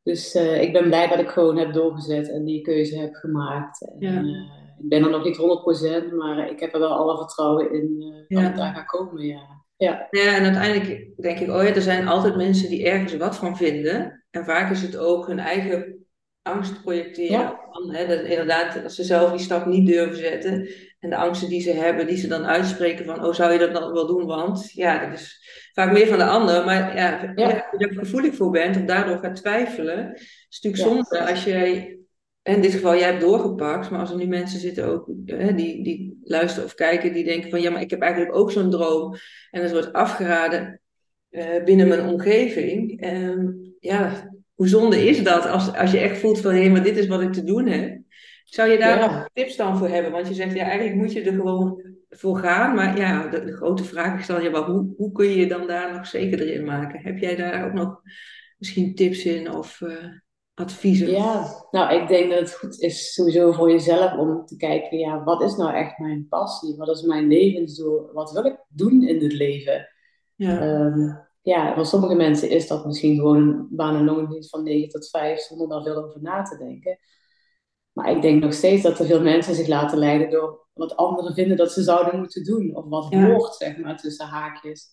Dus 0.07 0.35
uh, 0.35 0.61
ik 0.61 0.73
ben 0.73 0.83
blij 0.83 1.07
dat 1.07 1.19
ik 1.19 1.29
gewoon 1.29 1.57
heb 1.57 1.73
doorgezet 1.73 2.29
en 2.29 2.43
die 2.45 2.61
keuze 2.61 2.99
heb 2.99 3.13
gemaakt. 3.13 3.81
En, 3.81 3.95
ja. 3.99 4.21
uh, 4.21 4.27
ik 4.79 4.89
ben 4.89 5.03
er 5.03 5.09
nog 5.09 5.23
niet 5.23 5.37
100%, 6.11 6.13
maar 6.15 6.49
ik 6.49 6.59
heb 6.59 6.73
er 6.73 6.79
wel 6.79 6.95
alle 6.95 7.17
vertrouwen 7.17 7.73
in 7.73 7.99
dat 8.27 8.43
het 8.43 8.55
daar 8.55 8.73
gaat 8.73 8.85
komen, 8.85 9.25
ja. 9.25 9.65
Ja. 9.77 10.07
ja, 10.09 10.35
en 10.35 10.43
uiteindelijk 10.43 11.21
denk 11.21 11.39
ik, 11.39 11.49
oh 11.49 11.63
ja, 11.63 11.73
er 11.73 11.81
zijn 11.81 12.07
altijd 12.07 12.35
mensen 12.35 12.69
die 12.69 12.85
ergens 12.85 13.17
wat 13.17 13.35
van 13.35 13.57
vinden. 13.57 14.25
En 14.31 14.45
vaak 14.45 14.71
is 14.71 14.81
het 14.81 14.97
ook 14.97 15.27
hun 15.27 15.39
eigen 15.39 16.05
angst 16.41 16.81
projecteren. 16.81 17.39
Ja. 17.39 17.59
Van, 17.71 17.93
hè, 17.93 18.07
dat 18.07 18.19
inderdaad, 18.19 18.83
als 18.83 18.95
ze 18.95 19.03
zelf 19.03 19.31
die 19.31 19.39
stap 19.39 19.65
niet 19.65 19.87
durven 19.87 20.17
zetten. 20.17 20.69
En 20.99 21.09
de 21.09 21.15
angsten 21.15 21.49
die 21.49 21.61
ze 21.61 21.71
hebben, 21.71 22.07
die 22.07 22.17
ze 22.17 22.27
dan 22.27 22.45
uitspreken 22.45 23.05
van, 23.05 23.25
oh 23.25 23.33
zou 23.33 23.53
je 23.53 23.59
dat 23.59 23.73
dan 23.73 23.93
wel 23.93 24.07
doen? 24.07 24.25
Want 24.25 24.71
ja, 24.71 25.05
dat 25.05 25.19
is 25.19 25.46
vaak 25.79 25.91
meer 25.91 26.07
van 26.07 26.17
de 26.17 26.25
ander. 26.25 26.65
Maar 26.65 26.95
ja, 26.95 27.31
ja. 27.35 27.67
als 27.71 27.79
je 27.79 27.87
er 27.87 27.93
gevoelig 27.93 28.35
voor 28.35 28.51
bent 28.51 28.77
of 28.77 28.83
daardoor 28.83 29.17
gaat 29.17 29.35
twijfelen, 29.35 30.13
is 30.13 30.21
het 30.49 30.63
natuurlijk 30.63 30.83
zonde 30.83 31.29
als 31.29 31.43
je 31.43 31.95
in 32.43 32.61
dit 32.61 32.71
geval, 32.71 32.95
jij 32.95 33.07
hebt 33.07 33.21
doorgepakt, 33.21 33.89
maar 33.89 33.99
als 33.99 34.09
er 34.09 34.17
nu 34.17 34.25
mensen 34.25 34.59
zitten 34.59 34.85
ook, 34.85 35.09
hè, 35.25 35.53
die, 35.53 35.83
die 35.83 36.19
luisteren 36.23 36.65
of 36.65 36.73
kijken, 36.73 37.13
die 37.13 37.23
denken 37.23 37.49
van 37.49 37.61
ja, 37.61 37.69
maar 37.71 37.81
ik 37.81 37.89
heb 37.89 38.01
eigenlijk 38.01 38.35
ook 38.35 38.51
zo'n 38.51 38.71
droom. 38.71 39.15
En 39.51 39.61
het 39.61 39.71
wordt 39.71 39.93
afgeraden 39.93 40.81
uh, 41.29 41.63
binnen 41.63 41.87
mijn 41.87 42.07
omgeving. 42.07 43.05
Um, 43.05 43.75
ja, 43.79 44.31
hoe 44.53 44.67
zonde 44.67 45.07
is 45.07 45.23
dat 45.23 45.45
als, 45.45 45.73
als 45.75 45.91
je 45.91 45.99
echt 45.99 46.17
voelt 46.17 46.41
van 46.41 46.53
hé, 46.53 46.69
maar 46.69 46.83
dit 46.83 46.97
is 46.97 47.07
wat 47.07 47.21
ik 47.21 47.33
te 47.33 47.43
doen 47.43 47.67
heb. 47.67 47.99
Zou 48.43 48.69
je 48.69 48.77
daar 48.77 48.99
nog 48.99 49.29
tips 49.33 49.55
dan 49.55 49.77
voor 49.77 49.89
hebben? 49.89 50.11
Want 50.11 50.27
je 50.27 50.33
zegt 50.33 50.55
ja, 50.55 50.63
eigenlijk 50.63 50.95
moet 50.95 51.13
je 51.13 51.21
er 51.21 51.33
gewoon 51.33 51.81
voor 52.09 52.37
gaan. 52.37 52.75
Maar 52.75 52.97
ja, 52.97 53.27
de, 53.27 53.43
de 53.43 53.55
grote 53.55 53.83
vraag 53.83 54.19
is 54.19 54.27
dan, 54.27 54.43
ja, 54.43 54.49
maar 54.49 54.63
hoe, 54.63 54.93
hoe 54.97 55.11
kun 55.11 55.25
je 55.25 55.35
je 55.35 55.47
dan 55.47 55.67
daar 55.67 55.93
nog 55.93 56.07
zekerder 56.07 56.53
in 56.53 56.65
maken? 56.65 56.99
Heb 57.01 57.17
jij 57.17 57.35
daar 57.35 57.65
ook 57.65 57.73
nog 57.73 58.01
misschien 58.57 58.95
tips 58.95 59.25
in? 59.25 59.51
Of, 59.51 59.81
uh 59.81 60.05
adviezen? 60.59 61.11
Ja, 61.11 61.45
nou, 61.71 62.01
ik 62.01 62.07
denk 62.07 62.29
dat 62.29 62.39
het 62.39 62.55
goed 62.55 62.79
is 62.79 63.13
sowieso 63.13 63.51
voor 63.51 63.71
jezelf 63.71 64.13
om 64.17 64.45
te 64.45 64.55
kijken, 64.55 64.97
ja, 64.97 65.23
wat 65.23 65.41
is 65.41 65.55
nou 65.55 65.73
echt 65.73 65.97
mijn 65.97 66.27
passie? 66.29 66.75
Wat 66.75 66.89
is 66.89 67.01
mijn 67.01 67.27
levensdoel? 67.27 68.11
Wat 68.13 68.31
wil 68.31 68.45
ik 68.45 68.65
doen 68.67 69.03
in 69.03 69.19
dit 69.19 69.33
leven? 69.33 69.89
Ja. 70.35 70.81
Um, 70.85 71.25
ja, 71.41 71.75
voor 71.75 71.85
sommige 71.85 72.15
mensen 72.15 72.49
is 72.49 72.67
dat 72.67 72.85
misschien 72.85 73.15
gewoon 73.15 73.37
een 73.37 73.67
baan 73.69 73.95
en 73.95 74.05
loondienst 74.05 74.49
van 74.49 74.63
9 74.63 74.89
tot 74.89 75.09
5 75.09 75.39
zonder 75.39 75.69
daar 75.69 75.83
veel 75.83 76.03
over 76.03 76.21
na 76.21 76.41
te 76.41 76.57
denken. 76.57 76.99
Maar 77.97 78.11
ik 78.11 78.21
denk 78.21 78.43
nog 78.43 78.53
steeds 78.53 78.83
dat 78.83 78.99
er 78.99 79.05
veel 79.05 79.21
mensen 79.21 79.55
zich 79.55 79.67
laten 79.67 79.97
leiden 79.97 80.29
door 80.29 80.67
wat 80.73 80.95
anderen 80.95 81.33
vinden 81.33 81.57
dat 81.57 81.71
ze 81.71 81.81
zouden 81.81 82.19
moeten 82.19 82.43
doen. 82.43 82.75
Of 82.75 82.85
wat 82.87 83.07
ja. 83.09 83.31
hoort, 83.31 83.55
zeg 83.55 83.77
maar, 83.77 83.97
tussen 83.97 84.25
haakjes. 84.25 84.85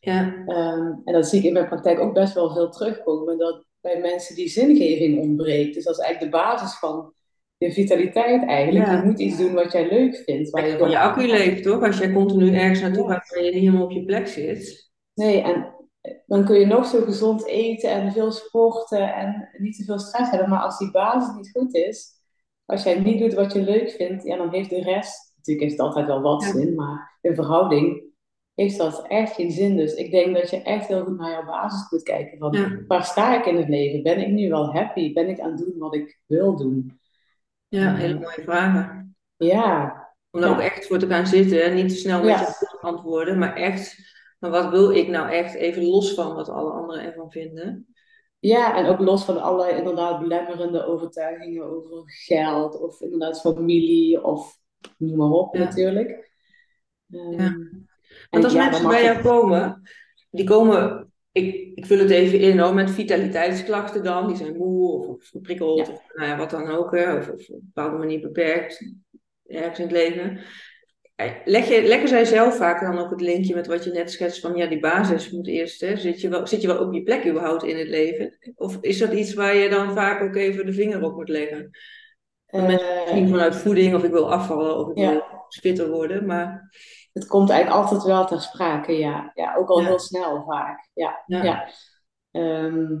Ja. 0.00 0.24
Um, 0.46 1.00
en 1.04 1.12
dat 1.12 1.28
zie 1.28 1.38
ik 1.38 1.44
in 1.44 1.52
mijn 1.52 1.68
praktijk 1.68 2.00
ook 2.00 2.14
best 2.14 2.34
wel 2.34 2.52
veel 2.52 2.70
terugkomen. 2.70 3.38
Dat 3.38 3.64
bij 3.80 4.00
mensen 4.00 4.34
die 4.34 4.48
zingeving 4.48 5.20
ontbreekt. 5.20 5.74
Dus 5.74 5.84
dat 5.84 5.98
is 5.98 6.04
eigenlijk 6.04 6.32
de 6.32 6.38
basis 6.38 6.78
van 6.78 7.12
je 7.56 7.72
vitaliteit 7.72 8.46
eigenlijk. 8.46 8.86
Je 8.86 9.02
moet 9.04 9.20
iets 9.20 9.38
doen 9.38 9.54
wat 9.54 9.72
jij 9.72 9.88
leuk 9.88 10.16
vindt. 10.16 10.50
Waar 10.50 10.68
je, 10.68 10.88
je 10.88 10.98
accu 10.98 11.26
leeft 11.26 11.62
toch? 11.62 11.82
Als 11.82 11.98
jij 11.98 12.12
continu 12.12 12.54
ergens 12.54 12.80
naartoe 12.80 13.08
gaat 13.08 13.28
waar 13.28 13.44
je 13.44 13.50
niet 13.50 13.60
helemaal 13.60 13.84
op 13.84 13.90
je 13.90 14.04
plek 14.04 14.26
zit. 14.26 14.90
Nee, 15.14 15.42
en 15.42 15.74
dan 16.26 16.44
kun 16.44 16.58
je 16.58 16.66
nog 16.66 16.86
zo 16.86 17.00
gezond 17.00 17.46
eten 17.46 17.90
en 17.90 18.12
veel 18.12 18.32
sporten 18.32 19.14
en 19.14 19.48
niet 19.58 19.76
te 19.76 19.84
veel 19.84 19.98
stress 19.98 20.30
hebben. 20.30 20.48
Maar 20.48 20.62
als 20.62 20.78
die 20.78 20.90
basis 20.90 21.34
niet 21.34 21.50
goed 21.50 21.74
is, 21.74 22.20
als 22.64 22.82
jij 22.82 22.98
niet 22.98 23.18
doet 23.18 23.34
wat 23.34 23.52
je 23.52 23.62
leuk 23.62 23.90
vindt, 23.90 24.24
ja, 24.24 24.36
dan 24.36 24.50
heeft 24.50 24.70
de 24.70 24.82
rest, 24.82 25.34
natuurlijk 25.36 25.66
heeft 25.66 25.78
het 25.78 25.86
altijd 25.86 26.06
wel 26.06 26.20
wat 26.20 26.42
zin, 26.42 26.74
maar 26.74 27.18
in 27.20 27.34
verhouding 27.34 28.12
heeft 28.54 28.78
dat 28.78 29.06
echt 29.08 29.34
geen 29.34 29.50
zin. 29.50 29.76
Dus 29.76 29.94
ik 29.94 30.10
denk 30.10 30.36
dat 30.36 30.50
je 30.50 30.62
echt 30.62 30.86
heel 30.86 31.04
goed 31.04 31.18
naar 31.18 31.30
jouw 31.30 31.44
basis 31.44 31.90
moet 31.90 32.02
kijken. 32.02 32.38
Van, 32.38 32.84
Waar 32.86 33.04
sta 33.04 33.38
ik 33.38 33.46
in 33.46 33.56
het 33.56 33.68
leven? 33.68 34.02
Ben 34.02 34.20
ik 34.20 34.28
nu 34.28 34.48
wel 34.48 34.72
happy? 34.72 35.12
Ben 35.12 35.28
ik 35.28 35.40
aan 35.40 35.50
het 35.50 35.58
doen 35.58 35.78
wat 35.78 35.94
ik 35.94 36.20
wil 36.26 36.56
doen? 36.56 37.00
Ja, 37.68 37.94
hele 37.94 38.14
mooie 38.14 38.42
vragen. 38.42 39.16
Ja. 39.36 40.00
Om 40.30 40.40
daar 40.40 40.50
ook 40.50 40.60
echt 40.60 40.86
voor 40.86 40.98
te 40.98 41.06
gaan 41.06 41.26
zitten. 41.26 41.64
En 41.64 41.74
niet 41.74 41.88
te 41.88 41.94
snel 41.94 42.24
met 42.24 42.38
je 42.38 42.78
antwoorden, 42.80 43.38
maar 43.38 43.56
echt, 43.56 43.96
maar 44.38 44.50
wat 44.50 44.70
wil 44.70 44.90
ik 44.90 45.08
nou 45.08 45.30
echt? 45.30 45.54
Even 45.54 45.84
los 45.84 46.14
van 46.14 46.34
wat 46.34 46.48
alle 46.48 46.70
anderen 46.70 47.04
ervan 47.04 47.30
vinden. 47.30 47.94
Ja, 48.42 48.76
en 48.76 48.86
ook 48.86 48.98
los 48.98 49.24
van 49.24 49.40
alle 49.40 49.76
inderdaad 49.76 50.20
belemmerende 50.20 50.86
overtuigingen 50.86 51.64
over 51.64 52.02
geld 52.06 52.80
of 52.80 53.00
inderdaad 53.00 53.40
familie 53.40 54.24
of 54.24 54.58
noem 54.96 55.16
maar 55.16 55.30
op 55.30 55.54
natuurlijk. 55.54 56.30
Um, 57.10 57.40
ja. 57.40 57.56
Want 58.30 58.44
als 58.44 58.54
mensen 58.54 58.88
bij 58.88 59.04
jou 59.04 59.22
komen, 59.22 59.82
die 60.30 60.44
komen, 60.44 61.12
ik, 61.32 61.72
ik 61.74 61.86
vul 61.86 61.98
het 61.98 62.10
even 62.10 62.38
in 62.38 62.58
hoor, 62.58 62.74
met 62.74 62.90
vitaliteitsklachten 62.90 64.04
dan, 64.04 64.26
die 64.26 64.36
zijn 64.36 64.56
moe 64.56 64.92
of, 64.92 65.06
of 65.06 65.28
geprikkeld 65.28 65.88
of 65.88 66.02
nou 66.14 66.28
ja, 66.28 66.36
wat 66.36 66.50
dan 66.50 66.68
ook, 66.68 66.96
hè, 66.96 67.14
of, 67.16 67.28
of 67.28 67.48
op 67.48 67.54
een 67.54 67.70
bepaalde 67.72 67.98
manier 67.98 68.20
beperkt 68.20 68.92
ergens 69.46 69.78
in 69.78 69.84
het 69.84 69.92
leven. 69.92 70.40
Eh, 71.22 71.34
leg 71.44 71.68
je, 71.68 71.82
leggen 71.82 72.08
zij 72.08 72.24
zelf 72.24 72.56
vaak 72.56 72.80
dan 72.80 72.98
ook 72.98 73.10
het 73.10 73.20
linkje 73.20 73.54
met 73.54 73.66
wat 73.66 73.84
je 73.84 73.90
net 73.90 74.10
schetst 74.10 74.40
van 74.40 74.56
ja, 74.56 74.66
die 74.66 74.80
basis 74.80 75.30
moet 75.30 75.46
eerst, 75.46 75.80
hè, 75.80 75.96
zit, 75.96 76.20
je 76.20 76.28
wel, 76.28 76.46
zit 76.46 76.60
je 76.60 76.66
wel 76.66 76.86
op 76.86 76.92
je 76.92 77.02
plek 77.02 77.26
überhaupt 77.26 77.62
in 77.62 77.78
het 77.78 77.88
leven? 77.88 78.38
Of 78.54 78.78
is 78.80 78.98
dat 78.98 79.12
iets 79.12 79.34
waar 79.34 79.54
je 79.54 79.68
dan 79.68 79.92
vaak 79.92 80.22
ook 80.22 80.36
even 80.36 80.66
de 80.66 80.72
vinger 80.72 81.02
op 81.02 81.14
moet 81.14 81.28
leggen? 81.28 81.70
Uh, 82.48 82.66
mensen 82.66 83.28
vanuit 83.28 83.56
voeding 83.56 83.94
of 83.94 84.04
ik 84.04 84.10
wil 84.10 84.32
afvallen 84.32 84.76
of 84.76 84.90
ik 84.90 84.96
wil 84.96 85.22
fitter 85.48 85.90
worden, 85.90 86.26
maar 86.26 86.70
het 87.12 87.26
komt 87.26 87.50
eigenlijk 87.50 87.82
altijd 87.82 88.02
wel 88.02 88.26
ter 88.26 88.40
sprake, 88.40 88.92
ja. 88.92 89.30
ja 89.34 89.54
ook 89.54 89.68
al 89.68 89.84
heel 89.84 89.98
snel 89.98 90.44
vaak. 90.44 90.88
Ja, 90.94 91.22
ja. 91.26 91.68
Ehm, 92.30 92.96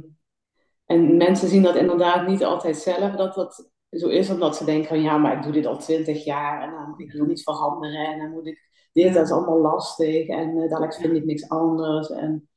en 0.86 1.16
mensen 1.16 1.48
zien 1.48 1.62
dat 1.62 1.76
inderdaad 1.76 2.26
niet 2.26 2.44
altijd 2.44 2.76
zelf, 2.76 3.14
dat 3.14 3.34
dat 3.34 3.71
zo 3.98 4.08
is, 4.08 4.30
omdat 4.30 4.56
ze 4.56 4.64
denken 4.64 4.88
van 4.88 5.02
ja, 5.02 5.18
maar 5.18 5.36
ik 5.36 5.42
doe 5.42 5.52
dit 5.52 5.66
al 5.66 5.78
twintig 5.78 6.24
jaar 6.24 6.62
en 6.62 6.70
dan 6.70 6.94
ik 6.96 7.12
wil 7.12 7.24
niet 7.24 7.42
veranderen 7.42 8.06
en 8.06 8.18
dan 8.18 8.30
moet 8.30 8.46
ik 8.46 8.70
dit, 8.92 9.14
dat 9.14 9.24
is 9.24 9.32
allemaal 9.32 9.60
lastig 9.60 10.26
en 10.26 10.56
uh, 10.56 10.68
dadelijk 10.68 10.94
vind 10.94 11.16
ik 11.16 11.24
niks 11.24 11.48
anders. 11.48 12.10
En, 12.10 12.48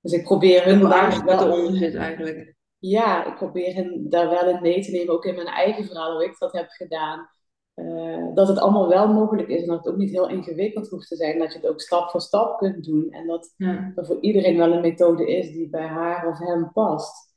dus 0.00 0.12
ik 0.12 0.24
probeer 0.24 0.64
hun 0.64 0.80
daar 0.80 1.24
wel... 1.24 1.70
zit 1.70 1.94
eigenlijk. 1.94 2.54
Ja, 2.78 3.26
ik 3.26 3.34
probeer 3.34 3.74
hen 3.74 4.10
daar 4.10 4.30
wel 4.30 4.48
in 4.48 4.62
mee 4.62 4.82
te 4.82 4.90
nemen, 4.90 5.14
ook 5.14 5.24
in 5.24 5.34
mijn 5.34 5.46
eigen 5.46 5.84
verhaal, 5.84 6.12
hoe 6.12 6.24
ik 6.24 6.38
dat 6.38 6.52
heb 6.52 6.68
gedaan. 6.68 7.28
Eh, 7.74 8.34
dat 8.34 8.48
het 8.48 8.58
allemaal 8.58 8.88
wel 8.88 9.12
mogelijk 9.12 9.48
is 9.48 9.62
en 9.62 9.68
dat 9.68 9.84
het 9.84 9.88
ook 9.88 9.98
niet 9.98 10.10
heel 10.10 10.28
ingewikkeld 10.28 10.88
hoeft 10.88 11.08
te 11.08 11.16
zijn. 11.16 11.38
Dat 11.38 11.52
je 11.52 11.58
het 11.58 11.68
ook 11.68 11.80
stap 11.80 12.10
voor 12.10 12.20
stap 12.20 12.58
kunt 12.58 12.84
doen. 12.84 13.10
En 13.10 13.26
dat 13.26 13.54
er 13.94 14.06
voor 14.06 14.20
iedereen 14.20 14.56
wel 14.56 14.72
een 14.72 14.80
methode 14.80 15.26
is 15.36 15.52
die 15.52 15.68
bij 15.68 15.86
haar 15.86 16.28
of 16.28 16.38
hem 16.38 16.72
past. 16.72 17.33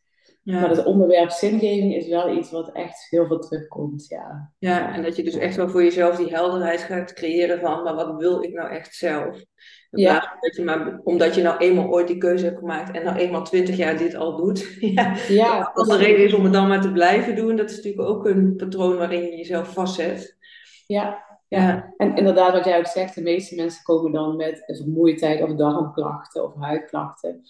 Maar 0.53 0.69
het 0.69 0.85
onderwerp 0.85 1.29
zingeving 1.29 1.95
is 1.95 2.07
wel 2.07 2.37
iets 2.37 2.51
wat 2.51 2.71
echt 2.71 3.07
heel 3.09 3.27
veel 3.27 3.39
terugkomt, 3.39 4.07
ja. 4.07 4.51
Ja, 4.59 4.93
en 4.93 5.03
dat 5.03 5.15
je 5.15 5.23
dus 5.23 5.35
echt 5.35 5.55
wel 5.55 5.69
voor 5.69 5.83
jezelf 5.83 6.15
die 6.15 6.33
helderheid 6.33 6.81
gaat 6.81 7.13
creëren 7.13 7.59
van, 7.59 7.83
maar 7.83 7.95
wat 7.95 8.15
wil 8.17 8.43
ik 8.43 8.53
nou 8.53 8.69
echt 8.69 8.95
zelf? 8.95 9.43
Ja. 9.89 10.37
dat 10.39 10.55
je 10.55 10.63
maar, 10.63 10.99
omdat 11.03 11.35
je 11.35 11.41
nou 11.41 11.57
eenmaal 11.57 11.87
ooit 11.87 12.07
die 12.07 12.17
keuze 12.17 12.45
hebt 12.45 12.57
gemaakt 12.57 12.95
en 12.95 13.03
nou 13.03 13.17
eenmaal 13.17 13.43
twintig 13.43 13.77
jaar 13.77 13.97
dit 13.97 14.15
al 14.15 14.35
doet. 14.35 14.77
ja, 14.95 15.15
Ja, 15.27 15.71
als 15.73 15.89
er 15.89 15.97
reden 15.97 16.25
is 16.25 16.33
om 16.33 16.43
het 16.43 16.53
dan 16.53 16.67
maar 16.67 16.81
te 16.81 16.91
blijven 16.91 17.35
doen, 17.35 17.55
dat 17.55 17.69
is 17.69 17.75
natuurlijk 17.75 18.09
ook 18.09 18.25
een 18.25 18.55
patroon 18.55 18.97
waarin 18.97 19.21
je 19.21 19.35
jezelf 19.37 19.73
vastzet. 19.73 20.37
Ja, 20.85 21.25
Ja, 21.47 21.93
En 21.97 22.15
inderdaad, 22.15 22.53
wat 22.53 22.65
jij 22.65 22.77
ook 22.77 22.87
zegt, 22.87 23.15
de 23.15 23.21
meeste 23.21 23.55
mensen 23.55 23.83
komen 23.83 24.11
dan 24.11 24.35
met 24.35 24.63
vermoeidheid 24.65 25.43
of 25.43 25.55
darmklachten 25.55 26.43
of 26.43 26.53
huidklachten. 26.59 27.43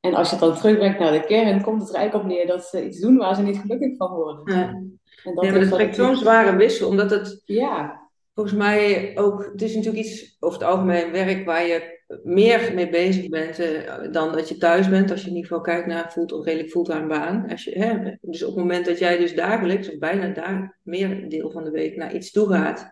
En 0.00 0.14
als 0.14 0.30
je 0.30 0.36
het 0.36 0.44
dan 0.44 0.54
terugbrengt 0.56 0.98
naar 0.98 1.12
de 1.12 1.24
kern, 1.26 1.62
komt 1.62 1.80
het 1.80 1.88
er 1.90 1.94
eigenlijk 1.96 2.24
op 2.24 2.30
neer 2.36 2.46
dat 2.46 2.64
ze 2.64 2.84
iets 2.86 3.00
doen 3.00 3.16
waar 3.16 3.34
ze 3.34 3.42
niet 3.42 3.58
gelukkig 3.58 3.96
van 3.96 4.10
worden. 4.14 4.54
ja. 4.56 4.68
En 4.68 4.98
ja 5.24 5.32
dat 5.34 5.44
maar 5.52 5.60
is 5.60 5.68
dat 5.68 5.78
trekt 5.78 5.98
ik- 5.98 6.04
zo'n 6.04 6.16
zware 6.16 6.56
wissel, 6.56 6.88
omdat 6.88 7.10
het 7.10 7.42
Ja, 7.44 8.00
volgens 8.34 8.56
mij 8.56 9.12
ook, 9.14 9.48
het 9.52 9.62
is 9.62 9.74
natuurlijk 9.74 10.04
iets 10.04 10.36
over 10.40 10.58
het 10.58 10.68
algemeen 10.68 11.12
werk 11.12 11.44
waar 11.46 11.66
je 11.66 11.98
meer 12.22 12.72
mee 12.74 12.88
bezig 12.88 13.28
bent 13.28 13.58
eh, 13.58 14.12
dan 14.12 14.32
dat 14.32 14.48
je 14.48 14.56
thuis 14.56 14.88
bent. 14.88 15.10
Als 15.10 15.20
je 15.22 15.28
in 15.28 15.34
ieder 15.34 15.48
geval 15.50 15.64
kijkt 15.64 15.86
naar 15.86 16.12
voelt, 16.12 16.32
een 16.32 16.42
redelijk 16.44 16.70
fulltime 16.70 17.06
baan. 17.06 17.46
Als 17.50 17.64
je, 17.64 17.70
hè, 17.78 18.16
dus 18.20 18.42
op 18.42 18.48
het 18.54 18.58
moment 18.58 18.86
dat 18.86 18.98
jij 18.98 19.18
dus 19.18 19.34
dagelijks, 19.34 19.88
of 19.90 19.98
bijna 19.98 20.28
daar 20.28 20.78
meer 20.82 21.28
deel 21.28 21.50
van 21.50 21.64
de 21.64 21.70
week, 21.70 21.96
naar 21.96 22.14
iets 22.14 22.30
toe 22.30 22.48
gaat. 22.48 22.90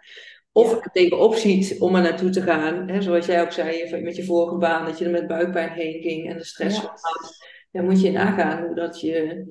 Of 0.58 0.70
Ja. 0.70 0.80
er 0.80 0.90
tegenop 0.92 1.34
ziet 1.34 1.76
om 1.78 1.94
er 1.94 2.02
naartoe 2.02 2.30
te 2.30 2.42
gaan. 2.42 2.88
Hè, 2.88 3.02
zoals 3.02 3.26
jij 3.26 3.42
ook 3.42 3.52
zei 3.52 4.02
met 4.02 4.16
je 4.16 4.24
vorige 4.24 4.56
baan, 4.56 4.84
dat 4.84 4.98
je 4.98 5.04
er 5.04 5.10
met 5.10 5.26
buikpijn 5.26 5.70
heen 5.70 6.02
ging 6.02 6.30
en 6.30 6.36
de 6.36 6.44
stress 6.44 6.76
Ja. 6.76 6.82
van 6.82 6.90
had. 7.00 7.36
Dan 7.72 7.84
moet 7.84 8.00
je 8.00 8.10
nagaan 8.10 8.66
hoe 8.66 8.74
dat 8.74 9.00
je 9.00 9.44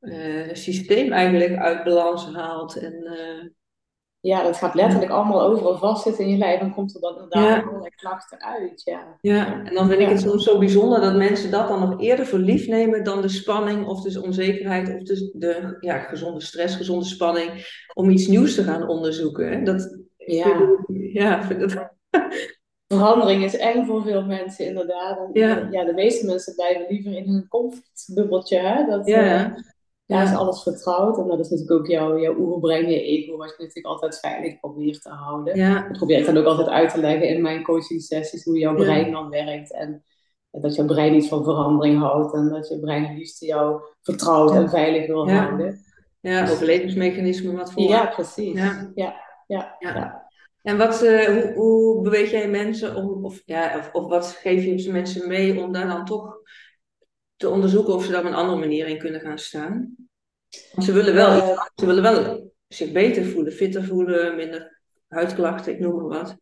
eh, 0.00 0.48
systeem 0.52 1.12
eigenlijk 1.12 1.56
uit 1.56 1.84
balans 1.84 2.26
haalt. 2.32 2.76
En, 2.76 3.04
eh, 3.04 3.48
ja, 4.20 4.42
dat 4.42 4.56
gaat 4.56 4.74
letterlijk 4.74 5.10
allemaal 5.12 5.42
overal 5.42 5.76
vastzitten 5.78 6.24
in 6.24 6.30
je 6.30 6.36
lijf 6.38 6.60
en 6.60 6.72
komt 6.74 6.94
er 6.94 7.00
dan 7.00 7.12
inderdaad 7.14 7.64
allerlei 7.66 7.90
klachten 7.96 8.40
uit. 8.42 8.82
Ja, 8.84 9.18
Ja, 9.20 9.64
en 9.64 9.74
dan 9.74 9.88
vind 9.88 10.00
ik 10.00 10.08
het 10.08 10.20
soms 10.20 10.44
zo 10.44 10.58
bijzonder 10.58 11.00
dat 11.00 11.16
mensen 11.16 11.50
dat 11.50 11.68
dan 11.68 11.80
nog 11.80 12.00
eerder 12.00 12.26
voor 12.26 12.38
lief 12.38 12.66
nemen 12.66 13.04
dan 13.04 13.22
de 13.22 13.28
spanning 13.28 13.86
of 13.86 14.00
de 14.02 14.22
onzekerheid 14.22 14.94
of 14.94 15.02
de, 15.02 15.30
de 15.34 15.76
ja, 15.80 15.98
gezonde 15.98 16.40
stress, 16.40 16.76
gezonde 16.76 17.04
spanning 17.04 17.50
om 17.94 18.10
iets 18.10 18.26
nieuws 18.26 18.54
te 18.54 18.62
gaan 18.62 18.88
onderzoeken. 18.88 19.52
hè. 19.52 19.62
Dat, 19.62 19.98
Ja. 20.26 20.76
ja, 21.12 21.42
vind 21.42 21.60
het, 21.60 21.88
Verandering 22.88 23.44
is 23.44 23.56
eng 23.56 23.84
voor 23.86 24.02
veel 24.02 24.24
mensen, 24.24 24.66
inderdaad. 24.66 25.18
En, 25.18 25.30
Ja. 25.32 25.68
ja, 25.70 25.84
de 25.84 25.92
meeste 25.92 26.26
mensen 26.26 26.54
blijven 26.54 26.86
liever 26.88 27.16
in 27.16 27.28
hun 27.28 27.48
comfortbubbeltje. 27.48 28.58
Hè? 28.58 28.84
Dat, 28.86 29.06
ja, 29.06 29.18
eh, 29.22 29.26
ja, 29.26 29.54
Ja, 30.06 30.22
is 30.22 30.34
alles 30.34 30.62
vertrouwd. 30.62 31.18
En 31.18 31.26
dat 31.28 31.38
is 31.38 31.48
natuurlijk 31.50 31.80
ook 31.80 31.86
jouw, 31.86 32.18
jouw 32.18 32.36
oerbrein, 32.38 32.90
je 32.90 33.02
ego, 33.02 33.36
wat 33.36 33.48
je 33.48 33.54
natuurlijk 33.58 33.86
altijd 33.86 34.18
veilig 34.18 34.60
probeert 34.60 35.02
te 35.02 35.08
houden. 35.08 35.56
ja, 35.56 35.82
Dat 35.88 35.96
probeer 35.96 36.18
ik 36.18 36.24
dan 36.26 36.36
ook 36.36 36.44
altijd 36.46 36.68
uit 36.68 36.90
te 36.90 37.00
leggen 37.00 37.28
in 37.28 37.42
mijn 37.42 37.62
coaching 37.62 38.02
sessies, 38.02 38.44
hoe 38.44 38.58
jouw 38.58 38.76
Ja. 38.76 38.82
brein 38.84 39.10
dan 39.12 39.30
werkt. 39.30 39.72
En 39.72 40.02
dat 40.50 40.74
jouw 40.74 40.86
brein 40.86 41.12
niet 41.12 41.28
van 41.28 41.44
verandering 41.44 41.98
houdt. 41.98 42.34
En 42.34 42.48
dat 42.48 42.68
je 42.68 42.80
brein 42.80 43.04
het 43.04 43.16
liefst 43.16 43.40
jou 43.40 43.80
vertrouwd 44.02 44.54
en 44.54 44.68
veilig 44.68 45.06
wil 45.06 45.30
houden. 45.30 45.80
ja, 46.20 46.42
overlevingsmechanismen 46.50 47.56
wat 47.56 47.72
voor. 47.72 47.82
Ja, 47.82 48.06
precies. 48.06 48.60
Ja. 48.94 49.22
Ja, 49.54 49.76
ja. 49.78 50.28
En 50.62 50.78
wat, 50.78 51.02
eh, 51.02 51.26
hoe, 51.26 51.52
hoe 51.54 52.02
beweeg 52.02 52.30
jij 52.30 52.48
mensen 52.48 52.96
om, 52.96 53.24
of, 53.24 53.42
ja, 53.44 53.78
of, 53.78 53.92
of 53.92 54.08
wat 54.08 54.26
geef 54.26 54.64
je 54.64 54.92
mensen 54.92 55.28
mee 55.28 55.60
om 55.60 55.72
daar 55.72 55.86
dan 55.86 56.04
toch 56.04 56.38
te 57.36 57.48
onderzoeken 57.48 57.94
of 57.94 58.04
ze 58.04 58.10
daar 58.10 58.20
op 58.20 58.26
een 58.26 58.34
andere 58.34 58.58
manier 58.58 58.86
in 58.86 58.98
kunnen 58.98 59.20
gaan 59.20 59.38
staan? 59.38 59.96
Want 60.72 60.86
ze 60.86 60.92
willen 60.92 61.14
wel, 61.14 61.40
Eh, 61.40 61.66
ze 61.74 61.86
willen 61.86 62.02
wel 62.02 62.52
zich 62.68 62.92
beter 62.92 63.24
voelen, 63.24 63.52
fitter 63.52 63.84
voelen, 63.84 64.36
minder 64.36 64.80
huidklachten, 65.08 65.72
ik 65.72 65.80
noem 65.80 65.94
maar 65.96 66.18
wat. 66.18 66.36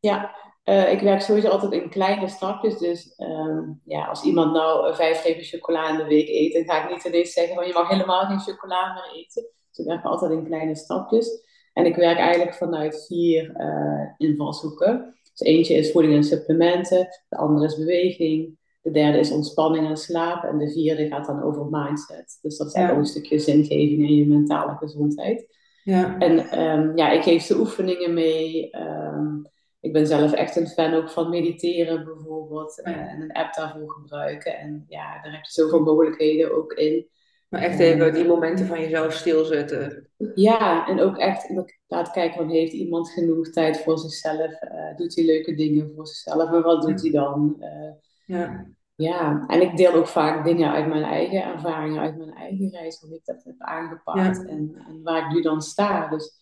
Ja, 0.00 0.36
eh, 0.62 0.92
ik 0.92 1.00
werk 1.00 1.20
sowieso 1.20 1.48
altijd 1.48 1.82
in 1.82 1.90
kleine 1.90 2.28
stapjes. 2.28 2.78
Dus 2.78 3.14
ehm, 3.16 3.62
ja, 3.84 4.04
als 4.04 4.22
iemand 4.22 4.52
nou 4.52 4.94
vijf 4.94 5.24
repen 5.24 5.44
chocola 5.44 5.88
in 5.88 5.96
de 5.96 6.04
week 6.04 6.28
eet, 6.28 6.52
dan 6.52 6.64
ga 6.64 6.84
ik 6.84 6.90
niet 6.90 7.04
ineens 7.04 7.32
zeggen 7.32 7.54
van 7.54 7.66
je 7.66 7.72
mag 7.72 7.88
helemaal 7.88 8.26
geen 8.26 8.40
chocola 8.40 8.92
meer 8.92 9.22
eten. 9.22 9.42
Dus 9.68 9.78
ik 9.78 9.86
werk 9.86 10.04
altijd 10.04 10.32
in 10.32 10.44
kleine 10.44 10.74
stapjes. 10.74 11.52
En 11.74 11.86
ik 11.86 11.96
werk 11.96 12.18
eigenlijk 12.18 12.54
vanuit 12.56 13.06
vier 13.06 13.52
eh, 13.56 14.02
invalshoeken. 14.18 15.14
Dus 15.34 15.40
eentje 15.48 15.74
is 15.74 15.92
voeding 15.92 16.14
en 16.14 16.24
supplementen, 16.24 17.08
de 17.28 17.36
andere 17.36 17.66
is 17.66 17.76
beweging, 17.76 18.58
de 18.82 18.90
derde 18.90 19.18
is 19.18 19.30
ontspanning 19.32 19.88
en 19.88 19.96
slaap 19.96 20.44
en 20.44 20.58
de 20.58 20.70
vierde 20.72 21.06
gaat 21.06 21.26
dan 21.26 21.42
over 21.42 21.66
mindset. 21.70 22.38
Dus 22.42 22.56
dat 22.56 22.66
is 22.66 22.72
Ja. 22.72 22.78
eigenlijk 22.78 22.92
ook 22.92 22.98
een 23.14 23.20
stukje 23.20 23.38
zingeving 23.38 24.06
en 24.06 24.14
je 24.14 24.26
mentale 24.26 24.76
gezondheid. 24.76 25.46
Ja, 25.84 26.18
En 26.18 26.38
ehm, 26.38 26.96
ja, 26.96 27.10
ik 27.10 27.22
geef 27.22 27.42
ze 27.42 27.58
oefeningen 27.58 28.14
mee. 28.14 28.70
Ehm, 28.70 29.36
ik 29.80 29.92
ben 29.92 30.06
zelf 30.06 30.32
echt 30.32 30.56
een 30.56 30.66
fan 30.68 30.94
ook 30.94 31.10
van 31.10 31.30
mediteren 31.30 32.04
bijvoorbeeld. 32.04 32.80
Ja. 32.84 32.92
eh, 32.92 33.12
en 33.12 33.20
een 33.22 33.32
app 33.32 33.54
daarvoor 33.54 33.90
gebruiken. 33.90 34.58
En 34.58 34.84
ja, 34.88 35.22
daar 35.22 35.32
heb 35.32 35.44
je 35.44 35.52
zoveel 35.52 35.80
mogelijkheden 35.80 36.56
ook 36.56 36.72
in. 36.72 37.06
Maar 37.48 37.60
echt 37.62 37.78
even 37.78 38.14
die 38.14 38.26
momenten 38.26 38.66
van 38.66 38.80
jezelf 38.80 39.12
stilzetten. 39.12 40.08
Ja, 40.34 40.86
en 40.86 41.00
ook 41.00 41.18
echt 41.18 41.48
inderdaad 41.48 42.10
kijken 42.10 42.36
van 42.36 42.48
heeft 42.50 42.72
iemand 42.72 43.10
genoeg 43.10 43.48
tijd 43.50 43.80
voor 43.80 43.98
zichzelf? 43.98 44.52
Eh, 44.52 44.96
doet 44.96 45.14
hij 45.14 45.24
leuke 45.24 45.54
dingen 45.54 45.92
voor 45.94 46.06
zichzelf? 46.06 46.52
En 46.52 46.62
wat 46.62 46.82
doet 46.82 47.02
hij 47.02 47.10
dan? 47.10 47.56
Eh, 47.58 47.90
Ja, 48.24 48.66
ja, 48.94 49.44
en 49.46 49.62
ik 49.62 49.76
deel 49.76 49.92
ook 49.92 50.06
vaak 50.06 50.44
dingen 50.44 50.70
uit 50.72 50.86
mijn 50.86 51.02
eigen 51.02 51.42
ervaringen, 51.44 52.00
uit 52.00 52.16
mijn 52.16 52.34
eigen 52.34 52.70
reis, 52.70 53.00
hoe 53.00 53.14
ik 53.14 53.24
dat 53.24 53.44
heb 53.44 53.54
aangepakt 53.58 54.36
Ja. 54.36 54.44
en, 54.44 54.84
en 54.88 55.02
waar 55.02 55.26
ik 55.26 55.32
nu 55.34 55.42
dan 55.42 55.62
sta. 55.62 56.08
Dus, 56.08 56.32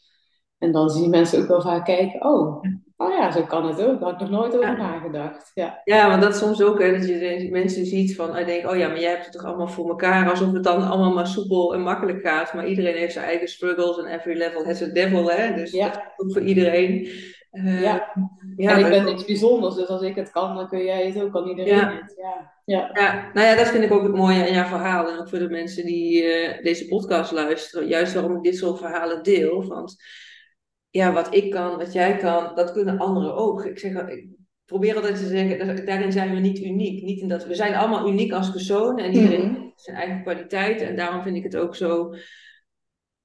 en 0.59 0.73
dan 0.73 0.91
zien 0.91 1.11
mensen 1.11 1.43
ook 1.43 1.49
wel 1.49 1.61
vaak 1.63 1.85
kijken, 1.85 2.25
oh, 2.25 2.63
oh 3.07 3.13
ja, 3.17 3.31
zo 3.33 3.43
kan 3.43 3.67
het 3.67 3.83
ook. 3.83 4.01
Daar 4.01 4.11
had 4.11 4.21
ik 4.21 4.29
nog 4.29 4.31
nooit 4.41 4.57
over 4.57 4.67
Ja. 4.69 4.77
nagedacht. 4.77 5.51
Ja, 5.55 5.81
ja 5.85 6.09
want 6.09 6.23
dat 6.23 6.33
is 6.33 6.39
soms 6.39 6.63
ook, 6.63 6.81
hè, 6.81 6.93
dat 6.99 7.07
je 7.09 7.49
mensen 7.51 7.87
ziet 7.87 8.17
van, 8.17 8.37
ik 8.37 8.47
denk, 8.47 8.71
oh 8.71 8.77
ja, 8.77 8.89
maar 8.89 9.01
jij 9.01 9.11
hebt 9.11 9.25
het 9.25 9.33
toch 9.33 9.45
allemaal 9.45 9.69
voor 9.69 9.89
elkaar, 9.89 10.31
alsof 10.31 10.53
het 10.53 10.65
dan 10.65 10.83
allemaal 10.89 11.13
maar 11.13 11.27
soepel 11.27 11.75
en 11.75 11.81
makkelijk 11.83 12.21
gaat. 12.21 12.55
Maar 12.55 12.67
iedereen 12.67 12.97
heeft 12.97 13.13
zijn 13.13 13.25
eigen 13.27 13.49
struggles 13.49 13.99
en 13.99 14.07
every 14.07 14.37
level 14.39 14.65
has 14.65 14.83
a 14.83 14.87
devil, 14.87 15.31
hè. 15.31 15.55
Dus 15.55 15.71
Ja. 15.73 15.89
dat 15.89 15.97
is 15.97 16.03
ook 16.25 16.33
voor 16.33 16.43
iedereen. 16.43 17.09
Eh, 17.51 17.83
Ja. 17.83 18.13
ja, 18.57 18.71
en 18.73 18.79
ik 18.85 18.89
ben 18.91 19.05
niks 19.05 19.25
bijzonders, 19.25 19.75
dus 19.75 19.87
als 19.89 20.03
ik 20.03 20.15
het 20.15 20.31
kan, 20.31 20.55
dan 20.55 20.69
kun 20.69 20.85
jij 20.85 21.07
het 21.07 21.23
ook, 21.23 21.33
kan 21.33 21.49
iedereen 21.49 21.75
Ja. 21.75 21.93
het. 21.93 22.15
Ja, 22.17 22.51
ja. 22.65 22.91
Ja, 22.95 23.31
nou 23.35 23.47
ja, 23.47 23.57
dat 23.57 23.69
vind 23.69 23.85
ik 23.85 23.93
ook 23.93 24.03
het 24.03 24.15
mooie 24.15 24.47
aan 24.47 24.53
jouw 24.55 24.65
verhaal. 24.65 25.09
En 25.09 25.19
ook 25.19 25.29
voor 25.29 25.39
de 25.39 25.49
mensen 25.51 25.85
die 25.87 26.23
eh, 26.25 26.65
deze 26.65 26.87
podcast 26.89 27.33
luisteren. 27.33 27.89
Juist 27.89 28.15
waarom 28.15 28.37
ik 28.37 28.43
dit 28.43 28.57
soort 28.57 28.79
verhalen 28.79 29.23
deel. 29.23 29.67
Want 29.67 29.97
ja, 30.93 31.13
wat 31.13 31.35
ik 31.35 31.51
kan, 31.51 31.79
wat 31.79 31.93
jij 31.93 32.17
kan, 32.17 32.55
dat 32.55 32.73
kunnen 32.73 32.99
anderen 32.99 33.35
ook. 33.35 33.65
Ik, 33.65 33.79
zeg, 33.79 33.93
ik 34.09 34.27
probeer 34.65 34.97
altijd 34.97 35.17
te 35.17 35.27
zeggen, 35.27 35.87
daarin 35.87 36.13
zijn 36.13 36.35
we 36.35 36.41
niet 36.41 36.59
uniek. 36.59 37.03
Niet 37.03 37.21
in 37.21 37.29
dat, 37.29 37.47
we 37.47 37.55
zijn 37.55 37.75
allemaal 37.75 38.09
uniek 38.09 38.33
als 38.33 38.51
persoon. 38.51 38.99
En 38.99 39.13
iedereen 39.15 39.51
Mhm. 39.51 39.61
heeft 39.61 39.83
zijn 39.83 39.97
eigen 39.97 40.23
kwaliteiten. 40.23 40.87
En 40.87 40.97
daarom 40.97 41.23
vind 41.23 41.37
ik 41.37 41.43
het 41.43 41.57
ook 41.57 41.77
zo... 41.77 42.15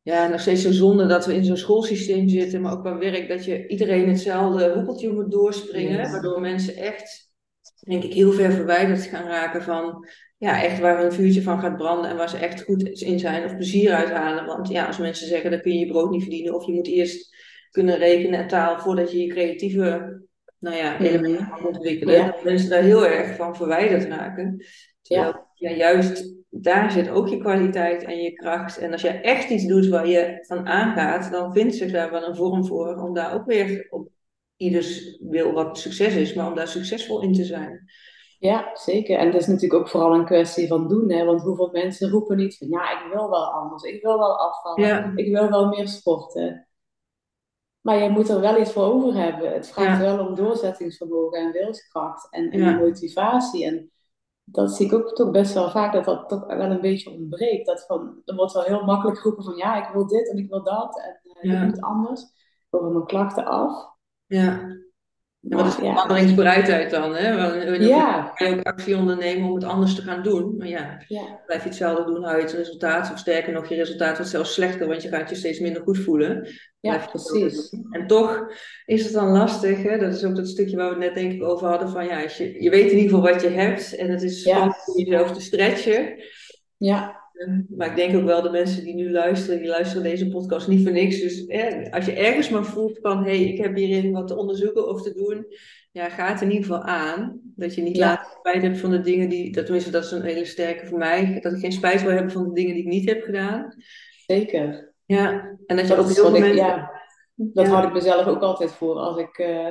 Ja, 0.01 0.27
nog 0.27 0.39
steeds 0.39 0.61
zo 0.61 0.71
zonde 0.71 1.05
dat 1.05 1.25
we 1.25 1.33
in 1.33 1.45
zo'n 1.45 1.57
schoolsysteem 1.57 2.29
zitten, 2.29 2.61
maar 2.61 2.71
ook 2.71 2.83
bij 2.83 2.97
werk, 2.97 3.27
dat 3.27 3.45
je 3.45 3.67
iedereen 3.67 4.07
hetzelfde 4.07 4.73
hoepeltje 4.73 5.13
moet 5.13 5.31
doorspringen. 5.31 5.97
Yes. 5.97 6.11
Waardoor 6.11 6.41
mensen 6.41 6.75
echt, 6.75 7.31
denk 7.79 8.03
ik, 8.03 8.13
heel 8.13 8.31
ver 8.31 8.51
verwijderd 8.51 9.01
gaan 9.01 9.27
raken 9.27 9.63
van 9.63 10.07
ja, 10.37 10.63
echt 10.63 10.79
waar 10.79 11.05
een 11.05 11.11
vuurtje 11.11 11.41
van 11.41 11.59
gaat 11.59 11.77
branden 11.77 12.09
en 12.09 12.17
waar 12.17 12.29
ze 12.29 12.37
echt 12.37 12.63
goed 12.63 12.83
in 13.01 13.19
zijn 13.19 13.43
of 13.45 13.55
plezier 13.55 13.91
uithalen. 13.93 14.45
Want 14.45 14.67
ja, 14.67 14.85
als 14.85 14.97
mensen 14.97 15.27
zeggen, 15.27 15.51
dan 15.51 15.61
kun 15.61 15.71
je 15.73 15.79
je 15.79 15.91
brood 15.91 16.09
niet 16.11 16.21
verdienen 16.21 16.55
of 16.55 16.65
je 16.65 16.73
moet 16.73 16.87
eerst 16.87 17.35
kunnen 17.77 17.97
rekenen 17.97 18.39
en 18.39 18.47
taal 18.47 18.79
voordat 18.79 19.11
je 19.11 19.17
je 19.21 19.27
creatieve 19.27 20.21
nou 20.59 20.75
ja, 20.75 20.99
elementen 20.99 21.43
Mhm. 21.43 21.49
kan 21.55 21.65
ontwikkelen. 21.67 22.15
Ja. 22.15 22.25
Dat 22.25 22.43
mensen 22.43 22.69
daar 22.69 22.81
heel 22.81 23.05
erg 23.05 23.35
van 23.35 23.55
verwijderd 23.55 24.03
raken. 24.05 24.65
Terwijl 25.01 25.33
ja, 25.53 25.71
juist 25.71 26.35
daar 26.49 26.91
zit 26.91 27.09
ook 27.09 27.27
je 27.27 27.37
kwaliteit 27.37 28.03
en 28.03 28.17
je 28.21 28.33
kracht. 28.33 28.77
En 28.77 28.91
als 28.91 29.01
je 29.01 29.09
echt 29.09 29.49
iets 29.49 29.65
doet 29.65 29.87
waar 29.87 30.07
je 30.07 30.37
van 30.47 30.67
aangaat, 30.67 31.31
dan 31.31 31.53
vindt 31.53 31.75
zich 31.75 31.91
daar 31.91 32.11
wel 32.11 32.23
een 32.27 32.35
vorm 32.35 32.65
voor 32.65 32.95
om 33.01 33.13
daar 33.13 33.33
ook 33.33 33.45
weer 33.45 33.87
op 33.89 34.09
ieders 34.55 35.17
wil 35.29 35.51
wat 35.53 35.77
succes 35.77 36.15
is, 36.15 36.33
maar 36.33 36.47
om 36.47 36.55
daar 36.55 36.67
succesvol 36.67 37.21
in 37.21 37.33
te 37.33 37.43
zijn. 37.43 37.85
Ja, 38.39 38.69
zeker. 38.73 39.17
En 39.17 39.25
het 39.25 39.35
is 39.35 39.47
natuurlijk 39.47 39.81
ook 39.81 39.89
vooral 39.89 40.13
een 40.13 40.25
kwestie 40.25 40.67
van 40.67 40.87
doen, 40.87 41.11
hè? 41.11 41.25
Want 41.25 41.41
hoeveel 41.41 41.69
mensen 41.71 42.09
roepen 42.09 42.37
niet 42.37 42.57
van, 42.57 42.67
ja, 42.67 42.91
ik 42.91 43.13
wil 43.13 43.29
wel 43.29 43.45
anders, 43.53 43.83
ik 43.83 44.01
wil 44.01 44.17
wel 44.17 44.39
afvallen, 44.39 44.87
Ja. 44.87 45.11
ik 45.15 45.31
wil 45.33 45.49
wel 45.49 45.67
meer 45.67 45.87
sporten. 45.87 46.66
Maar 47.87 48.03
je 48.03 48.09
moet 48.09 48.29
er 48.29 48.39
wel 48.39 48.59
iets 48.61 48.71
voor 48.71 48.83
over 48.83 49.13
hebben. 49.13 49.53
Het 49.53 49.67
vraagt 49.67 50.01
Ja. 50.01 50.15
wel 50.15 50.27
om 50.27 50.35
doorzettingsvermogen 50.35 51.39
en 51.39 51.51
wilskracht 51.51 52.27
en, 52.31 52.49
en 52.51 52.59
Ja. 52.59 52.77
motivatie. 52.77 53.65
En 53.65 53.91
dat 54.43 54.71
zie 54.71 54.85
ik 54.85 54.93
ook 54.93 55.15
toch 55.15 55.31
best 55.31 55.53
wel 55.53 55.69
vaak, 55.69 55.93
dat 55.93 56.05
dat 56.05 56.29
toch 56.29 56.45
wel 56.45 56.71
een 56.71 56.81
beetje 56.81 57.11
ontbreekt. 57.11 57.65
Dat 57.65 57.85
van, 57.85 58.21
er 58.25 58.35
wordt 58.35 58.53
wel 58.53 58.63
heel 58.63 58.83
makkelijk 58.83 59.17
geroepen 59.17 59.43
van, 59.43 59.55
ja, 59.55 59.87
ik 59.87 59.93
wil 59.93 60.07
dit 60.07 60.29
en 60.29 60.37
ik 60.37 60.49
wil 60.49 60.63
dat 60.63 60.99
en 60.99 61.19
eh, 61.33 61.51
Ja. 61.51 61.63
moet 61.65 61.81
anders. 61.81 62.25
Over 62.69 62.91
mijn 62.91 63.05
klachten 63.05 63.45
af. 63.45 63.89
Ja, 64.25 64.59
wat 65.49 65.67
is 65.67 65.75
ja. 65.75 65.91
veranderingsbereidheid 65.91 66.89
dan? 66.89 67.15
Hè? 67.15 67.35
Wanneer 67.35 67.81
Ja, 67.81 68.31
kan 68.35 68.49
je 68.49 68.55
ook 68.55 68.65
actie 68.65 68.97
ondernemen 68.97 69.49
om 69.49 69.55
het 69.55 69.63
anders 69.63 69.95
te 69.95 70.01
gaan 70.01 70.23
doen. 70.23 70.57
Maar 70.57 70.67
ja, 70.67 71.01
ja, 71.07 71.41
blijf 71.45 71.61
je 71.61 71.67
hetzelfde 71.69 72.05
doen, 72.05 72.23
hou 72.23 72.37
je 72.37 72.43
het 72.43 72.53
resultaat. 72.53 73.11
Of 73.11 73.17
sterker 73.17 73.53
nog, 73.53 73.67
je 73.67 73.75
resultaat 73.75 74.15
wordt 74.15 74.31
zelfs 74.31 74.53
slechter, 74.53 74.87
want 74.87 75.01
je 75.01 75.09
gaat 75.09 75.29
je 75.29 75.35
steeds 75.35 75.59
minder 75.59 75.81
goed 75.81 75.97
voelen. 75.97 76.47
ja, 76.79 77.07
precies. 77.11 77.69
En 77.91 78.07
toch 78.07 78.47
is 78.85 79.03
het 79.03 79.13
dan 79.13 79.27
lastig, 79.27 79.83
hè? 79.83 79.97
dat 79.97 80.13
is 80.13 80.23
ook 80.23 80.35
dat 80.35 80.47
stukje 80.47 80.75
waar 80.75 80.87
we 80.87 80.95
het 80.95 81.03
net 81.03 81.15
denk 81.15 81.31
ik 81.31 81.43
over 81.43 81.67
hadden, 81.67 81.89
van 81.89 82.05
ja, 82.05 82.23
als 82.23 82.37
je, 82.37 82.63
je 82.63 82.69
weet 82.69 82.91
in 82.91 82.97
ieder 82.97 83.15
geval 83.15 83.31
wat 83.31 83.41
je 83.41 83.49
hebt 83.49 83.95
en 83.95 84.09
het 84.09 84.23
is 84.23 84.41
spannend 84.41 84.75
om 84.85 85.03
jezelf 85.03 85.31
te 85.31 85.41
stretchen. 85.41 86.23
Ja, 86.77 87.26
Maar 87.69 87.89
ik 87.89 87.95
denk 87.95 88.15
ook 88.15 88.23
wel 88.25 88.41
de 88.41 88.49
mensen 88.49 88.83
die 88.83 88.93
nu 88.95 89.11
luisteren, 89.11 89.59
die 89.59 89.67
luisteren 89.67 90.03
deze 90.03 90.27
podcast 90.29 90.67
niet 90.67 90.83
voor 90.83 90.91
niks. 90.91 91.19
Dus 91.21 91.43
hè, 91.47 91.91
als 91.91 92.05
je 92.05 92.11
ergens 92.13 92.49
maar 92.49 92.65
voelt 92.65 92.99
van, 93.01 93.17
hé, 93.23 93.23
hey, 93.37 93.43
ik 93.43 93.57
heb 93.57 93.75
hierin 93.75 94.11
wat 94.11 94.27
te 94.27 94.35
onderzoeken 94.37 94.87
of 94.89 95.01
te 95.01 95.13
doen, 95.13 95.45
ja, 95.91 96.09
ga 96.09 96.27
het 96.31 96.41
in 96.41 96.51
ieder 96.51 96.65
geval 96.65 96.83
aan. 96.83 97.39
Dat 97.43 97.75
je 97.75 97.81
niet 97.81 97.95
Ja. 97.97 98.05
later 98.07 98.31
spijt 98.39 98.61
hebt 98.61 98.77
van 98.77 98.89
de 98.89 99.01
dingen 99.01 99.29
die, 99.29 99.51
dat, 99.51 99.63
tenminste 99.65 99.91
dat 99.91 100.03
is 100.03 100.11
een 100.11 100.21
hele 100.21 100.45
sterke 100.45 100.85
voor 100.85 100.97
mij, 100.97 101.39
dat 101.41 101.53
ik 101.53 101.59
geen 101.59 101.71
spijt 101.71 102.01
wil 102.01 102.11
hebben 102.11 102.31
van 102.31 102.43
de 102.47 102.53
dingen 102.53 102.73
die 102.73 102.83
ik 102.83 102.89
niet 102.89 103.09
heb 103.09 103.21
gedaan. 103.23 103.73
zeker. 104.25 104.93
Ja, 105.05 105.57
en 105.65 105.75
dat 105.75 105.87
je 105.87 105.95
Dat 105.95 106.05
ook 106.05 106.11
heel 106.11 106.23
wat 106.23 106.31
veel 106.31 106.35
ik, 106.35 106.39
mensen... 106.39 106.55
ja, 106.65 106.91
dat 107.35 107.65
Ja. 107.65 107.71
houd 107.71 107.83
ik 107.87 107.93
mezelf 107.93 108.25
ook 108.25 108.41
altijd 108.41 108.71
voor. 108.71 108.95
Als 108.95 109.17
ik 109.17 109.37
eh, 109.37 109.69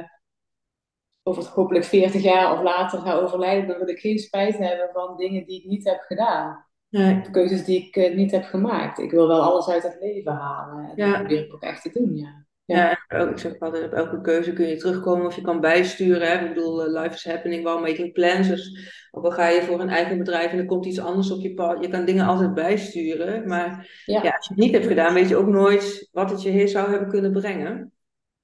over 1.22 1.44
hopelijk 1.44 1.84
40 1.84 2.22
jaar 2.22 2.52
of 2.52 2.62
later 2.62 2.98
ga 2.98 3.12
overlijden, 3.14 3.66
dan 3.68 3.78
wil 3.78 3.88
ik 3.88 3.98
geen 3.98 4.18
spijt 4.18 4.58
hebben 4.58 4.90
van 4.92 5.16
dingen 5.16 5.46
die 5.46 5.60
ik 5.60 5.66
niet 5.68 5.84
heb 5.84 6.00
gedaan. 6.00 6.65
Nee. 6.88 7.20
Keuzes 7.30 7.64
die 7.64 7.86
ik 7.86 7.96
eh, 7.96 8.14
niet 8.16 8.30
heb 8.30 8.44
gemaakt. 8.44 8.98
Ik 8.98 9.10
wil 9.10 9.28
wel 9.28 9.40
alles 9.42 9.68
uit 9.68 9.82
het 9.82 9.96
leven 10.00 10.32
halen. 10.32 10.84
En 10.84 10.92
Ja. 10.96 11.06
dat 11.10 11.18
probeer 11.18 11.44
ik 11.44 11.54
ook 11.54 11.62
echt 11.62 11.82
te 11.82 11.90
doen, 11.92 12.16
ja. 12.16 12.44
Ja, 12.64 12.90
ik 13.30 13.38
zeg 13.38 13.58
altijd, 13.58 13.84
op 13.84 13.92
elke 13.92 14.20
keuze 14.20 14.52
kun 14.52 14.66
je 14.66 14.76
terugkomen 14.76 15.26
of 15.26 15.36
je 15.36 15.40
kan 15.42 15.60
bijsturen. 15.60 16.28
Hè? 16.28 16.44
Ik 16.44 16.54
bedoel, 16.54 16.84
eh, 16.84 17.02
life 17.02 17.14
is 17.14 17.24
happening 17.24 17.62
while 17.64 17.80
making 17.80 18.12
plans. 18.12 18.48
Dus 18.48 18.90
ook 19.10 19.24
al 19.24 19.30
ga 19.30 19.48
je 19.48 19.62
voor 19.62 19.80
een 19.80 19.88
eigen 19.88 20.18
bedrijf 20.18 20.52
en 20.52 20.58
er 20.58 20.66
komt 20.66 20.86
iets 20.86 21.00
anders 21.00 21.30
op 21.30 21.40
je 21.40 21.54
pad, 21.54 21.84
je 21.84 21.88
kan 21.90 22.04
dingen 22.04 22.26
altijd 22.26 22.54
bijsturen. 22.54 23.48
Maar 23.48 24.02
Ja, 24.04 24.22
ja, 24.22 24.30
als 24.36 24.46
je 24.48 24.54
het 24.54 24.62
niet 24.62 24.72
hebt 24.72 24.86
gedaan, 24.86 25.14
weet 25.14 25.28
je 25.28 25.36
ook 25.36 25.46
nooit 25.46 26.08
wat 26.12 26.30
het 26.30 26.42
je 26.42 26.50
hier 26.50 26.68
zou 26.68 26.90
hebben 26.90 27.08
kunnen 27.08 27.32
brengen. 27.32 27.92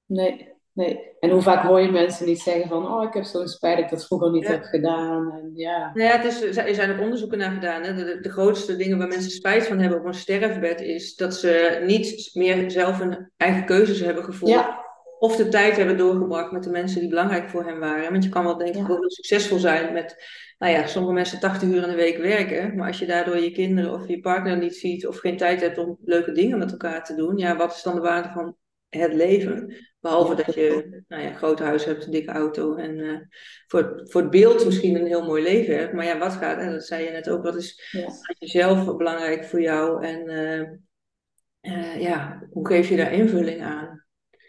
nee, 0.07 0.51
nee. 0.73 1.11
En 1.20 1.31
hoe 1.31 1.43
vaak 1.43 1.66
hoor 1.66 1.81
je 1.81 1.91
mensen 1.91 2.27
niet 2.27 2.41
zeggen 2.41 2.68
van, 2.68 2.93
oh, 2.93 3.03
ik 3.03 3.14
heb 3.14 3.25
zo'n 3.25 3.49
spijt 3.49 3.77
dat 3.77 3.85
ik 3.85 3.91
dat 3.91 4.07
vroeger 4.07 4.31
niet 4.31 4.43
Ja. 4.45 4.51
heb 4.51 4.62
gedaan. 4.62 5.33
En 5.33 5.51
ja, 5.55 5.91
Nou 5.95 6.09
ja, 6.09 6.16
het 6.16 6.25
is, 6.25 6.57
er 6.57 6.75
zijn 6.75 6.93
ook 6.93 7.01
onderzoeken 7.01 7.39
naar 7.39 7.51
gedaan. 7.51 7.83
Hè? 7.83 7.95
De, 8.20 8.31
grootste 8.31 8.77
dingen 8.77 8.99
waar 8.99 9.09
mensen 9.09 9.31
spijt 9.31 9.66
van 9.66 9.79
hebben 9.79 9.99
op 9.99 10.05
een 10.07 10.14
sterfbed 10.14 10.81
is 10.81 11.14
dat 11.14 11.35
ze 11.35 11.83
niet 11.87 12.31
meer 12.33 12.70
zelf 12.70 12.99
hun 12.99 13.31
eigen 13.37 13.64
keuzes 13.64 14.01
hebben 14.01 14.25
gevoerd. 14.25 14.53
ja, 14.53 14.85
Of 15.18 15.37
de 15.37 15.49
tijd 15.49 15.77
hebben 15.77 15.97
doorgebracht 15.97 16.53
met 16.53 16.62
de 16.62 16.70
mensen 16.70 17.01
die 17.01 17.09
belangrijk 17.09 17.49
voor 17.51 17.64
hen 17.64 17.79
waren. 17.79 18.11
Want 18.11 18.25
je 18.25 18.31
kan 18.31 18.45
wel 18.45 18.59
denk 18.59 18.75
ik 18.75 18.91
ook 18.91 18.99
heel 19.01 19.11
succesvol 19.11 19.59
zijn 19.59 19.93
met, 19.93 20.16
nou 20.59 20.73
ja, 20.73 20.87
sommige 20.87 21.14
mensen 21.14 21.41
80 21.41 21.68
uur 21.68 21.83
in 21.83 21.89
de 21.89 21.95
week 21.95 22.18
werken. 22.18 22.77
Maar 22.77 22.87
als 22.87 22.99
je 22.99 23.07
daardoor 23.07 23.39
je 23.39 23.53
kinderen 23.53 23.93
of 23.93 24.09
je 24.09 24.20
partner 24.20 24.59
niet 24.59 24.77
ziet 24.77 25.07
of 25.07 25.18
geen 25.18 25.37
tijd 25.37 25.61
hebt 25.61 25.79
om 25.79 25.99
leuke 26.05 26.33
dingen 26.33 26.59
met 26.59 26.70
elkaar 26.70 27.05
te 27.05 27.14
doen. 27.14 27.37
Ja, 27.37 27.57
wat 27.57 27.73
is 27.73 27.83
dan 27.83 27.95
de 27.95 28.01
waarde 28.01 28.29
van 28.29 28.57
het 29.01 29.12
leven? 29.12 29.74
Behalve 30.01 30.34
dat 30.34 30.55
je 30.55 31.03
nou 31.09 31.22
ja, 31.22 31.28
een 31.28 31.36
groot 31.36 31.59
huis 31.59 31.84
hebt, 31.84 32.05
een 32.05 32.11
dikke 32.11 32.32
auto 32.32 32.74
en 32.74 33.01
eh, 33.01 33.18
voor, 33.66 34.01
voor 34.05 34.20
het 34.20 34.30
beeld 34.30 34.64
misschien 34.64 34.97
een 34.97 35.07
heel 35.07 35.24
mooi 35.24 35.43
leven 35.43 35.78
hebt. 35.78 35.93
Maar 35.93 36.05
ja, 36.05 36.18
wat 36.18 36.32
gaat, 36.32 36.59
en 36.59 36.70
dat 36.70 36.84
zei 36.84 37.05
je 37.05 37.11
net 37.11 37.30
ook, 37.30 37.43
wat 37.43 37.57
is 37.57 37.95
uit 38.22 38.36
jezelf 38.38 38.97
belangrijk 38.97 39.45
voor 39.45 39.61
jou? 39.61 40.05
En 40.05 40.28
eh, 40.28 40.61
eh, 41.61 42.01
ja, 42.01 42.47
hoe 42.51 42.66
geef 42.66 42.88
je 42.88 42.97
daar 42.97 43.12
invulling 43.12 43.62
aan? 43.62 44.03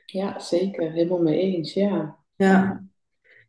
ja, 0.06 0.39
zeker. 0.39 0.91
Helemaal 0.91 1.22
mee 1.22 1.39
eens, 1.39 1.74
ja. 1.74 2.18
Ja. 2.36 2.84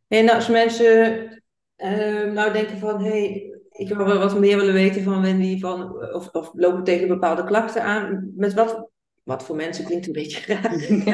En 0.07 0.29
als 0.29 0.47
mensen 0.47 1.29
eh, 1.75 2.31
nou 2.31 2.53
denken 2.53 2.77
van, 2.77 3.03
hé, 3.03 3.09
hey, 3.09 3.59
ik 3.69 3.87
wil 3.87 4.05
wel 4.05 4.19
wat 4.19 4.39
meer 4.39 4.57
willen 4.57 4.73
weten 4.73 5.03
van 5.03 5.21
Wendy, 5.21 5.59
van, 5.59 6.13
of, 6.13 6.29
of 6.29 6.51
lopen 6.53 6.83
tegen 6.83 7.07
bepaalde 7.07 7.43
klachten 7.43 7.83
aan, 7.83 8.31
met 8.35 8.53
wat, 8.53 8.89
wat 9.25 9.43
voor 9.43 9.55
mensen 9.55 9.85
klinkt 9.85 10.07
een 10.07 10.13
beetje 10.13 10.45
raar. 10.53 10.71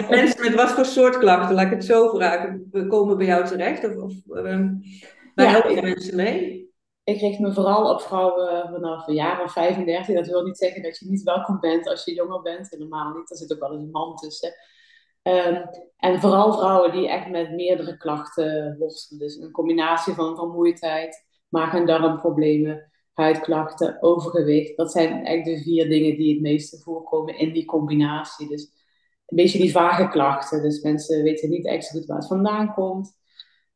Mensen 0.10 0.42
met 0.42 0.56
wat 0.56 0.72
voor 0.72 0.86
soort 0.86 1.18
klachten, 1.18 1.56
laat 1.56 1.66
ik 1.66 1.72
het 1.72 1.86
zo 1.86 2.10
vragen, 2.10 2.70
komen 2.88 3.18
bij 3.18 3.26
jou 3.26 3.46
terecht? 3.46 3.86
Of, 3.86 3.96
of 3.96 4.12
eh, 4.38 4.44
waar 4.44 5.46
Ja, 5.46 5.52
help 5.52 5.70
je 5.70 5.82
mensen 5.82 6.16
mee? 6.16 6.70
Ik 7.04 7.20
richt 7.20 7.40
me 7.40 7.54
vooral 7.54 7.94
op 7.94 8.02
vrouwen 8.02 8.70
vanaf 8.70 9.08
een 9.08 9.14
jaar 9.14 9.44
of 9.44 9.52
35. 9.52 10.16
Dat 10.16 10.28
wil 10.28 10.44
niet 10.44 10.58
zeggen 10.58 10.82
dat 10.82 10.98
je 11.00 11.10
niet 11.10 11.24
welkom 11.24 11.60
bent 11.60 11.88
als 11.88 12.06
je 12.06 12.14
jonger 12.14 12.42
bent. 12.42 12.70
Helemaal 12.70 13.14
niet. 13.14 13.32
Er 13.32 13.38
zit 13.38 13.54
ook 13.54 13.60
wel 13.60 13.72
eens 13.72 13.82
een 13.82 13.92
man 13.92 14.16
tussen. 14.16 14.54
Ehm, 15.22 15.66
en 15.98 16.20
vooral 16.20 16.54
vrouwen 16.54 16.92
die 16.92 17.10
echt 17.10 17.30
met 17.30 17.52
meerdere 17.52 17.98
klachten 17.98 18.76
worstelen. 18.80 19.20
Dus 19.20 19.36
een 19.36 19.52
combinatie 19.52 20.14
van 20.14 20.36
vermoeidheid, 20.36 21.26
maag- 21.50 21.74
en 21.74 21.86
darmproblemen, 21.86 22.91
huidklachten, 23.14 23.98
overgewicht. 24.02 24.78
Dat 24.78 24.92
zijn 24.92 25.26
echt 25.26 25.46
de 25.46 25.62
vier 25.62 25.90
dingen 25.90 26.18
die 26.18 26.34
het 26.34 26.42
meeste 26.42 26.78
voorkomen 26.78 27.38
in 27.38 27.54
die 27.54 27.66
combinatie. 27.66 28.48
Dus 28.48 28.62
een 29.26 29.38
beetje 29.38 29.60
die 29.60 29.72
vage 29.72 30.08
klachten. 30.08 30.62
Dus 30.62 30.82
mensen 30.82 31.24
weten 31.24 31.50
niet 31.50 31.66
echt 31.66 31.86
zo 31.86 31.98
goed 31.98 32.08
waar 32.08 32.18
het 32.18 32.28
vandaan 32.28 32.74
komt. 32.74 33.20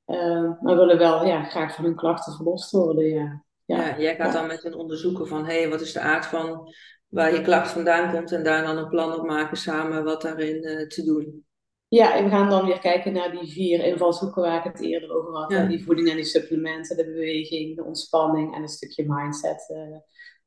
Ehm, 0.05 0.51
maar 0.61 0.75
willen 0.75 0.97
wel 0.97 1.25
ja, 1.25 1.43
graag 1.43 1.75
van 1.75 1.83
hun 1.83 1.95
klachten 1.95 2.33
verlost 2.33 2.71
worden. 2.71 3.05
Ja. 3.05 3.43
Ja. 3.65 3.87
Ja, 3.87 3.99
jij 3.99 4.15
gaat 4.15 4.33
Ja. 4.33 4.39
dan 4.39 4.47
met 4.47 4.63
hen 4.63 4.73
onderzoeken 4.73 5.27
van, 5.27 5.45
hé, 5.45 5.59
hey, 5.59 5.69
wat 5.69 5.81
is 5.81 5.93
de 5.93 5.99
aard 5.99 6.25
van 6.25 6.73
waar 7.07 7.33
je 7.33 7.41
klacht 7.41 7.71
vandaan 7.71 8.11
komt 8.11 8.31
en 8.31 8.43
daar 8.43 8.63
dan 8.63 8.77
een 8.77 8.89
plan 8.89 9.13
op 9.13 9.25
maken 9.25 9.57
samen 9.57 10.03
wat 10.03 10.21
daarin 10.21 10.63
eh, 10.63 10.87
te 10.87 11.03
doen. 11.03 11.44
Ja, 11.87 12.15
en 12.15 12.23
we 12.23 12.29
gaan 12.29 12.49
dan 12.49 12.65
weer 12.65 12.79
kijken 12.79 13.13
naar 13.13 13.31
die 13.31 13.51
vier 13.51 13.83
invalshoeken 13.85 14.41
waar 14.41 14.65
ik 14.65 14.71
het 14.71 14.81
eerder 14.81 15.15
over 15.17 15.33
had. 15.33 15.51
Ja. 15.51 15.65
Die 15.65 15.83
voeding 15.83 16.09
en 16.09 16.15
die 16.15 16.25
supplementen, 16.25 16.97
de 16.97 17.05
beweging, 17.05 17.75
de 17.75 17.83
ontspanning 17.83 18.55
en 18.55 18.61
een 18.61 18.67
stukje 18.67 19.05
mindset. 19.07 19.69
eh, 19.69 19.97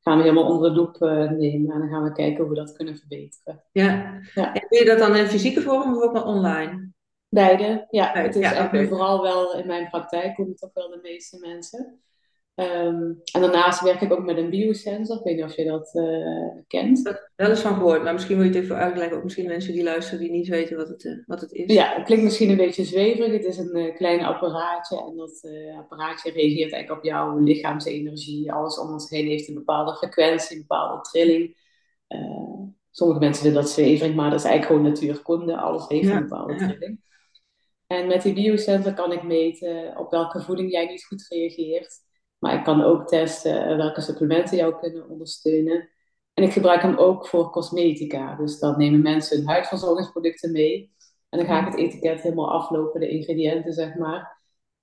gaan 0.01 0.17
we 0.17 0.23
helemaal 0.23 0.47
onder 0.55 0.69
de 0.69 0.75
loep 0.75 1.01
eh, 1.01 1.31
nemen 1.31 1.71
en 1.73 1.79
dan 1.79 1.89
gaan 1.89 2.03
we 2.03 2.11
kijken 2.11 2.41
hoe 2.43 2.49
we 2.49 2.59
dat 2.59 2.75
kunnen 2.75 2.97
verbeteren. 2.97 3.63
Ja. 3.71 4.19
Ja. 4.33 4.53
En 4.53 4.65
doe 4.69 4.79
je 4.79 4.85
dat 4.85 4.99
dan 4.99 5.15
in 5.15 5.27
fysieke 5.27 5.61
vorm 5.61 5.95
of 5.95 6.03
ook 6.03 6.13
wel 6.13 6.23
online? 6.23 6.91
Beide, 7.29 7.87
ja. 7.89 8.11
Beide, 8.11 8.27
Het 8.27 8.35
is 8.35 8.51
ja, 8.51 8.87
vooral 8.87 9.21
wel 9.21 9.57
in 9.57 9.67
mijn 9.67 9.89
praktijk 9.89 10.35
komen 10.35 10.55
toch 10.55 10.73
wel 10.73 10.89
de 10.89 10.99
meeste 11.01 11.39
mensen. 11.39 12.01
Ehm, 12.59 13.13
en 13.33 13.41
daarnaast 13.41 13.81
werk 13.81 14.01
ik 14.01 14.11
ook 14.11 14.25
met 14.25 14.37
een 14.37 14.49
biosensor. 14.49 15.17
Ik 15.17 15.23
weet 15.23 15.35
niet 15.35 15.45
of 15.45 15.55
je 15.55 15.65
dat 15.65 15.93
eh, 15.93 16.63
kent. 16.67 17.19
Wel 17.35 17.49
eens 17.49 17.59
van 17.59 17.73
gehoord, 17.73 18.03
maar 18.03 18.13
misschien 18.13 18.37
wil 18.37 18.45
je 18.45 18.53
het 18.53 18.63
even 18.63 18.75
uitleggen. 18.75 19.17
Ook 19.17 19.23
misschien 19.23 19.47
mensen 19.47 19.73
die 19.73 19.83
luisteren 19.83 20.19
die 20.19 20.31
niet 20.31 20.47
weten 20.47 20.77
wat 20.77 20.87
het, 20.87 21.05
eh, 21.05 21.13
wat 21.25 21.41
het 21.41 21.51
is. 21.51 21.73
Ja, 21.73 21.93
het 21.95 22.05
klinkt 22.05 22.23
misschien 22.23 22.49
een 22.49 22.57
beetje 22.57 22.83
zweverig. 22.83 23.31
Het 23.31 23.45
is 23.45 23.57
een 23.57 23.75
eh, 23.75 23.95
klein 23.95 24.23
apparaatje 24.23 24.97
en 24.97 25.15
dat 25.15 25.49
apparaatje 25.77 26.31
reageert 26.31 26.71
eigenlijk 26.71 27.01
op 27.01 27.03
jouw 27.03 27.37
lichaamsenergie. 27.37 28.51
Alles 28.51 28.79
om 28.79 28.91
ons 28.91 29.09
heen 29.09 29.27
heeft 29.27 29.47
een 29.47 29.53
bepaalde 29.53 29.95
frequentie, 29.95 30.55
een 30.55 30.65
bepaalde 30.67 31.01
trilling. 31.01 31.57
Sommige 32.91 33.19
mensen 33.19 33.43
vinden 33.43 33.61
dat 33.61 33.71
zweverig, 33.71 34.15
maar 34.15 34.29
dat 34.29 34.39
is 34.39 34.45
eigenlijk 34.45 34.75
gewoon 34.81 34.91
natuurkunde. 34.91 35.57
Alles 35.57 35.87
heeft 35.87 36.07
Ja, 36.07 36.15
een 36.15 36.27
bepaalde 36.27 36.53
ja. 36.53 36.67
trilling. 36.67 37.01
En 37.87 38.07
met 38.07 38.21
die 38.21 38.33
biosensor 38.33 38.93
kan 38.93 39.11
ik 39.11 39.23
meten 39.23 39.97
op 39.97 40.11
welke 40.11 40.41
voeding 40.41 40.71
jij 40.71 40.85
niet 40.85 41.05
goed 41.05 41.25
reageert. 41.27 42.07
Maar 42.39 42.53
ik 42.53 42.63
kan 42.63 42.83
ook 42.83 43.07
testen 43.07 43.65
eh, 43.65 43.75
welke 43.75 44.01
supplementen 44.01 44.57
jou 44.57 44.79
kunnen 44.79 45.09
ondersteunen. 45.09 45.89
En 46.33 46.43
ik 46.43 46.51
gebruik 46.51 46.81
hem 46.81 46.97
ook 46.97 47.27
voor 47.27 47.49
cosmetica. 47.49 48.35
Dus 48.35 48.59
dan 48.59 48.77
nemen 48.77 49.01
mensen 49.01 49.37
hun 49.37 49.47
huidverzorgingsproducten 49.47 50.51
mee. 50.51 50.93
En 51.29 51.39
dan 51.39 51.47
ga 51.47 51.59
ik 51.59 51.65
het 51.65 51.75
etiket 51.75 52.21
helemaal 52.21 52.51
aflopen, 52.51 52.99
de 52.99 53.09
ingrediënten 53.09 53.73
zeg 53.73 53.95
maar. 53.95 54.37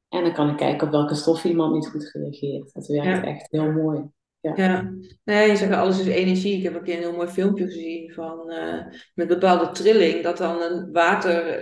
En 0.08 0.22
dan 0.22 0.32
kan 0.32 0.50
ik 0.50 0.56
kijken 0.56 0.86
op 0.86 0.92
welke 0.92 1.14
stoffen 1.14 1.50
iemand 1.50 1.74
niet 1.74 1.88
goed 1.88 2.10
reageert. 2.12 2.72
Dat 2.74 2.86
werkt 2.86 3.06
Ja. 3.06 3.24
echt 3.24 3.46
heel 3.50 3.72
mooi. 3.72 4.02
Ja, 4.40 4.92
nee, 5.24 5.48
je 5.48 5.56
zegt 5.56 5.72
alles 5.72 6.00
is 6.00 6.06
energie. 6.06 6.56
Ik 6.56 6.62
heb 6.62 6.74
een 6.74 6.82
keer 6.82 6.94
een 6.94 7.00
heel 7.02 7.12
mooi 7.16 7.28
filmpje 7.28 7.64
gezien 7.64 8.12
van 8.12 8.50
eh, 8.50 8.86
met 9.14 9.28
bepaalde 9.28 9.70
trilling, 9.70 10.22
dat 10.22 10.36
dan 10.36 10.60
een 10.62 10.92
water, 10.92 11.60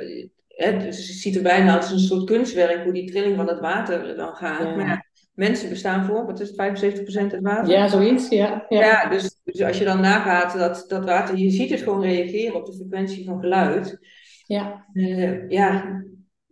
eh, 0.49 0.81
dus 0.81 0.97
het 1.09 1.17
ziet 1.17 1.37
er 1.37 1.43
bijna 1.43 1.77
als 1.77 1.91
een 1.91 1.99
soort 1.99 2.25
kunstwerk 2.25 2.83
hoe 2.85 2.93
die 2.93 3.11
trilling 3.11 3.37
van 3.37 3.49
het 3.49 3.61
water 3.61 4.17
dan 4.17 4.35
gaat. 4.35 4.63
Ja. 4.63 4.75
Maar 4.77 4.87
ja, 4.87 5.05
mensen 5.35 5.68
bestaan 5.68 6.05
voor, 6.05 6.26
wat 6.26 6.41
is 6.41 6.49
het, 6.57 6.57
75% 6.99 7.32
het 7.32 7.41
water? 7.41 7.72
Ja, 7.72 7.89
zoiets. 7.89 8.28
Ja, 8.28 8.64
ja. 8.68 8.80
Ja, 8.80 9.09
dus, 9.09 9.41
dus 9.45 9.62
als 9.62 9.78
je 9.78 9.85
dan 9.85 10.01
nagaat 10.01 10.59
dat 10.59 10.85
dat 10.89 11.05
water, 11.05 11.37
je 11.37 11.51
ziet 11.51 11.70
het 11.70 11.80
gewoon 11.82 12.03
reageren 12.03 12.55
op 12.57 12.66
de 12.66 12.74
frequentie 12.74 13.24
van 13.24 13.41
geluid. 13.41 13.99
ja. 14.47 14.87
Eh, 14.93 15.49
ja, 15.49 16.03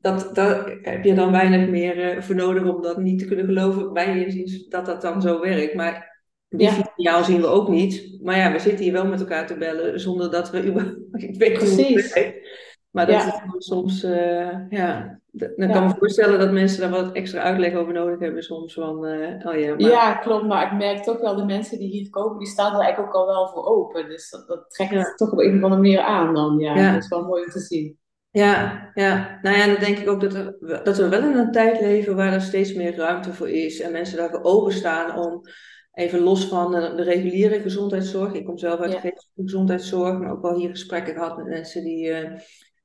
dat, 0.00 0.30
daar 0.34 0.78
heb 0.82 1.04
je 1.04 1.14
dan 1.14 1.30
weinig 1.32 1.68
meer 1.68 2.00
eh, 2.00 2.22
voor 2.22 2.34
nodig 2.34 2.64
om 2.74 2.82
dat 2.82 2.98
niet 2.98 3.18
te 3.18 3.24
kunnen 3.26 3.44
geloven. 3.46 3.92
Bij 3.92 4.18
inziens 4.24 4.68
dat 4.68 4.86
dat 4.86 5.02
dan 5.02 5.22
zo 5.22 5.40
werkt. 5.40 5.74
Maar 5.74 6.20
die 6.48 6.60
Ja. 6.66 6.72
signaal 6.72 7.24
zien 7.24 7.40
we 7.40 7.46
ook 7.46 7.68
niet. 7.68 8.18
Maar 8.22 8.36
ja, 8.36 8.52
we 8.52 8.58
zitten 8.58 8.84
hier 8.84 8.92
wel 8.92 9.06
met 9.06 9.20
elkaar 9.20 9.46
te 9.46 9.56
bellen 9.56 10.00
zonder 10.00 10.30
dat 10.30 10.50
we 10.50 10.64
überhaupt. 10.66 10.98
Ik 11.12 11.34
weet 11.38 11.50
niet 11.50 11.58
hoe 11.58 11.68
het 11.68 11.76
Precies. 11.76 12.14
werkt. 12.14 12.48
Maar 12.90 13.06
dat 13.06 13.14
Ja. 13.22 13.26
is 13.56 13.66
soms, 13.66 14.02
eh, 14.02 14.48
ja. 14.68 15.20
Dan 15.34 15.50
Ja. 15.56 15.66
kan 15.66 15.82
ik 15.82 15.88
me 15.88 15.98
voorstellen 15.98 16.38
dat 16.38 16.52
mensen 16.52 16.80
daar 16.80 17.02
wat 17.02 17.12
extra 17.14 17.40
uitleg 17.40 17.74
over 17.74 17.92
nodig 17.92 18.18
hebben 18.18 18.42
soms. 18.42 18.74
Van, 18.74 19.06
eh, 19.06 19.46
oh 19.46 19.60
ja, 19.60 19.70
maar, 19.70 19.80
Ja, 19.80 20.14
klopt. 20.14 20.46
Maar 20.46 20.72
ik 20.72 20.78
merk 20.78 21.02
toch 21.02 21.20
wel, 21.20 21.36
de 21.36 21.44
mensen 21.44 21.78
die 21.78 21.88
hier 21.88 22.10
komen, 22.10 22.38
die 22.38 22.48
staan 22.48 22.74
er 22.74 22.80
eigenlijk 22.80 23.14
ook 23.14 23.20
al 23.20 23.26
wel 23.26 23.48
voor 23.48 23.64
open. 23.66 24.08
Dus 24.08 24.30
dat, 24.30 24.46
dat 24.48 24.70
trekt 24.70 24.90
Ja. 24.92 25.14
toch 25.14 25.32
op 25.32 25.38
een 25.38 25.56
of 25.56 25.62
andere 25.62 25.80
manier 25.80 26.00
aan 26.00 26.34
dan. 26.34 26.58
Ja, 26.58 26.76
Ja. 26.76 26.92
dat 26.92 27.02
is 27.02 27.08
wel 27.08 27.24
mooi 27.24 27.44
om 27.44 27.50
te 27.50 27.60
zien. 27.60 27.98
Ja, 28.30 28.90
ja. 28.94 29.38
Nou 29.42 29.56
ja, 29.56 29.66
dan 29.66 29.76
denk 29.80 29.98
ik 29.98 30.08
ook 30.08 30.20
dat, 30.20 30.34
er, 30.34 30.56
dat 30.84 30.96
we 30.96 31.08
wel 31.08 31.22
in 31.22 31.36
een 31.36 31.52
tijd 31.52 31.80
leven 31.80 32.16
waar 32.16 32.32
er 32.32 32.40
steeds 32.40 32.74
meer 32.74 32.96
ruimte 32.96 33.32
voor 33.32 33.48
is. 33.48 33.80
En 33.80 33.92
mensen 33.92 34.16
daarvoor 34.16 34.42
openstaan 34.42 35.18
om, 35.18 35.40
even 35.92 36.20
los 36.20 36.48
van 36.48 36.70
de, 36.70 37.02
reguliere 37.02 37.60
gezondheidszorg. 37.60 38.32
Ik 38.32 38.44
kom 38.44 38.58
zelf 38.58 38.80
uit 38.80 38.90
de 38.90 38.98
geestelijke 38.98 39.42
gezondheidszorg, 39.42 40.18
maar 40.18 40.30
ook 40.32 40.42
wel 40.42 40.56
hier 40.58 40.70
gesprekken 40.70 41.14
gehad 41.14 41.36
met 41.36 41.46
mensen 41.46 41.84
die 41.84 42.06
uh, 42.08 42.30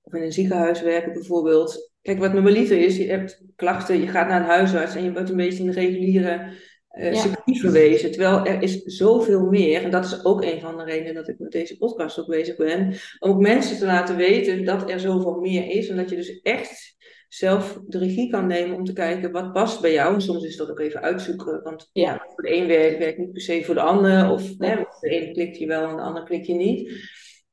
of 0.01 0.13
in 0.13 0.21
een 0.21 0.31
ziekenhuis 0.31 0.81
werken 0.81 1.13
bijvoorbeeld. 1.13 1.91
Kijk, 2.07 2.19
wat 2.19 2.33
normaliter 2.33 2.77
is, 2.77 2.97
je 2.97 3.09
hebt 3.09 3.41
klachten, 3.55 3.99
je 3.99 4.07
gaat 4.07 4.27
naar 4.27 4.41
een 4.41 4.47
huisarts 4.47 4.95
en 4.95 5.03
je 5.03 5.11
wordt 5.11 5.29
een 5.29 5.35
beetje 5.35 5.59
in 5.59 5.65
de 5.65 5.71
reguliere 5.71 6.53
uh, 6.91 7.13
ja. 7.13 7.35
verwezen. 7.45 8.11
Terwijl 8.11 8.45
er 8.45 8.61
is 8.61 8.81
zoveel 8.83 9.45
meer, 9.45 9.83
en 9.83 9.91
dat 9.91 10.05
is 10.05 10.25
ook 10.25 10.43
een 10.43 10.59
van 10.59 10.77
de 10.77 10.83
redenen 10.83 11.13
dat 11.13 11.27
ik 11.27 11.39
met 11.39 11.51
deze 11.51 11.77
podcast 11.77 12.19
ook 12.19 12.27
bezig 12.27 12.55
ben, 12.55 12.93
om 13.19 13.29
ook 13.29 13.39
mensen 13.39 13.77
te 13.77 13.85
laten 13.85 14.15
weten 14.15 14.65
dat 14.65 14.89
er 14.89 14.99
zoveel 14.99 15.39
meer 15.39 15.69
is. 15.69 15.89
En 15.89 15.95
dat 15.95 16.09
je 16.09 16.15
dus 16.15 16.41
echt 16.41 16.95
zelf 17.27 17.79
de 17.87 17.97
regie 17.97 18.29
kan 18.29 18.47
nemen 18.47 18.77
om 18.77 18.83
te 18.83 18.93
kijken 18.93 19.31
wat 19.31 19.53
past 19.53 19.81
bij 19.81 19.93
jou. 19.93 20.13
En 20.13 20.21
soms 20.21 20.43
is 20.43 20.57
dat 20.57 20.69
ook 20.69 20.79
even 20.79 21.01
uitzoeken, 21.01 21.63
want 21.63 21.89
ja. 21.93 22.25
voor 22.27 22.43
de 22.43 22.55
een 22.55 22.67
werkt, 22.67 22.97
werkt 22.97 23.17
niet 23.17 23.31
per 23.31 23.41
se 23.41 23.63
voor 23.63 23.75
de 23.75 23.81
ander. 23.81 24.31
Of 24.31 24.53
hè, 24.57 24.75
de 24.99 25.09
ene 25.09 25.31
klikt 25.31 25.57
je 25.57 25.67
wel 25.67 25.89
en 25.89 25.95
de 25.95 26.01
ander 26.01 26.23
klikt 26.23 26.47
je 26.47 26.53
niet. 26.53 26.91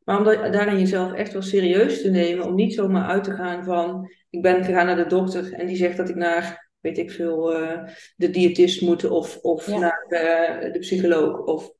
Maar 0.05 0.19
om 0.19 0.53
daarin 0.53 0.79
jezelf 0.79 1.13
echt 1.13 1.33
wel 1.33 1.43
serieus 1.43 2.03
te 2.03 2.11
nemen, 2.11 2.47
om 2.47 2.55
niet 2.55 2.75
zomaar 2.75 3.09
uit 3.09 3.25
te 3.25 3.33
gaan 3.33 3.65
van, 3.65 4.11
ik 4.31 4.43
ben 4.43 4.65
gegaan 4.65 4.87
naar 4.87 4.97
de 4.97 5.07
dokter 5.07 5.53
en 5.53 5.67
die 5.67 5.77
zegt 5.77 5.97
dat 5.97 6.09
ik 6.09 6.15
naar 6.15 6.65
weet 6.85 6.99
ik 6.99 7.11
veel, 7.11 7.61
uh, 7.61 7.79
de 8.17 8.31
diëtist 8.31 8.83
moeten 8.83 9.11
of, 9.11 9.39
of 9.43 9.69
naar 9.69 10.07
uh, 10.09 10.73
de 10.73 10.79
psycholoog 10.79 11.39
of 11.39 11.73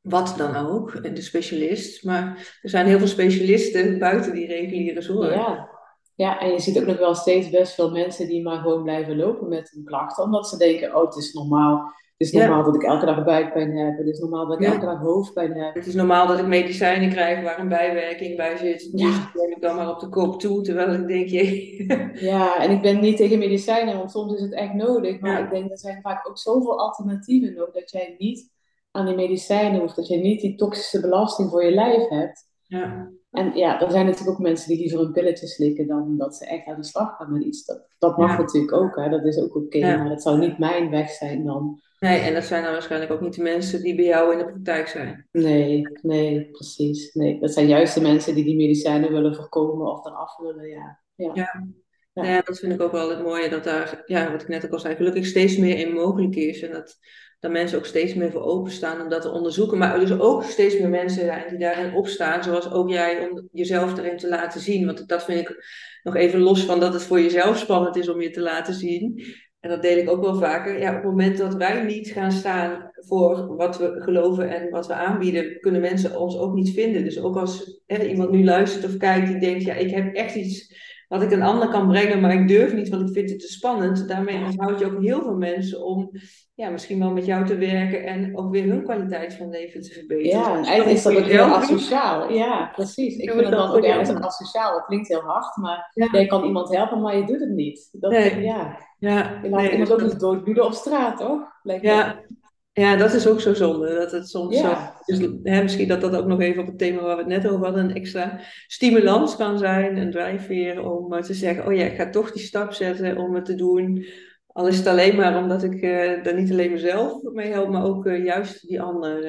wat 0.00 0.34
dan 0.36 0.56
ook, 0.56 1.14
de 1.14 1.20
specialist. 1.20 2.04
Maar 2.04 2.58
er 2.62 2.70
zijn 2.70 2.86
heel 2.86 2.98
veel 2.98 3.06
specialisten 3.06 3.98
buiten 4.08 4.32
die 4.32 4.46
reguliere 4.46 5.00
zorg. 5.00 5.34
Ja. 5.34 5.68
ja, 6.14 6.40
en 6.40 6.50
je 6.50 6.60
ziet 6.60 6.78
ook 6.78 6.86
nog 6.86 6.98
wel 6.98 7.14
steeds 7.14 7.50
best 7.50 7.74
veel 7.74 7.90
mensen 7.90 8.28
die 8.28 8.42
maar 8.42 8.60
gewoon 8.60 8.82
blijven 8.82 9.16
lopen 9.16 9.48
met 9.48 9.70
hun 9.70 9.84
klachten, 9.84 10.24
omdat 10.24 10.48
ze 10.48 10.56
denken, 10.56 10.96
oh 10.96 11.04
het 11.04 11.16
is 11.16 11.32
normaal 11.32 11.94
het 12.24 12.34
is 12.34 12.40
normaal 12.40 12.64
dat 12.64 12.74
ik 12.74 12.82
elke 12.82 13.06
dag 13.06 13.24
buikpijn 13.24 13.76
heb. 13.76 13.98
Het 13.98 14.06
is 14.06 14.18
normaal 14.18 14.46
dat 14.46 14.60
ik 14.60 14.66
elke 14.66 14.86
dag 14.86 14.98
hoofdpijn 14.98 15.54
heb. 15.54 15.74
Het 15.74 15.86
is 15.86 15.94
normaal 15.94 16.26
dat 16.26 16.38
ik 16.38 16.46
medicijnen 16.46 17.10
krijg 17.10 17.42
waar 17.42 17.58
een 17.58 17.68
bijwerking 17.68 18.36
bij 18.36 18.56
zit. 18.56 18.88
Ja. 18.92 19.06
Dus 19.06 19.16
neem 19.34 19.50
ik 19.50 19.60
dan 19.60 19.76
maar 19.76 19.90
op 19.90 20.00
de 20.00 20.08
kop 20.08 20.40
toe. 20.40 20.62
Terwijl 20.62 20.92
ik 20.92 21.06
denk, 21.06 21.28
je. 21.36 22.10
Ja, 22.14 22.62
en 22.62 22.70
ik 22.70 22.82
ben 22.82 23.00
niet 23.00 23.16
tegen 23.16 23.38
medicijnen, 23.38 23.96
want 23.96 24.10
soms 24.10 24.34
is 24.34 24.40
het 24.40 24.52
echt 24.52 24.74
nodig. 24.74 25.20
Maar 25.20 25.44
ik 25.44 25.50
denk, 25.50 25.70
er 25.70 25.78
zijn 25.78 26.00
vaak 26.02 26.28
ook 26.28 26.38
zoveel 26.38 26.78
alternatieven 26.78 27.54
nog. 27.54 27.70
Dat 27.70 27.90
jij 27.90 28.14
niet 28.18 28.50
aan 28.90 29.06
die 29.06 29.14
medicijnen 29.14 29.80
hoeft. 29.80 29.96
Dat 29.96 30.08
jij 30.08 30.20
niet 30.20 30.40
die 30.40 30.54
toxische 30.54 31.00
belasting 31.00 31.50
voor 31.50 31.64
je 31.64 31.74
lijf 31.74 32.08
hebt. 32.08 32.50
Ja. 32.62 33.10
En 33.30 33.52
ja, 33.54 33.80
er 33.80 33.90
zijn 33.90 34.06
natuurlijk 34.06 34.30
ook 34.30 34.44
mensen 34.44 34.68
die 34.68 34.78
liever 34.78 35.00
een 35.00 35.12
pilletje 35.12 35.46
slikken 35.46 35.86
dan 35.86 36.16
dat 36.16 36.36
ze 36.36 36.46
echt 36.46 36.66
aan 36.66 36.80
de 36.80 36.86
slag 36.86 37.16
gaan 37.16 37.32
met 37.32 37.42
iets. 37.42 37.64
Dat, 37.64 37.86
dat 37.98 38.16
mag 38.16 38.38
natuurlijk 38.38 38.72
ook, 38.72 38.96
hè. 38.96 39.08
dat 39.08 39.24
is 39.24 39.38
ook 39.38 39.56
oké. 39.56 39.80
Maar 39.80 40.08
dat 40.08 40.22
zou 40.22 40.38
niet 40.38 40.58
mijn 40.58 40.90
weg 40.90 41.10
zijn 41.10 41.44
dan. 41.44 41.80
Nee, 42.02 42.20
en 42.20 42.34
dat 42.34 42.44
zijn 42.44 42.62
dan 42.62 42.72
waarschijnlijk 42.72 43.12
ook 43.12 43.20
niet 43.20 43.34
de 43.34 43.42
mensen 43.42 43.82
die 43.82 43.94
bij 43.94 44.04
jou 44.04 44.32
in 44.32 44.38
de 44.38 44.44
praktijk 44.44 44.88
zijn. 44.88 45.28
Nee, 45.32 45.82
nee, 46.00 46.50
precies. 46.50 47.14
Nee, 47.14 47.40
dat 47.40 47.52
zijn 47.52 47.68
juist 47.68 47.94
de 47.94 48.00
mensen 48.00 48.34
die 48.34 48.44
die 48.44 48.56
medicijnen 48.56 49.12
willen 49.12 49.34
voorkomen 49.34 49.92
of 49.92 50.06
eraf 50.06 50.36
willen, 50.36 50.68
ja. 50.68 51.00
Ja. 51.14 51.30
ja. 51.34 52.24
ja. 52.24 52.40
dat 52.44 52.58
vind 52.58 52.72
ik 52.72 52.80
ook 52.80 52.92
wel 52.92 53.10
het 53.10 53.22
mooie, 53.22 53.48
dat 53.48 53.64
daar, 53.64 54.02
ja, 54.06 54.30
wat 54.32 54.42
ik 54.42 54.48
net 54.48 54.64
ook 54.64 54.72
al 54.72 54.78
zei, 54.78 54.94
gelukkig 54.94 55.26
steeds 55.26 55.56
meer 55.56 55.78
in 55.78 55.92
mogelijk 55.92 56.36
is. 56.36 56.62
En 56.62 56.72
dat, 56.72 56.98
dat 57.40 57.50
mensen 57.50 57.78
ook 57.78 57.86
steeds 57.86 58.14
meer 58.14 58.30
voor 58.30 58.42
openstaan 58.42 59.00
om 59.00 59.08
dat 59.08 59.22
te 59.22 59.30
onderzoeken. 59.30 59.78
Maar 59.78 59.94
er 59.94 60.00
dus 60.00 60.18
ook 60.18 60.44
steeds 60.44 60.78
meer 60.78 60.88
mensen 60.88 61.24
zijn 61.24 61.48
die 61.48 61.58
daarin 61.58 61.94
opstaan, 61.94 62.42
zoals 62.42 62.70
ook 62.70 62.90
jij, 62.90 63.28
om 63.28 63.48
jezelf 63.52 63.98
erin 63.98 64.16
te 64.16 64.28
laten 64.28 64.60
zien. 64.60 64.86
Want 64.86 65.08
dat 65.08 65.24
vind 65.24 65.40
ik 65.40 65.64
nog 66.02 66.16
even 66.16 66.40
los 66.40 66.64
van 66.64 66.80
dat 66.80 66.92
het 66.92 67.02
voor 67.02 67.20
jezelf 67.20 67.58
spannend 67.58 67.96
is 67.96 68.08
om 68.08 68.20
je 68.20 68.30
te 68.30 68.40
laten 68.40 68.74
zien 68.74 69.24
en 69.62 69.70
dat 69.70 69.82
deel 69.82 69.96
ik 69.96 70.10
ook 70.10 70.22
wel 70.22 70.34
vaker, 70.34 70.78
ja, 70.78 70.88
op 70.88 70.94
het 70.94 71.04
moment 71.04 71.38
dat 71.38 71.54
wij 71.54 71.82
niet 71.84 72.08
gaan 72.08 72.32
staan 72.32 72.90
voor 72.94 73.56
wat 73.56 73.78
we 73.78 74.00
geloven 74.00 74.50
en 74.50 74.70
wat 74.70 74.86
we 74.86 74.94
aanbieden, 74.94 75.60
kunnen 75.60 75.80
mensen 75.80 76.20
ons 76.20 76.38
ook 76.38 76.54
niet 76.54 76.70
vinden. 76.70 77.04
Dus 77.04 77.20
ook 77.20 77.36
als 77.36 77.80
hè, 77.86 78.04
iemand 78.04 78.30
nu 78.30 78.44
luistert 78.44 78.84
of 78.84 78.96
kijkt 78.96 79.26
die 79.26 79.38
denkt, 79.38 79.64
ja, 79.64 79.74
ik 79.74 79.90
heb 79.90 80.14
echt 80.14 80.34
iets 80.34 80.80
wat 81.08 81.22
ik 81.22 81.30
een 81.30 81.42
ander 81.42 81.68
kan 81.68 81.88
brengen, 81.88 82.20
maar 82.20 82.32
ik 82.32 82.48
durf 82.48 82.74
niet, 82.74 82.88
want 82.88 83.08
ik 83.08 83.14
vind 83.14 83.30
het 83.30 83.40
te 83.40 83.52
spannend. 83.52 84.08
Daarmee 84.08 84.44
houd 84.56 84.78
je 84.78 84.86
ook 84.86 85.02
heel 85.02 85.22
veel 85.22 85.36
mensen 85.36 85.84
om 85.84 86.10
ja, 86.54 86.70
misschien 86.70 86.98
wel 86.98 87.10
met 87.10 87.26
jou 87.26 87.46
te 87.46 87.56
werken 87.56 88.04
en 88.04 88.36
ook 88.36 88.52
weer 88.52 88.68
hun 88.68 88.82
kwaliteit 88.82 89.34
van 89.34 89.50
leven 89.50 89.80
te 89.80 89.92
verbeteren. 89.92 90.40
Ja, 90.40 90.56
en 90.56 90.64
eigenlijk 90.64 90.96
is 90.96 91.02
dat 91.02 91.16
ook 91.16 91.24
heel 91.24 91.44
asociaal. 91.44 92.32
Ja, 92.32 92.70
precies. 92.74 93.16
Ik 93.16 93.30
vind 93.30 93.42
het 93.42 93.50
dan 93.50 93.70
ook 93.70 93.84
ergens 93.84 94.08
een 94.08 94.24
asociaal. 94.24 94.74
Het 94.74 94.84
klinkt 94.84 95.08
heel 95.08 95.20
hard, 95.20 95.56
maar 95.56 95.90
ja. 95.94 96.08
jij 96.12 96.26
kan 96.26 96.44
iemand 96.44 96.74
helpen, 96.74 97.00
maar 97.00 97.16
je 97.16 97.26
doet 97.26 97.40
het 97.40 97.50
niet. 97.50 97.88
Dat, 97.92 98.10
nee. 98.10 98.40
ja. 98.40 98.90
Ja, 99.02 99.40
je 99.42 99.48
laat 99.48 99.60
nee, 99.60 99.70
iemand 99.70 99.92
ook 99.92 100.02
niet 100.02 100.20
doodbieden 100.20 100.64
op 100.64 100.72
straat, 100.72 101.18
toch? 101.18 101.40
ja, 101.62 102.24
ja, 102.72 102.96
dat 102.96 103.14
is 103.14 103.26
ook 103.26 103.40
zo 103.40 103.54
zonde. 103.54 103.94
Dat 103.94 104.12
het 104.12 104.28
soms 104.28 104.58
zo, 104.58 104.74
dus, 105.06 105.18
hè, 105.42 105.62
misschien 105.62 105.88
dat 105.88 106.00
dat 106.00 106.16
ook 106.16 106.26
nog 106.26 106.40
even 106.40 106.62
op 106.62 106.66
het 106.66 106.78
thema 106.78 107.02
waar 107.02 107.16
we 107.16 107.22
het 107.22 107.42
net 107.42 107.48
over 107.48 107.64
hadden, 107.64 107.84
een 107.84 107.94
extra 107.94 108.40
stimulans 108.66 109.36
kan 109.36 109.58
zijn, 109.58 109.96
een 109.96 110.10
drijfveer 110.10 110.90
om 110.90 111.12
uh, 111.12 111.20
te 111.20 111.34
zeggen, 111.34 111.66
oh 111.66 111.74
ja, 111.74 111.84
ik 111.84 111.96
ga 111.96 112.10
toch 112.10 112.32
die 112.32 112.42
stap 112.42 112.72
zetten 112.72 113.16
om 113.16 113.34
het 113.34 113.44
te 113.44 113.54
doen. 113.54 114.06
Al 114.46 114.66
is 114.66 114.76
het 114.76 114.86
alleen 114.86 115.16
maar 115.16 115.36
omdat 115.36 115.62
ik 115.62 115.82
uh, 115.82 116.22
daar 116.22 116.34
niet 116.34 116.50
alleen 116.50 116.72
mezelf 116.72 117.22
mee 117.22 117.52
help, 117.52 117.68
maar 117.68 117.84
ook 117.84 118.06
uh, 118.06 118.24
juist 118.24 118.68
die 118.68 118.82
ander. 118.82 119.26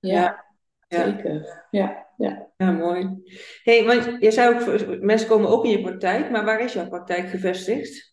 ja, 0.00 0.44
ja, 0.88 1.04
zeker. 1.04 1.66
Ja, 1.70 2.06
ja. 2.16 2.46
Ja, 2.56 2.70
mooi. 2.70 3.22
hey, 3.62 3.84
want 3.84 4.16
je 4.18 4.30
zei 4.30 4.54
ook, 4.54 5.00
mensen 5.00 5.28
komen 5.28 5.48
ook 5.48 5.64
in 5.64 5.70
je 5.70 5.80
praktijk, 5.80 6.30
maar 6.30 6.44
waar 6.44 6.60
is 6.60 6.72
jouw 6.72 6.88
praktijk 6.88 7.28
gevestigd? 7.28 8.07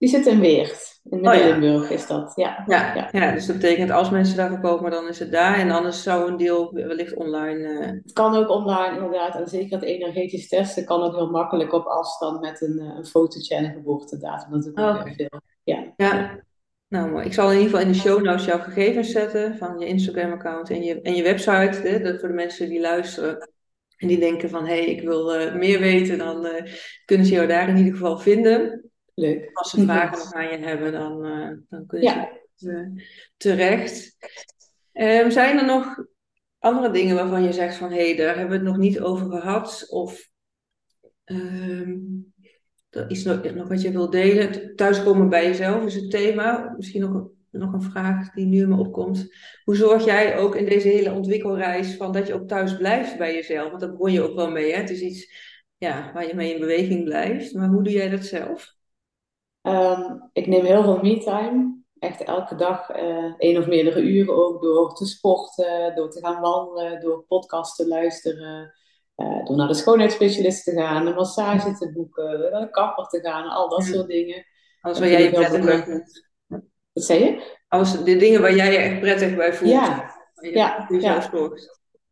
Die 0.00 0.08
zit 0.08 0.26
in 0.26 0.40
Weert. 0.40 1.00
In 1.10 1.20
Midden-Limburg 1.20 1.84
oh, 1.84 1.90
is 1.90 2.06
dat. 2.06 2.32
Ja. 2.34 2.64
Ja, 2.66 2.94
ja. 2.94 3.08
ja, 3.12 3.32
dus 3.32 3.46
dat 3.46 3.56
betekent 3.56 3.90
als 3.90 4.10
mensen 4.10 4.36
daarvoor 4.36 4.60
komen, 4.60 4.90
dan 4.90 5.08
is 5.08 5.18
het 5.18 5.32
daar. 5.32 5.58
En 5.58 5.70
anders 5.70 6.02
zou 6.02 6.30
een 6.30 6.36
deel 6.36 6.72
wellicht 6.72 7.14
online. 7.14 7.68
Uh... 7.68 7.86
Het 7.86 8.12
kan 8.12 8.36
ook 8.36 8.48
online, 8.48 8.94
inderdaad. 8.94 9.34
En 9.34 9.48
zeker 9.48 9.78
het 9.78 9.84
energetisch 9.88 10.48
testen 10.48 10.84
kan 10.84 11.02
ook 11.02 11.14
heel 11.14 11.30
makkelijk 11.30 11.72
op 11.72 11.86
afstand 11.86 12.40
met 12.40 12.60
een, 12.60 12.78
uh, 12.80 12.96
een 12.96 13.06
fotootje 13.06 13.54
en 13.54 13.64
een 13.64 13.72
geboortedatum. 13.72 14.50
Dat 14.50 14.68
ook 14.68 14.78
oh, 14.78 15.02
veel. 15.16 15.40
Ja. 15.64 15.92
ja. 15.96 16.38
Nou, 16.88 17.10
maar 17.10 17.24
ik 17.24 17.32
zal 17.32 17.50
in 17.50 17.58
ieder 17.58 17.70
geval 17.70 17.86
in 17.86 17.92
de 17.92 17.98
show 17.98 18.22
notes 18.22 18.44
jouw 18.44 18.58
gegevens 18.58 19.10
zetten 19.10 19.56
van 19.56 19.78
je 19.78 19.86
Instagram-account 19.86 20.70
en 20.70 20.82
je, 20.82 21.00
en 21.00 21.14
je 21.14 21.22
website. 21.22 21.88
Hè, 21.88 22.00
dat 22.00 22.20
voor 22.20 22.28
de 22.28 22.34
mensen 22.34 22.68
die 22.68 22.80
luisteren 22.80 23.50
en 23.96 24.08
die 24.08 24.18
denken 24.18 24.50
van 24.50 24.66
hé, 24.66 24.78
hey, 24.78 24.84
ik 24.84 25.00
wil 25.02 25.40
uh, 25.40 25.54
meer 25.54 25.78
weten, 25.78 26.18
dan 26.18 26.48
kunnen 27.04 27.26
ze 27.26 27.32
jou 27.32 27.46
daar 27.46 27.68
in 27.68 27.76
ieder 27.76 27.92
geval 27.92 28.18
vinden. 28.18 28.89
Leuk. 29.14 29.50
Als 29.52 29.70
ze 29.70 29.82
vragen 29.82 30.18
nog 30.18 30.32
aan 30.32 30.50
je 30.50 30.58
hebben, 30.58 30.92
dan, 30.92 31.26
uh, 31.26 31.56
dan 31.68 31.86
kun 31.86 32.00
je 32.00 32.04
ja. 32.04 32.30
uh, 32.58 33.02
terecht. 33.36 34.16
Um, 34.92 35.30
zijn 35.30 35.58
er 35.58 35.66
nog 35.66 36.04
andere 36.58 36.90
dingen 36.90 37.14
waarvan 37.14 37.42
je 37.42 37.52
zegt 37.52 37.76
van 37.76 37.90
hé, 37.90 38.06
hey, 38.06 38.16
daar 38.16 38.36
hebben 38.36 38.48
we 38.48 38.64
het 38.64 38.74
nog 38.74 38.76
niet 38.76 39.00
over 39.00 39.30
gehad? 39.30 39.86
Of 39.88 40.28
um, 41.24 42.32
er 42.90 43.10
is 43.10 43.24
nog, 43.24 43.54
nog 43.54 43.68
wat 43.68 43.82
je 43.82 43.90
wil 43.90 44.10
delen? 44.10 44.76
Thuiskomen 44.76 45.28
bij 45.28 45.46
jezelf 45.46 45.84
is 45.84 45.94
het 45.94 46.10
thema. 46.10 46.74
Misschien 46.76 47.00
nog, 47.00 47.28
nog 47.50 47.72
een 47.72 47.82
vraag 47.82 48.30
die 48.32 48.46
nu 48.46 48.60
in 48.60 48.68
me 48.68 48.76
opkomt. 48.76 49.34
Hoe 49.64 49.76
zorg 49.76 50.04
jij 50.04 50.36
ook 50.36 50.54
in 50.56 50.64
deze 50.64 50.88
hele 50.88 51.12
ontwikkelreis 51.12 51.96
van 51.96 52.12
dat 52.12 52.26
je 52.26 52.34
ook 52.34 52.48
thuis 52.48 52.76
blijft 52.76 53.18
bij 53.18 53.34
jezelf? 53.34 53.68
Want 53.68 53.80
daar 53.80 53.90
begon 53.90 54.12
je 54.12 54.22
ook 54.22 54.34
wel 54.34 54.50
mee. 54.50 54.72
Hè? 54.72 54.78
Het 54.78 54.90
is 54.90 55.00
iets 55.00 55.32
ja, 55.76 56.10
waar 56.12 56.26
je 56.26 56.34
mee 56.34 56.54
in 56.54 56.60
beweging 56.60 57.04
blijft. 57.04 57.54
Maar 57.54 57.68
hoe 57.68 57.82
doe 57.82 57.92
jij 57.92 58.08
dat 58.08 58.24
zelf? 58.24 58.78
Ehm, 59.62 60.16
ik 60.32 60.46
neem 60.46 60.64
heel 60.64 60.82
veel 60.82 60.98
me-time. 61.02 61.78
Echt 61.98 62.22
elke 62.22 62.54
dag 62.54 62.96
uh, 62.96 63.34
één 63.38 63.58
of 63.58 63.66
meerdere 63.66 64.00
uren 64.00 64.36
ook 64.36 64.62
door 64.62 64.94
te 64.94 65.06
sporten, 65.06 65.94
door 65.94 66.10
te 66.10 66.20
gaan 66.20 66.40
wandelen, 66.40 67.00
door 67.00 67.24
podcasts 67.28 67.76
te 67.76 67.88
luisteren, 67.88 68.74
uh, 69.16 69.44
door 69.44 69.56
naar 69.56 69.68
de 69.68 69.74
schoonheidsspecialist 69.74 70.64
te 70.64 70.72
gaan, 70.72 71.06
een 71.06 71.14
massage 71.14 71.72
te 71.72 71.92
boeken, 71.92 72.50
naar 72.50 72.60
de 72.60 72.70
kapper 72.70 73.04
te 73.06 73.20
gaan, 73.20 73.48
al 73.48 73.68
dat 73.68 73.84
soort 73.84 74.06
dingen. 74.06 74.44
Alles 74.80 74.98
waar 74.98 75.08
jij 75.08 75.22
je 75.22 75.30
prettig 75.30 75.64
bij 75.64 75.82
voelt. 75.82 76.28
Wat 76.92 77.04
zei 77.04 77.24
je? 77.24 77.58
Alles 77.68 78.04
de 78.04 78.16
dingen 78.16 78.40
waar 78.40 78.54
jij 78.54 78.72
je 78.72 78.78
echt 78.78 79.00
prettig 79.00 79.36
bij 79.36 79.54
voelt. 79.54 79.70
Ja, 79.70 80.14
ja, 80.40 80.86
ja. 80.88 81.20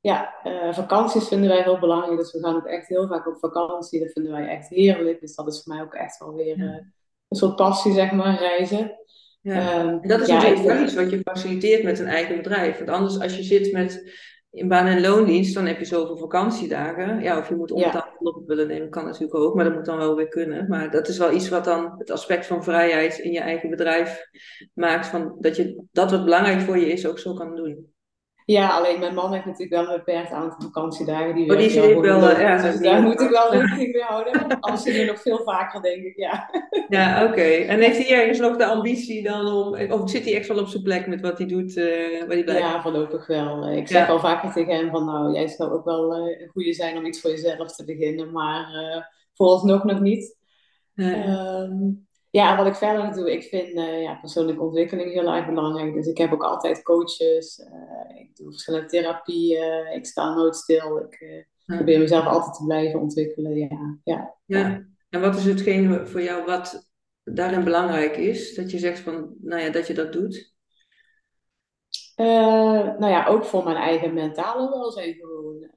Ja, 0.01 0.35
uh, 0.45 0.73
vakanties 0.73 1.29
vinden 1.29 1.49
wij 1.49 1.63
heel 1.63 1.79
belangrijk. 1.79 2.19
Dus 2.19 2.33
we 2.33 2.39
gaan 2.39 2.57
ook 2.57 2.67
echt 2.67 2.89
heel 2.89 3.09
vaak 3.09 3.27
op 3.27 3.39
vakantie. 3.39 4.01
Dat 4.01 4.13
vinden 4.13 4.33
wij 4.33 4.49
echt 4.49 4.69
heerlijk. 4.69 5.21
Dus 5.21 5.35
dat 5.35 5.49
is 5.49 5.63
voor 5.63 5.75
mij 5.75 5.85
ook 5.85 5.95
echt 5.95 6.19
wel 6.19 6.35
weer 6.35 6.93
een 7.29 7.37
soort 7.37 7.57
passie, 7.57 7.93
zeg 7.93 8.13
maar, 8.13 8.39
reizen. 8.39 8.99
Ja. 9.41 9.85
Um, 9.85 10.09
dat 10.09 10.21
is 10.21 10.29
natuurlijk 10.29 10.63
wel 10.63 10.83
iets 10.83 10.95
wat 10.95 11.11
je 11.11 11.21
faciliteert 11.25 11.83
met 11.83 11.99
een 11.99 12.07
eigen 12.07 12.37
bedrijf. 12.37 12.79
Want 12.79 12.91
anders 12.91 13.21
als 13.21 13.37
je 13.37 13.43
zit 13.43 13.73
met 13.73 14.13
in 14.51 14.69
baan- 14.69 14.87
en 14.87 15.01
loondienst, 15.01 15.55
dan 15.55 15.67
heb 15.67 15.79
je 15.79 15.85
zoveel 15.85 16.17
vakantiedagen. 16.17 17.23
Ja, 17.23 17.39
of 17.39 17.49
je 17.49 17.55
moet 17.55 17.71
ondertafel 17.71 18.17
ja. 18.21 18.31
op 18.31 18.47
willen 18.47 18.67
nemen, 18.67 18.91
kan 18.91 19.05
natuurlijk 19.05 19.35
ook, 19.35 19.55
maar 19.55 19.65
dat 19.65 19.75
moet 19.75 19.85
dan 19.85 19.99
wel 19.99 20.17
weer 20.17 20.29
kunnen. 20.29 20.69
Maar 20.69 20.91
dat 20.91 21.09
is 21.09 21.19
wel 21.19 21.33
iets 21.33 21.49
wat 21.49 21.65
dan 21.65 21.95
het 21.99 22.11
aspect 22.11 22.47
van 22.47 22.65
vrijheid 22.65 23.19
in 23.19 23.33
je 23.33 23.41
eigen 23.41 23.71
bedrijf 23.71 24.29
maakt, 24.75 25.07
van 25.07 25.37
dat 25.41 25.57
je 25.57 25.85
dat 25.93 26.11
wat 26.11 26.25
belangrijk 26.25 26.61
voor 26.61 26.79
je 26.79 26.87
is 26.87 27.07
ook 27.07 27.19
zo 27.19 27.35
kan 27.35 27.57
doen. 27.57 27.93
Ja, 28.51 28.69
alleen 28.69 29.01
mijn 29.01 29.15
man 29.15 29.33
heeft 29.33 29.45
natuurlijk 29.45 29.73
wel 29.73 29.89
een 29.89 29.97
beperkt 29.97 30.31
aantal 30.31 30.61
vakantiedagen. 30.61 31.35
Die 31.35 31.51
oh, 31.51 31.59
die 31.59 31.71
zit 31.71 32.01
wel, 32.01 32.31
uh, 32.31 32.41
ja, 32.41 32.63
dus 32.63 32.81
daar 32.81 33.03
moet 33.03 33.21
ik 33.21 33.31
wel 33.31 33.53
rekening 33.53 33.93
mee 33.93 34.03
houden. 34.03 34.61
Anders 34.61 34.83
zie 34.83 34.93
je 34.93 35.05
nog 35.05 35.21
veel 35.21 35.43
vaker, 35.45 35.83
denk 35.83 36.05
ik, 36.05 36.17
ja. 36.17 36.51
Ja, 36.89 37.25
oké. 37.25 37.43
En 37.43 37.81
heeft 37.81 38.09
hij 38.09 38.21
ergens 38.21 38.39
nog 38.39 38.57
de 38.57 38.67
ambitie 38.67 39.23
dan 39.23 39.47
om, 39.47 39.91
of 39.91 40.11
zit 40.11 40.25
hij 40.25 40.35
echt 40.35 40.49
wel 40.49 40.59
op 40.59 40.67
zijn 40.67 40.83
plek 40.83 41.07
met 41.07 41.21
wat 41.21 41.39
hij 41.39 41.47
doet, 41.47 41.77
uh, 41.77 41.85
waar 42.21 42.37
hij 42.37 42.45
blijft? 42.45 42.63
Ja, 42.63 42.83
voorlopig 42.83 43.27
wel. 43.27 43.71
Ik 43.71 43.89
zeg 43.89 44.07
ja. 44.07 44.13
al 44.13 44.21
vaker 44.21 44.53
tegen 44.53 44.75
hem 44.75 44.91
van, 44.91 45.05
nou, 45.05 45.35
jij 45.35 45.49
zou 45.49 45.73
ook 45.73 45.85
wel 45.85 46.29
uh, 46.29 46.41
een 46.41 46.49
goede 46.49 46.73
zijn 46.73 46.97
om 46.97 47.07
iets 47.07 47.21
voor 47.21 47.31
jezelf 47.31 47.77
te 47.77 47.85
beginnen, 47.85 48.33
maar 48.33 48.71
uh, 48.75 49.03
vooralsnog 49.35 49.85
nog 49.85 50.01
niet. 50.01 50.37
Um, 50.95 52.08
ja, 52.39 52.57
wat 52.57 52.67
ik 52.67 52.75
verder 52.75 53.13
doe, 53.13 53.33
ik 53.33 53.43
vind 53.43 53.69
uh, 53.69 54.03
ja, 54.03 54.15
persoonlijke 54.15 54.63
ontwikkeling 54.63 55.13
heel 55.13 55.35
erg 55.35 55.47
belangrijk. 55.47 55.95
Dus 55.95 56.07
ik 56.07 56.19
heb 56.19 56.33
ook 56.33 56.43
altijd 56.43 56.83
coaches, 56.83 57.59
uh, 57.59 58.21
ik 58.21 58.37
doe 58.37 58.51
verschillende 58.51 58.87
therapieën, 58.87 59.93
ik 59.95 60.07
sta 60.07 60.35
nooit 60.35 60.57
stil. 60.57 60.99
Ik 60.99 61.21
uh, 61.21 61.77
probeer 61.77 61.99
mezelf 61.99 62.27
altijd 62.27 62.55
te 62.55 62.65
blijven 62.65 63.01
ontwikkelen. 63.01 63.57
Ja. 63.57 63.99
Ja. 64.05 64.35
ja. 64.45 64.87
En 65.11 65.21
wat 65.21 65.37
is 65.37 65.45
hetgeen 65.45 66.07
voor 66.07 66.23
jou 66.23 66.45
wat 66.45 66.91
daarin 67.25 67.65
belangrijk 67.65 68.17
is? 68.17 68.55
Dat 68.55 68.71
je 68.71 68.79
zegt 68.79 68.99
van, 68.99 69.35
nou 69.41 69.63
ja, 69.63 69.71
dat 69.71 69.87
je 69.87 69.95
dat 69.95 70.13
doet? 70.13 70.57
nou 72.17 73.07
ja, 73.07 73.27
ook 73.27 73.45
voor 73.45 73.65
mijn 73.65 73.77
eigen 73.77 74.15
mentale 74.15 74.69
welzijn 74.69 75.15
gewoon 75.15 75.71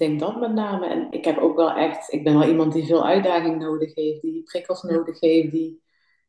denk 0.00 0.20
dat 0.20 0.40
met 0.40 0.52
name. 0.52 0.86
En 0.86 1.06
ik 1.10 1.24
heb 1.24 1.38
ook 1.38 1.56
wel 1.56 1.72
echt, 1.72 2.12
ik 2.12 2.24
ben 2.24 2.38
wel 2.38 2.48
iemand 2.48 2.72
die 2.72 2.86
veel 2.86 3.06
uitdaging 3.06 3.58
nodig 3.58 3.94
heeft, 3.94 4.22
die 4.22 4.42
prikkels 4.42 4.82
nodig 4.82 5.20
heeft, 5.20 5.50
die, 5.50 5.82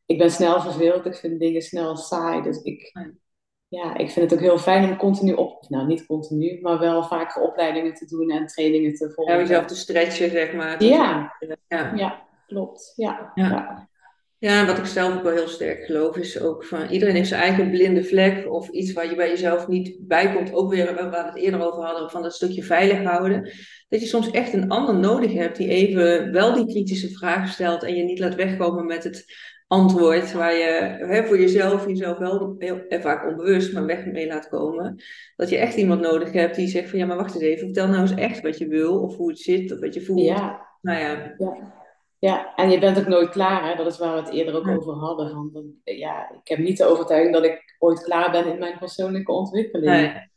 ik 0.06 0.18
ben 0.18 0.30
snel 0.30 0.60
verveeld, 0.60 1.06
ik 1.06 1.14
vind 1.14 1.40
dingen 1.40 1.62
snel 1.62 1.96
saai. 1.96 2.42
Dus 2.42 2.62
ik, 2.62 2.92
ja, 3.68 3.96
ik 3.96 4.10
vind 4.10 4.30
het 4.30 4.38
ook 4.38 4.44
heel 4.44 4.58
fijn 4.58 4.90
om 4.90 4.96
continu 4.96 5.32
op, 5.32 5.68
nou 5.68 5.86
niet 5.86 6.06
continu, 6.06 6.60
maar 6.60 6.78
wel 6.78 7.02
vaker 7.02 7.42
opleidingen 7.42 7.94
te 7.94 8.06
doen 8.06 8.30
en 8.30 8.46
trainingen 8.46 8.94
te 8.94 9.10
volgen. 9.14 9.34
Ja, 9.34 9.40
jezelf 9.40 9.64
te 9.64 9.76
stretchen, 9.76 10.30
zeg 10.30 10.52
maar. 10.52 10.84
Ja, 10.84 11.32
ja. 11.68 11.92
ja 11.94 12.26
klopt. 12.46 12.92
Ja. 12.96 13.32
ja. 13.34 13.48
Ja, 13.48 13.88
wat 14.42 14.78
ik 14.78 14.86
zelf 14.86 15.14
ook 15.14 15.22
wel 15.22 15.32
heel 15.32 15.48
sterk 15.48 15.84
geloof, 15.84 16.16
is 16.16 16.40
ook 16.40 16.64
van 16.64 16.88
iedereen 16.88 17.14
heeft 17.14 17.28
zijn 17.28 17.42
eigen 17.42 17.70
blinde 17.70 18.04
vlek 18.04 18.52
of 18.52 18.68
iets 18.68 18.92
waar 18.92 19.08
je 19.08 19.16
bij 19.16 19.28
jezelf 19.28 19.68
niet 19.68 19.96
bij 20.00 20.32
komt. 20.32 20.52
Ook 20.52 20.70
weer 20.70 20.94
waar 20.94 21.10
we 21.10 21.16
het 21.16 21.36
eerder 21.36 21.66
over 21.66 21.84
hadden, 21.84 22.10
van 22.10 22.22
dat 22.22 22.34
stukje 22.34 22.62
veilig 22.62 23.02
houden. 23.02 23.52
Dat 23.88 24.00
je 24.00 24.06
soms 24.06 24.30
echt 24.30 24.52
een 24.52 24.68
ander 24.68 24.94
nodig 24.94 25.32
hebt 25.32 25.56
die 25.56 25.68
even 25.68 26.32
wel 26.32 26.54
die 26.54 26.66
kritische 26.66 27.10
vraag 27.10 27.48
stelt 27.48 27.82
en 27.82 27.94
je 27.94 28.02
niet 28.02 28.18
laat 28.18 28.34
wegkomen 28.34 28.86
met 28.86 29.04
het 29.04 29.24
antwoord 29.66 30.32
waar 30.32 30.54
je 30.54 30.96
hè, 31.06 31.24
voor 31.24 31.38
jezelf, 31.38 31.86
jezelf 31.86 32.18
wel 32.18 32.54
heel 32.58 32.80
vaak 32.88 33.28
onbewust, 33.28 33.72
maar 33.72 33.86
weg 33.86 34.06
mee 34.06 34.26
laat 34.26 34.48
komen. 34.48 35.02
Dat 35.36 35.48
je 35.48 35.56
echt 35.56 35.76
iemand 35.76 36.00
nodig 36.00 36.32
hebt 36.32 36.56
die 36.56 36.68
zegt 36.68 36.90
van 36.90 36.98
ja, 36.98 37.06
maar 37.06 37.16
wacht 37.16 37.34
eens 37.34 37.44
even, 37.44 37.64
vertel 37.64 37.88
nou 37.88 38.00
eens 38.00 38.14
echt 38.14 38.40
wat 38.40 38.58
je 38.58 38.68
wil 38.68 39.00
of 39.00 39.16
hoe 39.16 39.28
het 39.28 39.38
zit 39.38 39.72
of 39.72 39.80
wat 39.80 39.94
je 39.94 40.02
voelt. 40.04 40.26
Ja. 40.26 40.66
Nou 40.80 40.98
ja. 41.00 41.34
ja. 41.38 41.81
Ja, 42.24 42.54
en 42.54 42.70
je 42.70 42.78
bent 42.78 42.98
ook 42.98 43.06
nooit 43.06 43.28
klaar, 43.28 43.68
hè? 43.68 43.76
dat 43.76 43.86
is 43.86 43.98
waar 43.98 44.14
we 44.14 44.20
het 44.20 44.30
eerder 44.30 44.54
ook 44.54 44.68
over 44.68 44.92
hadden. 44.92 45.30
Van, 45.30 45.74
ja, 45.84 46.30
ik 46.30 46.48
heb 46.48 46.58
niet 46.58 46.78
de 46.78 46.84
overtuiging 46.84 47.34
dat 47.34 47.44
ik 47.44 47.76
ooit 47.78 48.02
klaar 48.02 48.30
ben 48.30 48.46
in 48.46 48.58
mijn 48.58 48.78
persoonlijke 48.78 49.32
ontwikkeling. 49.32 49.90
Nee. 49.90 50.30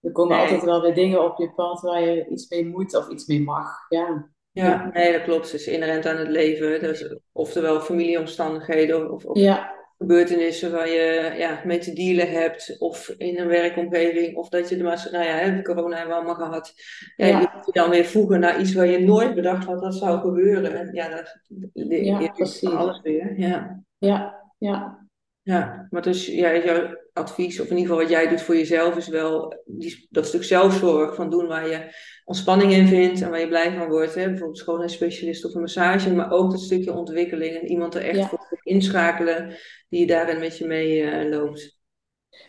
Er 0.00 0.12
komen 0.12 0.38
altijd 0.38 0.64
wel 0.64 0.82
weer 0.82 0.94
dingen 0.94 1.24
op 1.24 1.38
je 1.38 1.52
pad 1.52 1.80
waar 1.80 2.02
je 2.02 2.26
iets 2.28 2.48
mee 2.48 2.66
moet 2.66 2.96
of 2.96 3.08
iets 3.08 3.26
mee 3.26 3.42
mag. 3.42 3.68
Ja, 3.88 4.30
ja 4.50 4.90
nee, 4.92 5.12
dat 5.12 5.22
klopt. 5.22 5.52
Het 5.52 5.60
is 5.60 5.66
inherent 5.66 6.06
aan 6.06 6.16
het 6.16 6.28
leven. 6.28 6.80
Dus, 6.80 7.16
oftewel 7.32 7.80
familieomstandigheden 7.80 9.12
of, 9.12 9.24
of 9.24 9.38
ja 9.38 9.75
gebeurtenissen 9.98 10.72
waar 10.72 10.88
je 10.88 11.34
ja, 11.38 11.60
mee 11.64 11.78
te 11.78 11.92
dealen 11.92 12.30
hebt, 12.30 12.76
of 12.78 13.08
in 13.08 13.38
een 13.38 13.46
werkomgeving, 13.46 14.36
of 14.36 14.48
dat 14.48 14.68
je 14.68 14.76
de 14.76 14.82
maatschappij, 14.82 15.20
nou 15.20 15.30
ja, 15.30 15.36
hè, 15.36 15.62
corona 15.62 15.96
hebben 15.96 16.14
we 16.14 16.22
allemaal 16.22 16.46
gehad. 16.46 16.74
Ja, 17.16 17.26
ja. 17.26 17.40
Je 17.40 17.48
moet 17.54 17.66
je 17.66 17.72
dan 17.72 17.90
weer 17.90 18.04
voegen 18.04 18.40
naar 18.40 18.60
iets 18.60 18.74
waar 18.74 18.86
je 18.86 18.98
nooit 18.98 19.34
bedacht 19.34 19.64
had 19.64 19.80
dat 19.80 19.94
zou 19.94 20.20
gebeuren. 20.20 20.74
En 20.74 20.94
ja, 20.94 21.08
dat 21.08 21.38
de, 21.72 22.04
ja, 22.04 22.32
precies. 22.32 22.68
alles 22.68 23.00
weer. 23.00 23.38
Ja, 23.38 23.82
ja, 23.98 24.44
ja. 24.58 25.05
Ja, 25.46 25.86
maar 25.90 26.02
dus 26.02 26.26
ja, 26.26 26.56
jouw 26.56 26.96
advies, 27.12 27.60
of 27.60 27.66
in 27.70 27.76
ieder 27.76 27.90
geval 27.90 28.02
wat 28.02 28.10
jij 28.10 28.28
doet 28.28 28.42
voor 28.42 28.56
jezelf, 28.56 28.96
is 28.96 29.08
wel 29.08 29.62
die, 29.64 30.06
dat 30.10 30.26
stuk 30.26 30.44
zelfzorg 30.44 31.14
van 31.14 31.30
doen 31.30 31.46
waar 31.46 31.68
je 31.68 31.94
ontspanning 32.24 32.72
in 32.72 32.86
vindt 32.86 33.22
en 33.22 33.30
waar 33.30 33.40
je 33.40 33.48
blij 33.48 33.72
van 33.72 33.88
wordt. 33.88 34.14
Hè? 34.14 34.28
Bijvoorbeeld 34.28 34.58
schoonheidsspecialist 34.58 35.44
of 35.44 35.54
een 35.54 35.60
massage, 35.60 36.14
maar 36.14 36.30
ook 36.30 36.50
dat 36.50 36.60
stukje 36.60 36.92
ontwikkeling 36.92 37.56
en 37.56 37.66
iemand 37.66 37.94
er 37.94 38.02
echt 38.02 38.28
voor 38.28 38.60
inschakelen 38.62 39.56
die 39.88 40.06
daarin 40.06 40.38
met 40.38 40.58
je 40.58 40.66
mee 40.66 41.02
uh, 41.02 41.30
loopt. 41.30 41.78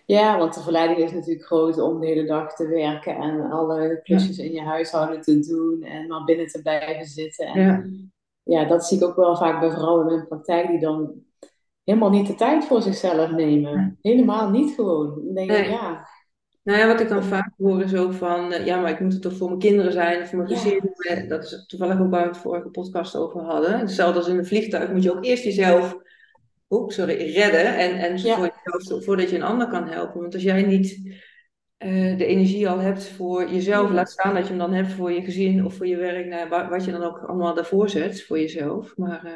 Ja, 0.06 0.38
want 0.38 0.54
de 0.54 0.62
verleiding 0.62 1.00
is 1.00 1.12
natuurlijk 1.12 1.46
groot 1.46 1.80
om 1.80 2.00
de 2.00 2.08
hele 2.08 2.26
dag 2.26 2.56
te 2.56 2.68
werken 2.68 3.16
en 3.16 3.52
alle 3.52 4.00
klusjes 4.04 4.38
in 4.38 4.52
je 4.52 4.62
huishouden 4.62 5.22
te 5.22 5.40
doen 5.40 5.84
en 5.84 6.08
maar 6.08 6.24
binnen 6.24 6.48
te 6.48 6.62
blijven 6.62 7.06
zitten. 7.06 7.46
En 7.46 8.10
ja. 8.44 8.62
ja, 8.62 8.68
dat 8.68 8.86
zie 8.86 8.98
ik 8.98 9.04
ook 9.04 9.16
wel 9.16 9.38
vaak 9.38 9.60
bij 9.60 9.72
vrouwen 9.72 10.08
in 10.08 10.16
mijn 10.16 10.28
praktijk 10.28 10.68
die 10.68 10.80
dan 10.80 11.26
helemaal 11.88 12.10
niet 12.10 12.28
de 12.28 12.36
tijd 12.36 12.66
voor 12.66 12.82
zichzelf 12.82 13.32
nemen. 13.32 13.98
Helemaal 14.02 14.50
niet 14.50 14.76
gewoon. 14.76 15.22
Dan 15.26 15.34
denk 15.34 15.52
ik, 15.52 15.66
ja, 15.66 16.08
nou 16.64 16.80
ja, 16.80 16.88
wat 16.88 17.00
ik 17.00 17.10
dan 17.10 17.24
vaak 17.24 17.52
hoor 17.58 17.82
is 17.82 17.96
ook 17.96 18.14
van, 18.14 18.54
uh, 18.54 18.66
ja, 18.66 18.82
maar 18.82 18.92
ik 18.92 19.00
moet 19.00 19.14
het 19.14 19.22
toch 19.22 19.38
voor 19.38 19.48
mijn 19.48 19.60
kinderen 19.60 19.92
zijn 19.92 20.22
of 20.22 20.30
voor 20.30 20.38
mijn 20.38 20.50
gezin. 20.50 20.94
Ja. 20.98 21.28
Dat 21.28 21.44
is 21.44 21.66
toevallig 21.68 22.00
ook 22.00 22.10
waar 22.10 22.22
we 22.22 22.28
het 22.28 22.38
vorige 22.38 22.70
podcast 22.70 23.16
over 23.16 23.42
hadden. 23.42 23.80
Hetzelfde 23.80 24.20
als 24.20 24.28
in 24.28 24.38
een 24.38 24.46
vliegtuig 24.46 24.92
moet 24.92 25.04
je 25.04 25.16
ook 25.16 25.26
eerst 25.26 25.44
jezelf, 25.44 25.98
oh, 26.68 26.90
sorry, 26.90 27.34
redden. 27.34 27.78
En, 27.78 28.00
en 28.00 28.18
ja. 28.18 28.36
voor 28.36 28.52
jezelf, 28.64 29.04
voordat 29.04 29.30
je 29.30 29.36
een 29.36 29.44
ander 29.44 29.68
kan 29.68 29.88
helpen. 29.88 30.22
Want 30.22 30.34
als 30.34 30.44
jij 30.44 30.62
niet 30.62 30.98
uh, 31.86 32.18
de 32.18 32.26
energie 32.26 32.70
al 32.70 32.80
hebt 32.80 33.08
voor 33.08 33.50
jezelf, 33.50 33.92
laat 33.92 34.12
staan 34.12 34.34
dat 34.34 34.44
je 34.44 34.50
hem 34.50 34.58
dan 34.58 34.74
hebt 34.74 34.92
voor 34.92 35.12
je 35.12 35.22
gezin 35.22 35.66
of 35.66 35.74
voor 35.74 35.88
je 35.88 35.98
werk. 35.98 36.26
Nou, 36.26 36.70
wat 36.70 36.86
je 36.86 36.92
dan 36.92 37.04
ook 37.04 37.18
allemaal 37.18 37.54
daarvoor 37.54 37.90
zet 37.90 38.24
voor 38.24 38.40
jezelf. 38.40 38.98
Maar, 38.98 39.26
uh, 39.26 39.32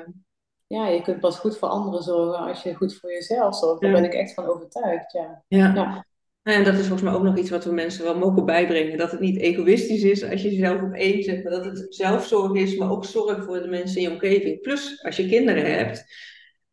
ja, 0.72 0.88
je 0.88 1.02
kunt 1.02 1.20
pas 1.20 1.40
goed 1.40 1.58
voor 1.58 1.68
anderen 1.68 2.04
zorgen 2.04 2.40
als 2.40 2.64
je 2.64 2.76
goed 2.76 2.96
voor 2.96 3.12
jezelf 3.12 3.56
zorgt. 3.56 3.82
Daar 3.82 3.92
ben 3.92 4.04
ik 4.04 4.14
echt 4.14 4.34
van 4.34 4.46
overtuigd. 4.46 5.12
Ja. 5.12 5.44
ja. 5.48 6.06
En 6.44 6.64
dat 6.64 6.74
is 6.74 6.80
volgens 6.80 7.02
mij 7.02 7.14
ook 7.14 7.24
nog 7.24 7.38
iets 7.38 7.50
wat 7.50 7.64
we 7.64 7.72
mensen 7.72 8.04
wel 8.04 8.18
mogen 8.18 8.46
bijbrengen. 8.46 8.98
Dat 8.98 9.12
het 9.12 9.20
niet 9.20 9.38
egoïstisch 9.38 10.04
is 10.04 10.30
als 10.30 10.42
je 10.42 10.50
jezelf 10.50 10.82
op 10.82 10.94
één 10.94 11.24
zet, 11.24 11.44
maar 11.44 11.52
dat 11.52 11.66
het 11.66 11.86
zelfzorg 11.90 12.54
is, 12.54 12.78
maar 12.78 12.92
ook 12.92 13.06
zorg 13.06 13.44
voor 13.44 13.62
de 13.62 13.68
mensen 13.68 13.98
in 13.98 14.04
je 14.04 14.12
omgeving. 14.12 14.62
Plus, 14.62 15.04
als 15.04 15.16
je 15.16 15.28
kinderen 15.28 15.78
hebt, 15.78 16.06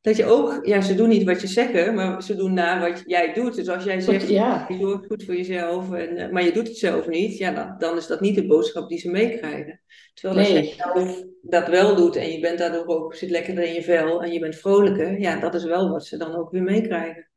dat 0.00 0.16
je 0.16 0.24
ook, 0.24 0.66
ja, 0.66 0.80
ze 0.80 0.94
doen 0.94 1.08
niet 1.08 1.24
wat 1.24 1.40
je 1.40 1.46
zeggen, 1.46 1.94
maar 1.94 2.22
ze 2.22 2.36
doen 2.36 2.54
na 2.54 2.80
wat 2.80 3.02
jij 3.06 3.32
doet. 3.32 3.54
Dus 3.54 3.68
als 3.68 3.84
jij 3.84 4.00
zegt, 4.00 4.28
ja. 4.28 4.66
je 4.68 4.78
zorgt 4.78 5.06
goed 5.06 5.24
voor 5.24 5.36
jezelf, 5.36 5.92
en, 5.92 6.16
eh, 6.16 6.30
maar 6.30 6.44
je 6.44 6.52
doet 6.52 6.68
het 6.68 6.78
zelf 6.78 7.08
niet, 7.08 7.38
ja, 7.38 7.52
dan, 7.52 7.74
dan 7.78 7.96
is 7.96 8.06
dat 8.06 8.20
niet 8.20 8.34
de 8.34 8.46
boodschap 8.46 8.88
die 8.88 8.98
ze 8.98 9.10
meekrijgen. 9.10 9.80
Terwijl 10.14 10.38
als 10.38 10.48
je 10.48 10.74
zelf 10.76 11.24
dat 11.42 11.68
wel 11.68 11.96
doet 11.96 12.16
en 12.16 12.32
je 12.32 12.40
bent 12.40 12.58
daardoor 12.58 12.86
ook, 12.86 13.14
zit 13.14 13.30
lekkerder 13.30 13.64
in 13.64 13.72
je 13.72 13.82
vel 13.82 14.22
en 14.22 14.32
je 14.32 14.40
bent 14.40 14.56
vrolijker, 14.56 15.20
ja, 15.20 15.40
dat 15.40 15.54
is 15.54 15.64
wel 15.64 15.90
wat 15.90 16.06
ze 16.06 16.16
dan 16.16 16.34
ook 16.34 16.50
weer 16.50 16.62
meekrijgen. 16.62 17.28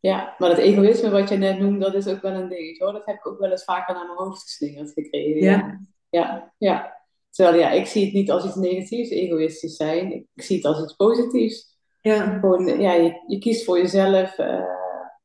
Ja, 0.00 0.34
maar 0.38 0.48
dat 0.48 0.58
egoïsme 0.58 1.10
wat 1.10 1.28
je 1.28 1.36
net 1.36 1.58
noemde, 1.58 1.78
dat 1.78 1.94
is 1.94 2.06
ook 2.06 2.22
wel 2.22 2.32
een 2.32 2.48
ding. 2.48 2.78
Hoor. 2.78 2.92
Dat 2.92 3.06
heb 3.06 3.16
ik 3.16 3.26
ook 3.26 3.38
wel 3.38 3.50
eens 3.50 3.64
vaker 3.64 3.94
naar 3.94 4.06
mijn 4.06 4.18
hoofd 4.18 4.42
geslingerd 4.42 4.92
gekregen. 4.92 5.42
Ja. 5.42 5.80
ja, 6.08 6.52
ja. 6.58 7.02
Terwijl 7.30 7.58
ja, 7.58 7.70
ik 7.70 7.86
zie 7.86 8.04
het 8.04 8.14
niet 8.14 8.30
als 8.30 8.44
iets 8.44 8.54
negatiefs, 8.54 9.10
egoïstisch 9.10 9.76
zijn. 9.76 10.12
Ik 10.12 10.42
zie 10.42 10.56
het 10.56 10.64
als 10.64 10.82
iets 10.82 10.94
positiefs. 10.94 11.73
Ja. 12.04 12.38
Gewoon, 12.38 12.80
ja, 12.80 12.92
je, 12.92 13.22
je 13.26 13.38
kiest 13.38 13.64
voor 13.64 13.78
jezelf 13.78 14.38
uh, 14.38 14.64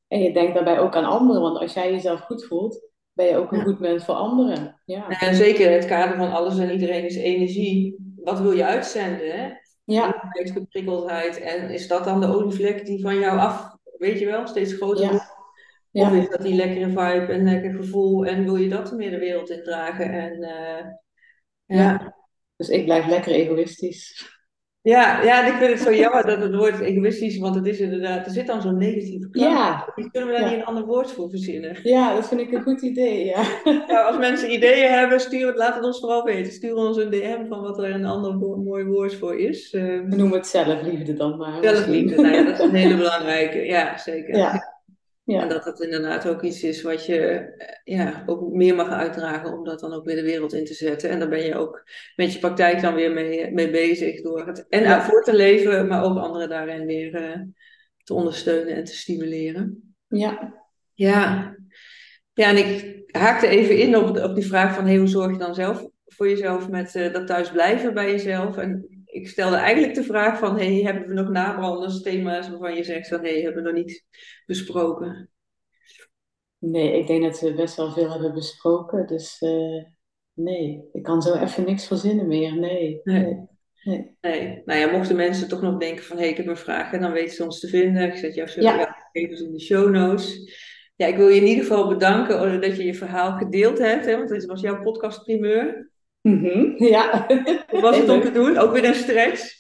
en 0.08 0.22
je 0.22 0.34
denkt 0.34 0.54
daarbij 0.54 0.80
ook 0.80 0.96
aan 0.96 1.06
anderen. 1.06 1.42
Want 1.42 1.58
als 1.58 1.74
jij 1.74 1.92
jezelf 1.92 2.20
goed 2.20 2.46
voelt, 2.46 2.90
ben 3.14 3.26
je 3.26 3.36
ook 3.36 3.52
een 3.52 3.64
goed 3.64 3.80
mens 3.80 4.06
voor 4.06 4.16
anderen. 4.16 4.82
Ja. 4.86 5.08
En 5.10 5.36
zeker 5.36 5.72
het 5.72 5.86
kader 5.86 6.18
van 6.18 6.32
alles 6.32 6.58
en 6.58 6.72
iedereen 6.72 7.06
is 7.06 7.16
energie. 7.16 7.96
Wat 8.24 8.40
wil 8.40 8.52
je 8.52 8.66
uitzenden? 8.66 9.32
Hè? 9.32 9.50
Ja. 9.84 10.32
geprikkeldheid. 10.32 11.40
En 11.40 11.70
is 11.70 11.88
dat 11.88 12.04
dan 12.04 12.22
de 12.22 12.28
olievlek 12.28 12.86
die 12.86 13.02
van 13.02 13.20
jou 13.20 13.40
af 13.40 13.78
weet 13.98 14.20
je 14.20 14.26
wel, 14.26 14.48
steeds 14.48 14.74
groter 14.74 15.28
ja. 15.92 16.08
Of 16.08 16.14
is 16.14 16.30
dat 16.30 16.42
die 16.42 16.56
lekkere 16.56 16.88
vibe 16.88 17.34
en 17.34 17.44
lekker 17.44 17.74
gevoel 17.74 18.26
en 18.26 18.44
wil 18.44 18.56
je 18.56 18.70
dat 18.70 18.92
meer 18.92 19.10
de 19.10 19.20
wereld 19.20 19.50
in 19.50 19.64
dragen? 19.64 20.12
En, 20.12 20.42
uh, 20.42 21.78
ja. 21.80 22.16
Dus 22.56 22.70
ik 22.70 22.86
blijf 22.86 23.08
lekker 23.08 23.32
egoïstisch. 23.32 24.39
Ja, 24.90 25.24
ja, 25.24 25.46
en 25.46 25.54
ik 25.54 25.60
vind 25.60 25.72
het 25.72 25.82
zo 25.82 25.94
jammer 25.94 26.26
dat 26.26 26.42
het 26.42 26.56
woord 26.56 26.80
egoïstisch, 26.80 27.38
want 27.38 27.56
het 27.56 27.66
is 27.66 27.80
inderdaad, 27.80 28.26
er 28.26 28.32
zit 28.32 28.48
dan 28.48 28.62
zo'n 28.62 28.78
negatieve 28.78 29.30
klank. 29.30 29.52
Ja. 29.52 29.94
Kunnen 30.12 30.30
we 30.30 30.40
daar 30.40 30.50
niet 30.50 30.60
een 30.60 30.66
ander 30.66 30.86
woord 30.86 31.12
voor 31.12 31.30
verzinnen? 31.30 31.78
Ja, 31.84 32.16
dat 32.16 32.28
vind 32.28 32.42
ik 32.42 32.52
een 32.52 32.62
goed 32.62 32.82
idee, 32.82 33.26
ja. 33.26 33.42
ja 33.88 34.02
als 34.02 34.18
mensen 34.18 34.54
ideeën 34.54 34.92
hebben, 34.92 35.20
stuur, 35.20 35.56
laat 35.56 35.76
het 35.76 35.84
ons 35.84 36.00
vooral 36.00 36.24
weten. 36.24 36.52
Stuur 36.52 36.76
ons 36.76 36.98
een 36.98 37.10
DM 37.10 37.48
van 37.48 37.62
wat 37.62 37.78
er 37.78 37.94
een 37.94 38.06
ander 38.06 38.36
mooi 38.58 38.86
woord 38.86 39.16
voor 39.16 39.40
is. 39.40 39.74
Um, 39.74 40.10
we 40.10 40.16
noemen 40.16 40.38
het 40.38 40.48
zelfliefde 40.48 41.14
dan 41.14 41.38
maar. 41.38 41.58
Zelfliefde, 41.62 42.22
nou 42.22 42.34
ja, 42.36 42.44
dat 42.44 42.60
is 42.60 42.66
een 42.66 42.76
hele 42.76 42.98
belangrijke, 42.98 43.66
ja, 43.66 43.98
zeker. 43.98 44.38
Ja. 44.38 44.79
Ja. 45.30 45.42
En 45.42 45.50
dat 45.50 45.66
het 45.66 45.80
inderdaad 45.80 46.28
ook 46.28 46.42
iets 46.42 46.64
is 46.64 46.82
wat 46.82 47.06
je 47.06 47.18
eh, 47.18 47.96
ja, 47.98 48.24
ook 48.26 48.52
meer 48.52 48.76
mag 48.76 48.90
uitdragen 48.90 49.54
om 49.54 49.64
dat 49.64 49.80
dan 49.80 49.94
ook 49.94 50.06
weer 50.06 50.16
de 50.16 50.22
wereld 50.22 50.54
in 50.54 50.66
te 50.66 50.74
zetten. 50.74 51.10
En 51.10 51.20
daar 51.20 51.30
ben 51.30 51.46
je 51.46 51.56
ook 51.56 51.84
met 52.16 52.34
je 52.34 52.40
praktijk 52.40 52.82
dan 52.82 52.96
weer 52.96 53.12
mee, 53.12 53.52
mee 53.52 53.70
bezig 53.70 54.22
door 54.22 54.48
het 54.48 54.68
en 54.70 54.84
ja. 54.84 55.02
voor 55.02 55.24
te 55.24 55.36
leven, 55.36 55.88
maar 55.88 56.04
ook 56.04 56.18
anderen 56.18 56.50
daarin 56.50 56.86
weer 56.86 57.22
uh, 57.22 57.42
te 58.04 58.14
ondersteunen 58.14 58.76
en 58.76 58.84
te 58.84 58.96
stimuleren. 58.96 59.94
Ja. 60.08 60.62
Ja. 60.94 61.56
Ja, 62.34 62.48
en 62.50 62.58
ik 62.58 63.02
haakte 63.08 63.48
even 63.48 63.78
in 63.78 63.98
op, 63.98 64.18
op 64.18 64.36
die 64.36 64.46
vraag 64.46 64.76
van 64.76 64.86
hey, 64.86 64.98
hoe 64.98 65.08
zorg 65.08 65.32
je 65.32 65.38
dan 65.38 65.56
zelf 65.56 65.88
voor 66.06 66.30
jezelf 66.30 66.70
met 66.70 66.96
uh, 66.96 67.14
dat 67.14 67.28
thuisblijven 67.28 67.94
bij 67.94 68.12
jezelf? 68.12 68.58
En 68.58 68.86
ik 69.10 69.28
stelde 69.28 69.56
eigenlijk 69.56 69.94
de 69.94 70.04
vraag 70.04 70.40
van 70.40 70.58
hey, 70.58 70.82
hebben 70.82 71.08
we 71.08 71.14
nog 71.14 71.30
nabranders, 71.30 72.02
thema's 72.02 72.50
waarvan 72.50 72.76
je 72.76 72.84
zegt 72.84 73.08
van 73.08 73.20
hey, 73.20 73.42
hebben 73.42 73.64
we 73.64 73.70
nog 73.70 73.78
niet 73.78 74.06
besproken? 74.46 75.30
Nee, 76.58 77.00
ik 77.00 77.08
denk 77.08 77.24
dat 77.24 77.40
we 77.40 77.54
best 77.54 77.76
wel 77.76 77.92
veel 77.92 78.12
hebben 78.12 78.34
besproken. 78.34 79.08
Dus 79.08 79.42
uh, 79.42 79.84
nee, 80.34 80.90
ik 80.92 81.04
kan 81.04 81.22
zo 81.22 81.34
even 81.34 81.66
niks 81.66 81.88
verzinnen 81.88 82.28
meer. 82.28 82.60
Nee. 82.60 83.02
nee. 83.04 83.48
nee. 83.84 84.18
nee. 84.22 84.62
Nou 84.66 84.80
ja, 84.80 84.92
mochten 84.92 85.16
mensen 85.16 85.48
toch 85.48 85.62
nog 85.62 85.78
denken 85.78 86.04
van 86.04 86.18
hé, 86.18 86.22
hey, 86.22 86.32
ik 86.32 86.38
heb 86.38 86.48
een 86.48 86.58
vraag, 86.58 87.00
dan 87.00 87.12
weten 87.12 87.36
ze 87.36 87.44
ons 87.44 87.60
te 87.60 87.68
vinden. 87.68 88.08
Ik 88.08 88.18
zet 88.18 88.36
jouw 88.36 88.48
ja. 88.56 88.96
even 89.12 89.46
in 89.46 89.52
de 89.52 89.60
show 89.60 89.90
notes. 89.90 90.52
Ja, 90.96 91.06
ik 91.06 91.16
wil 91.16 91.28
je 91.28 91.42
in 91.42 91.48
ieder 91.48 91.64
geval 91.64 91.88
bedanken 91.88 92.62
dat 92.62 92.78
je 92.78 92.86
je 92.86 92.94
verhaal 92.94 93.38
gedeeld 93.38 93.78
hebt, 93.78 94.06
hè, 94.06 94.18
want 94.18 94.30
dit 94.30 94.46
was 94.46 94.62
jouw 94.62 94.82
podcast 94.82 95.24
primeur. 95.24 95.92
Mm 96.22 96.44
-hmm, 96.44 96.74
ja. 96.78 97.26
Hoe 97.70 97.82
was 97.82 97.98
het 97.98 98.10
om 98.10 98.22
te 98.22 98.32
doen? 98.32 98.58
Ook 98.58 98.72
weer 98.72 98.86
een 98.86 98.96
stress? 98.96 99.60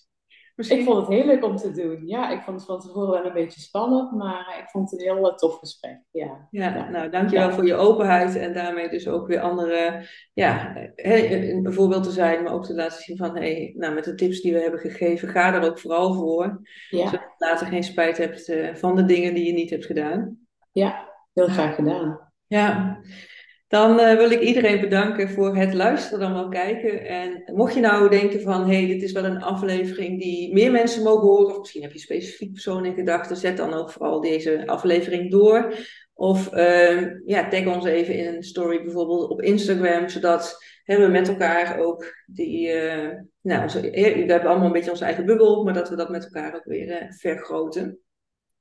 Ik 0.68 0.84
vond 0.84 0.98
het 0.98 1.08
heel 1.08 1.26
leuk 1.26 1.44
om 1.44 1.56
te 1.56 1.72
doen. 1.72 2.08
Ja, 2.08 2.32
ik 2.32 2.42
vond 2.42 2.58
het 2.58 2.66
van 2.66 2.80
tevoren 2.80 3.10
wel 3.10 3.26
een 3.26 3.34
beetje 3.34 3.60
spannend, 3.60 4.12
maar 4.12 4.60
ik 4.64 4.70
vond 4.70 4.92
het 4.92 5.00
een 5.00 5.06
heel 5.06 5.30
eh, 5.30 5.36
tof 5.36 5.60
gesprek. 5.60 6.02
Ja, 6.12 6.48
ja, 6.52 6.90
nou 6.90 7.10
dankjewel 7.10 7.48
ja. 7.48 7.54
voor 7.54 7.66
je 7.66 7.74
openheid 7.74 8.36
en 8.36 8.54
daarmee 8.54 8.90
dus 8.90 9.08
ook 9.08 9.28
weer 9.28 9.40
andere, 9.40 10.06
ja, 10.34 10.76
een 10.96 11.74
voorbeeld 11.74 12.04
te 12.04 12.12
zijn, 12.12 12.44
maar 12.44 12.54
ook 12.54 12.66
te 12.66 12.74
laten 12.74 13.02
zien 13.02 13.18
van, 13.18 13.36
hé, 13.36 13.54
hey, 13.54 13.74
nou 13.78 13.94
met 13.94 14.04
de 14.04 14.16
tips 14.16 14.42
die 14.42 14.54
we 14.54 14.60
hebben 14.60 14.80
gegeven, 14.80 15.30
ga 15.30 15.54
er 15.54 15.70
ook 15.70 15.80
vooral 15.80 16.14
voor. 16.14 16.62
Ja. 16.90 17.06
Zodat 17.06 17.12
je 17.12 17.46
later 17.46 17.68
geen 17.68 17.84
spijt 17.84 18.18
hebt 18.18 18.48
uh, 18.48 18.76
van 18.76 18.96
de 18.96 19.06
dingen 19.06 19.34
die 19.34 19.46
je 19.46 19.54
niet 19.54 19.70
hebt 19.70 19.86
gedaan. 19.86 20.38
Ja, 20.72 21.10
heel 21.34 21.48
graag 21.48 21.76
gedaan. 21.76 22.32
Ja. 22.48 23.00
Dan 23.70 24.00
uh, 24.00 24.18
wil 24.18 24.32
ik 24.32 24.40
iedereen 24.40 24.82
bedanken 24.82 25.30
voor 25.30 25.56
het 25.56 25.74
luisteren, 25.74 26.20
dan 26.20 26.34
wel 26.34 26.50
kijken. 26.50 27.06
En 27.06 27.44
mocht 27.56 27.74
je 27.74 27.80
nou 27.80 28.10
denken 28.10 28.42
van, 28.42 28.70
hé, 28.70 28.76
hey, 28.78 28.88
dit 28.88 29.02
is 29.04 29.12
wel 29.12 29.26
een 29.26 29.42
aflevering 29.42 30.20
die 30.20 30.54
meer 30.54 30.72
mensen 30.72 31.04
mogen 31.04 31.28
horen, 31.28 31.46
of 31.46 31.60
misschien 31.60 31.82
heb 31.82 31.92
je 31.92 32.00
specifiek 32.00 32.52
persoon 32.52 32.86
in 32.86 32.94
gedachten, 32.94 33.36
zet 33.36 33.58
dan 33.58 33.74
ook 33.74 33.92
vooral 33.92 34.22
deze 34.22 34.64
aflevering 34.68 35.32
door. 35.32 35.74
Of 36.14 36.54
uh, 36.54 37.26
ja, 37.26 37.48
tag 37.48 37.66
ons 37.66 37.86
even 37.86 38.14
in 38.14 38.36
een 38.36 38.44
story 38.44 38.84
bijvoorbeeld 38.84 39.30
op 39.30 39.42
Instagram, 39.42 40.10
zodat 40.10 40.64
hè, 40.84 41.00
we 41.00 41.08
met 41.08 41.28
elkaar 41.28 41.80
ook 41.80 42.06
die, 42.26 42.68
uh, 42.68 43.10
nou, 43.42 43.70
we 43.82 44.26
hebben 44.28 44.50
allemaal 44.50 44.68
een 44.68 44.72
beetje 44.72 44.92
onze 44.92 45.06
eigen 45.06 45.26
bubbel, 45.26 45.64
maar 45.64 45.74
dat 45.74 45.90
we 45.90 45.96
dat 45.96 46.10
met 46.10 46.24
elkaar 46.24 46.56
ook 46.56 46.66
weer 46.66 47.16
vergroten. 47.18 48.00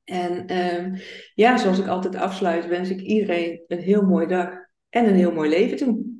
En 0.04 0.56
um, 0.56 0.94
ja, 1.34 1.56
zoals 1.56 1.78
ik 1.78 1.86
altijd 1.86 2.16
afsluit, 2.16 2.66
wens 2.66 2.90
ik 2.90 3.00
iedereen 3.00 3.64
een 3.66 3.78
heel 3.78 4.02
mooie 4.02 4.26
dag 4.26 4.66
en 4.90 5.06
een 5.06 5.14
heel 5.14 5.32
mooi 5.32 5.48
leven 5.48 5.76
toe. 5.76 6.16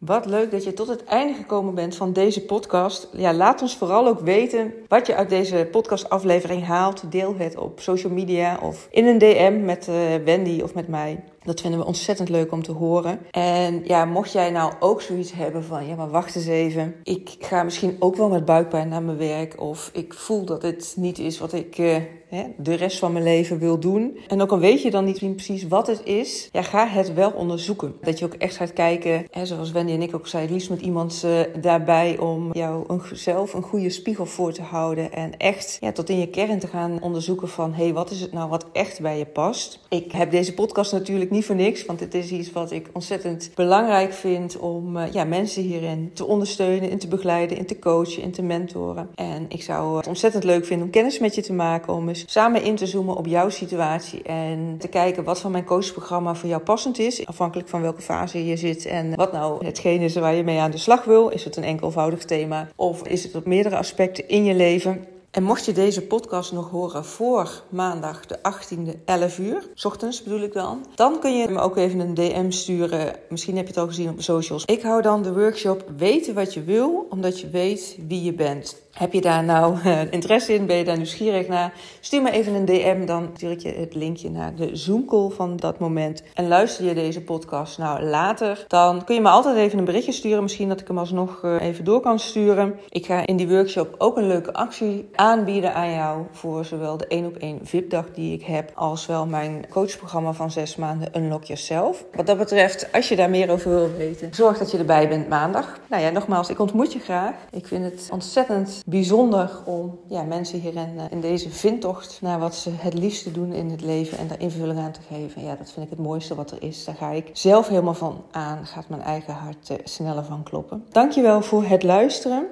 Wat 0.00 0.26
leuk 0.26 0.50
dat 0.50 0.64
je 0.64 0.72
tot 0.72 0.88
het 0.88 1.04
einde 1.04 1.34
gekomen 1.34 1.74
bent 1.74 1.96
van 1.96 2.12
deze 2.12 2.44
podcast. 2.44 3.08
Ja, 3.12 3.34
laat 3.34 3.62
ons 3.62 3.76
vooral 3.76 4.06
ook 4.06 4.20
weten 4.20 4.72
wat 4.88 5.06
je 5.06 5.14
uit 5.14 5.28
deze 5.28 5.68
podcastaflevering 5.70 6.64
haalt. 6.64 7.12
Deel 7.12 7.36
het 7.36 7.56
op 7.56 7.80
social 7.80 8.12
media 8.12 8.58
of 8.62 8.88
in 8.90 9.06
een 9.06 9.18
DM 9.18 9.64
met 9.64 9.88
uh, 9.88 9.94
Wendy 10.24 10.60
of 10.62 10.74
met 10.74 10.88
mij. 10.88 11.24
Dat 11.42 11.60
vinden 11.60 11.80
we 11.80 11.86
ontzettend 11.86 12.28
leuk 12.28 12.52
om 12.52 12.62
te 12.62 12.72
horen. 12.72 13.18
En 13.30 13.84
ja, 13.84 14.04
mocht 14.04 14.32
jij 14.32 14.50
nou 14.50 14.72
ook 14.80 15.02
zoiets 15.02 15.32
hebben 15.32 15.64
van, 15.64 15.86
ja, 15.86 15.94
maar 15.94 16.10
wacht 16.10 16.36
eens 16.36 16.46
even. 16.46 16.94
Ik 17.02 17.36
ga 17.38 17.62
misschien 17.62 17.96
ook 17.98 18.16
wel 18.16 18.28
met 18.28 18.44
buikpijn 18.44 18.88
naar 18.88 19.02
mijn 19.02 19.18
werk. 19.18 19.60
Of 19.60 19.90
ik 19.92 20.14
voel 20.14 20.44
dat 20.44 20.62
het 20.62 20.94
niet 20.96 21.18
is 21.18 21.38
wat 21.38 21.52
ik 21.52 21.78
uh, 21.78 21.96
hè, 22.30 22.42
de 22.56 22.74
rest 22.74 22.98
van 22.98 23.12
mijn 23.12 23.24
leven 23.24 23.58
wil 23.58 23.78
doen. 23.78 24.18
En 24.28 24.42
ook 24.42 24.50
al 24.50 24.58
weet 24.58 24.82
je 24.82 24.90
dan 24.90 25.04
niet 25.04 25.18
precies 25.18 25.68
wat 25.68 25.86
het 25.86 26.00
is, 26.04 26.48
ja, 26.52 26.62
ga 26.62 26.86
het 26.86 27.14
wel 27.14 27.30
onderzoeken. 27.30 27.94
Dat 28.00 28.18
je 28.18 28.24
ook 28.24 28.34
echt 28.34 28.56
gaat 28.56 28.72
kijken, 28.72 29.26
hè, 29.30 29.46
zoals 29.46 29.72
Wendy 29.72 29.92
en 29.92 30.02
ik 30.02 30.14
ook 30.14 30.26
zeiden, 30.26 30.54
liefst 30.54 30.70
met 30.70 30.80
iemand 30.80 31.22
uh, 31.24 31.40
daarbij 31.60 32.18
om 32.18 32.52
jou 32.52 32.84
een, 32.86 33.02
zelf 33.12 33.54
een 33.54 33.62
goede 33.62 33.90
spiegel 33.90 34.26
voor 34.26 34.52
te 34.52 34.62
houden. 34.62 35.12
En 35.12 35.36
echt 35.36 35.76
ja, 35.80 35.92
tot 35.92 36.08
in 36.08 36.18
je 36.18 36.28
kern 36.28 36.58
te 36.58 36.66
gaan 36.66 37.02
onderzoeken 37.02 37.48
van, 37.48 37.72
hé, 37.72 37.84
hey, 37.84 37.92
wat 37.92 38.10
is 38.10 38.20
het 38.20 38.32
nou 38.32 38.48
wat 38.48 38.66
echt 38.72 39.00
bij 39.00 39.18
je 39.18 39.26
past? 39.26 39.78
Ik 39.88 40.12
heb 40.12 40.30
deze 40.30 40.54
podcast 40.54 40.92
natuurlijk 40.92 41.30
niet 41.30 41.44
voor 41.44 41.54
niks, 41.54 41.84
want 41.84 42.00
het 42.00 42.14
is 42.14 42.30
iets 42.30 42.52
wat 42.52 42.70
ik 42.70 42.88
ontzettend 42.92 43.50
belangrijk 43.54 44.12
vind 44.12 44.58
om 44.58 44.96
uh, 44.96 45.12
ja, 45.12 45.24
mensen 45.24 45.62
hierin 45.62 46.10
te 46.14 46.26
ondersteunen, 46.26 46.90
in 46.90 46.98
te 46.98 47.08
begeleiden, 47.08 47.56
in 47.56 47.66
te 47.66 47.78
coachen, 47.78 48.22
in 48.22 48.30
te 48.30 48.42
mentoren. 48.42 49.08
En 49.14 49.46
ik 49.48 49.62
zou 49.62 49.96
het 49.96 50.06
ontzettend 50.06 50.44
leuk 50.44 50.64
vinden 50.66 50.86
om 50.86 50.92
kennis 50.92 51.18
met 51.18 51.34
je 51.34 51.42
te 51.42 51.52
maken, 51.52 51.92
om 51.92 52.08
eens 52.08 52.19
samen 52.26 52.62
in 52.62 52.76
te 52.76 52.86
zoomen 52.86 53.16
op 53.16 53.26
jouw 53.26 53.48
situatie 53.48 54.22
en 54.22 54.76
te 54.78 54.88
kijken 54.88 55.24
wat 55.24 55.40
van 55.40 55.50
mijn 55.50 55.64
coachprogramma 55.64 56.34
voor 56.34 56.48
jou 56.48 56.62
passend 56.62 56.98
is, 56.98 57.26
afhankelijk 57.26 57.68
van 57.68 57.80
welke 57.80 58.02
fase 58.02 58.46
je 58.46 58.56
zit 58.56 58.86
en 58.86 59.16
wat 59.16 59.32
nou 59.32 59.64
hetgeen 59.64 60.00
is 60.00 60.14
waar 60.14 60.34
je 60.34 60.44
mee 60.44 60.58
aan 60.58 60.70
de 60.70 60.78
slag 60.78 61.04
wil. 61.04 61.28
Is 61.28 61.44
het 61.44 61.56
een 61.56 61.64
enkelvoudig 61.64 62.24
thema 62.24 62.68
of 62.76 63.02
is 63.02 63.22
het 63.22 63.34
op 63.34 63.46
meerdere 63.46 63.76
aspecten 63.76 64.28
in 64.28 64.44
je 64.44 64.54
leven? 64.54 65.04
En 65.30 65.42
mocht 65.42 65.64
je 65.64 65.72
deze 65.72 66.02
podcast 66.02 66.52
nog 66.52 66.70
horen 66.70 67.04
voor 67.04 67.62
maandag 67.68 68.26
de 68.26 68.38
18e 68.38 69.04
11 69.04 69.38
uur, 69.38 69.68
s 69.74 69.84
ochtends 69.84 70.22
bedoel 70.22 70.40
ik 70.40 70.52
dan, 70.52 70.86
dan 70.94 71.20
kun 71.20 71.36
je 71.36 71.48
me 71.48 71.60
ook 71.60 71.76
even 71.76 72.00
een 72.00 72.14
DM 72.14 72.50
sturen. 72.50 73.16
Misschien 73.28 73.56
heb 73.56 73.64
je 73.64 73.70
het 73.70 73.80
al 73.80 73.86
gezien 73.86 74.08
op 74.08 74.22
socials. 74.22 74.64
Ik 74.64 74.82
hou 74.82 75.02
dan 75.02 75.22
de 75.22 75.32
workshop 75.32 75.84
Weten 75.96 76.34
wat 76.34 76.54
je 76.54 76.62
wil, 76.62 77.06
omdat 77.10 77.40
je 77.40 77.50
weet 77.50 77.98
wie 78.08 78.22
je 78.22 78.32
bent. 78.32 78.76
Heb 78.92 79.12
je 79.12 79.20
daar 79.20 79.44
nou 79.44 79.76
uh, 79.86 80.12
interesse 80.12 80.54
in? 80.54 80.66
Ben 80.66 80.76
je 80.76 80.84
daar 80.84 80.96
nieuwsgierig 80.96 81.48
naar? 81.48 81.72
Stuur 82.00 82.22
me 82.22 82.30
even 82.30 82.54
een 82.54 82.64
DM, 82.64 83.06
dan 83.06 83.30
stuur 83.34 83.50
ik 83.50 83.60
je 83.60 83.72
het 83.72 83.94
linkje 83.94 84.30
naar 84.30 84.54
de 84.54 84.76
Zoom-call 84.76 85.30
van 85.30 85.56
dat 85.56 85.78
moment. 85.78 86.22
En 86.34 86.48
luister 86.48 86.84
je 86.84 86.94
deze 86.94 87.22
podcast 87.22 87.78
nou 87.78 88.02
later, 88.02 88.64
dan 88.68 89.04
kun 89.04 89.14
je 89.14 89.20
me 89.20 89.28
altijd 89.28 89.56
even 89.56 89.78
een 89.78 89.84
berichtje 89.84 90.12
sturen. 90.12 90.42
Misschien 90.42 90.68
dat 90.68 90.80
ik 90.80 90.88
hem 90.88 90.98
alsnog 90.98 91.42
uh, 91.44 91.60
even 91.60 91.84
door 91.84 92.00
kan 92.00 92.18
sturen. 92.18 92.78
Ik 92.88 93.06
ga 93.06 93.26
in 93.26 93.36
die 93.36 93.48
workshop 93.48 93.94
ook 93.98 94.16
een 94.16 94.26
leuke 94.26 94.52
actie 94.52 95.08
aanbieden 95.14 95.74
aan 95.74 95.92
jou 95.92 96.24
voor 96.30 96.64
zowel 96.64 96.96
de 96.96 97.06
1 97.06 97.26
op 97.26 97.36
1 97.36 97.58
VIP-dag 97.62 98.04
die 98.14 98.34
ik 98.34 98.42
heb, 98.42 98.70
als 98.74 99.06
wel 99.06 99.26
mijn 99.26 99.66
coachprogramma 99.68 100.32
van 100.32 100.50
6 100.50 100.76
maanden 100.76 101.16
Unlock 101.16 101.44
Yourself. 101.44 102.04
Wat 102.14 102.26
dat 102.26 102.38
betreft, 102.38 102.92
als 102.92 103.08
je 103.08 103.16
daar 103.16 103.30
meer 103.30 103.50
over 103.50 103.70
wil 103.70 103.90
weten, 103.96 104.34
zorg 104.34 104.58
dat 104.58 104.70
je 104.70 104.78
erbij 104.78 105.08
bent 105.08 105.28
maandag. 105.28 105.78
Nou 105.88 106.02
ja, 106.02 106.10
nogmaals, 106.10 106.48
ik 106.48 106.58
ontmoet 106.58 106.92
je 106.92 106.98
graag. 106.98 107.34
Ik 107.50 107.66
vind 107.66 107.84
het 107.84 108.08
ontzettend 108.12 108.79
bijzonder 108.86 109.50
om 109.64 109.98
ja, 110.06 110.22
mensen 110.22 110.60
hierin 110.60 110.94
uh, 110.96 111.02
in 111.10 111.20
deze 111.20 111.50
vindtocht 111.50 112.18
naar 112.20 112.38
wat 112.38 112.54
ze 112.54 112.70
het 112.76 112.94
liefste 112.94 113.32
doen 113.32 113.52
in 113.52 113.70
het 113.70 113.82
leven 113.82 114.18
en 114.18 114.28
daar 114.28 114.40
invulling 114.40 114.78
aan 114.78 114.92
te 114.92 115.00
geven. 115.08 115.42
Ja, 115.42 115.56
dat 115.56 115.72
vind 115.72 115.84
ik 115.84 115.90
het 115.90 116.06
mooiste 116.06 116.34
wat 116.34 116.50
er 116.50 116.62
is. 116.62 116.84
Daar 116.84 116.94
ga 116.94 117.10
ik 117.10 117.30
zelf 117.32 117.68
helemaal 117.68 117.94
van 117.94 118.24
aan. 118.30 118.66
Gaat 118.66 118.88
mijn 118.88 119.02
eigen 119.02 119.34
hart 119.34 119.70
uh, 119.70 119.76
sneller 119.84 120.24
van 120.24 120.42
kloppen. 120.42 120.84
Dankjewel 120.90 121.42
voor 121.42 121.64
het 121.64 121.82
luisteren. 121.82 122.46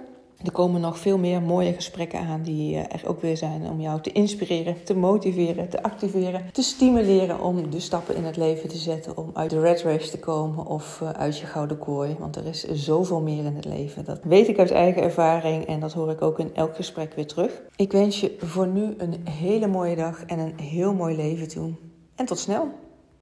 Er 0.45 0.53
komen 0.53 0.81
nog 0.81 0.99
veel 0.99 1.19
meer 1.19 1.43
mooie 1.43 1.73
gesprekken 1.73 2.21
aan 2.21 2.43
die 2.43 2.77
eh, 2.77 3.01
er 3.01 3.09
ook 3.09 3.21
weer 3.21 3.37
zijn 3.37 3.71
om 3.71 3.81
jou 3.81 4.01
te 4.01 4.13
inspireren, 4.13 4.85
te 4.85 4.95
motiveren, 4.95 5.69
te 5.69 5.83
activeren, 5.83 6.53
te 6.53 6.63
stimuleren 6.63 7.41
om 7.41 7.71
de 7.71 7.81
stappen 7.81 8.17
in 8.17 8.25
het 8.25 8.37
leven 8.37 8.69
te 8.69 8.77
zetten 8.77 9.17
om 9.17 9.31
uit 9.35 9.51
de 9.51 9.61
red 9.61 9.83
race 9.83 10.11
te 10.11 10.19
komen 10.19 10.67
of 10.67 11.01
eh, 11.01 11.11
uit 11.11 11.39
je 11.39 11.47
gouden 11.47 11.79
kooi. 11.79 12.17
Want 12.19 12.37
er 12.37 12.47
is 12.47 12.65
zoveel 12.65 13.21
meer 13.21 13.45
in 13.45 13.55
het 13.55 13.65
leven. 13.65 14.05
Dat 14.05 14.21
weet 14.23 14.49
ik 14.49 14.59
uit 14.59 14.71
eigen 14.71 15.03
ervaring 15.03 15.67
en 15.67 15.81
dat 15.81 15.93
hoor 15.93 16.11
ik 16.11 16.23
ook 16.23 16.39
in 16.39 16.55
elk 16.55 16.77
gesprek 16.77 17.15
weer 17.15 17.27
terug. 17.27 17.63
Ik 17.77 17.93
wens 17.93 18.21
je 18.21 18.37
voor 18.39 18.67
nu 18.67 18.95
een 18.99 19.29
hele 19.29 19.67
mooie 19.67 19.97
dag 19.97 20.25
en 20.25 20.39
een 20.39 20.61
heel 20.61 20.95
mooi 20.95 21.17
leven 21.17 21.49
toe. 21.49 21.73
En 22.15 22.27
tot 22.27 22.39
snel! 22.39 22.69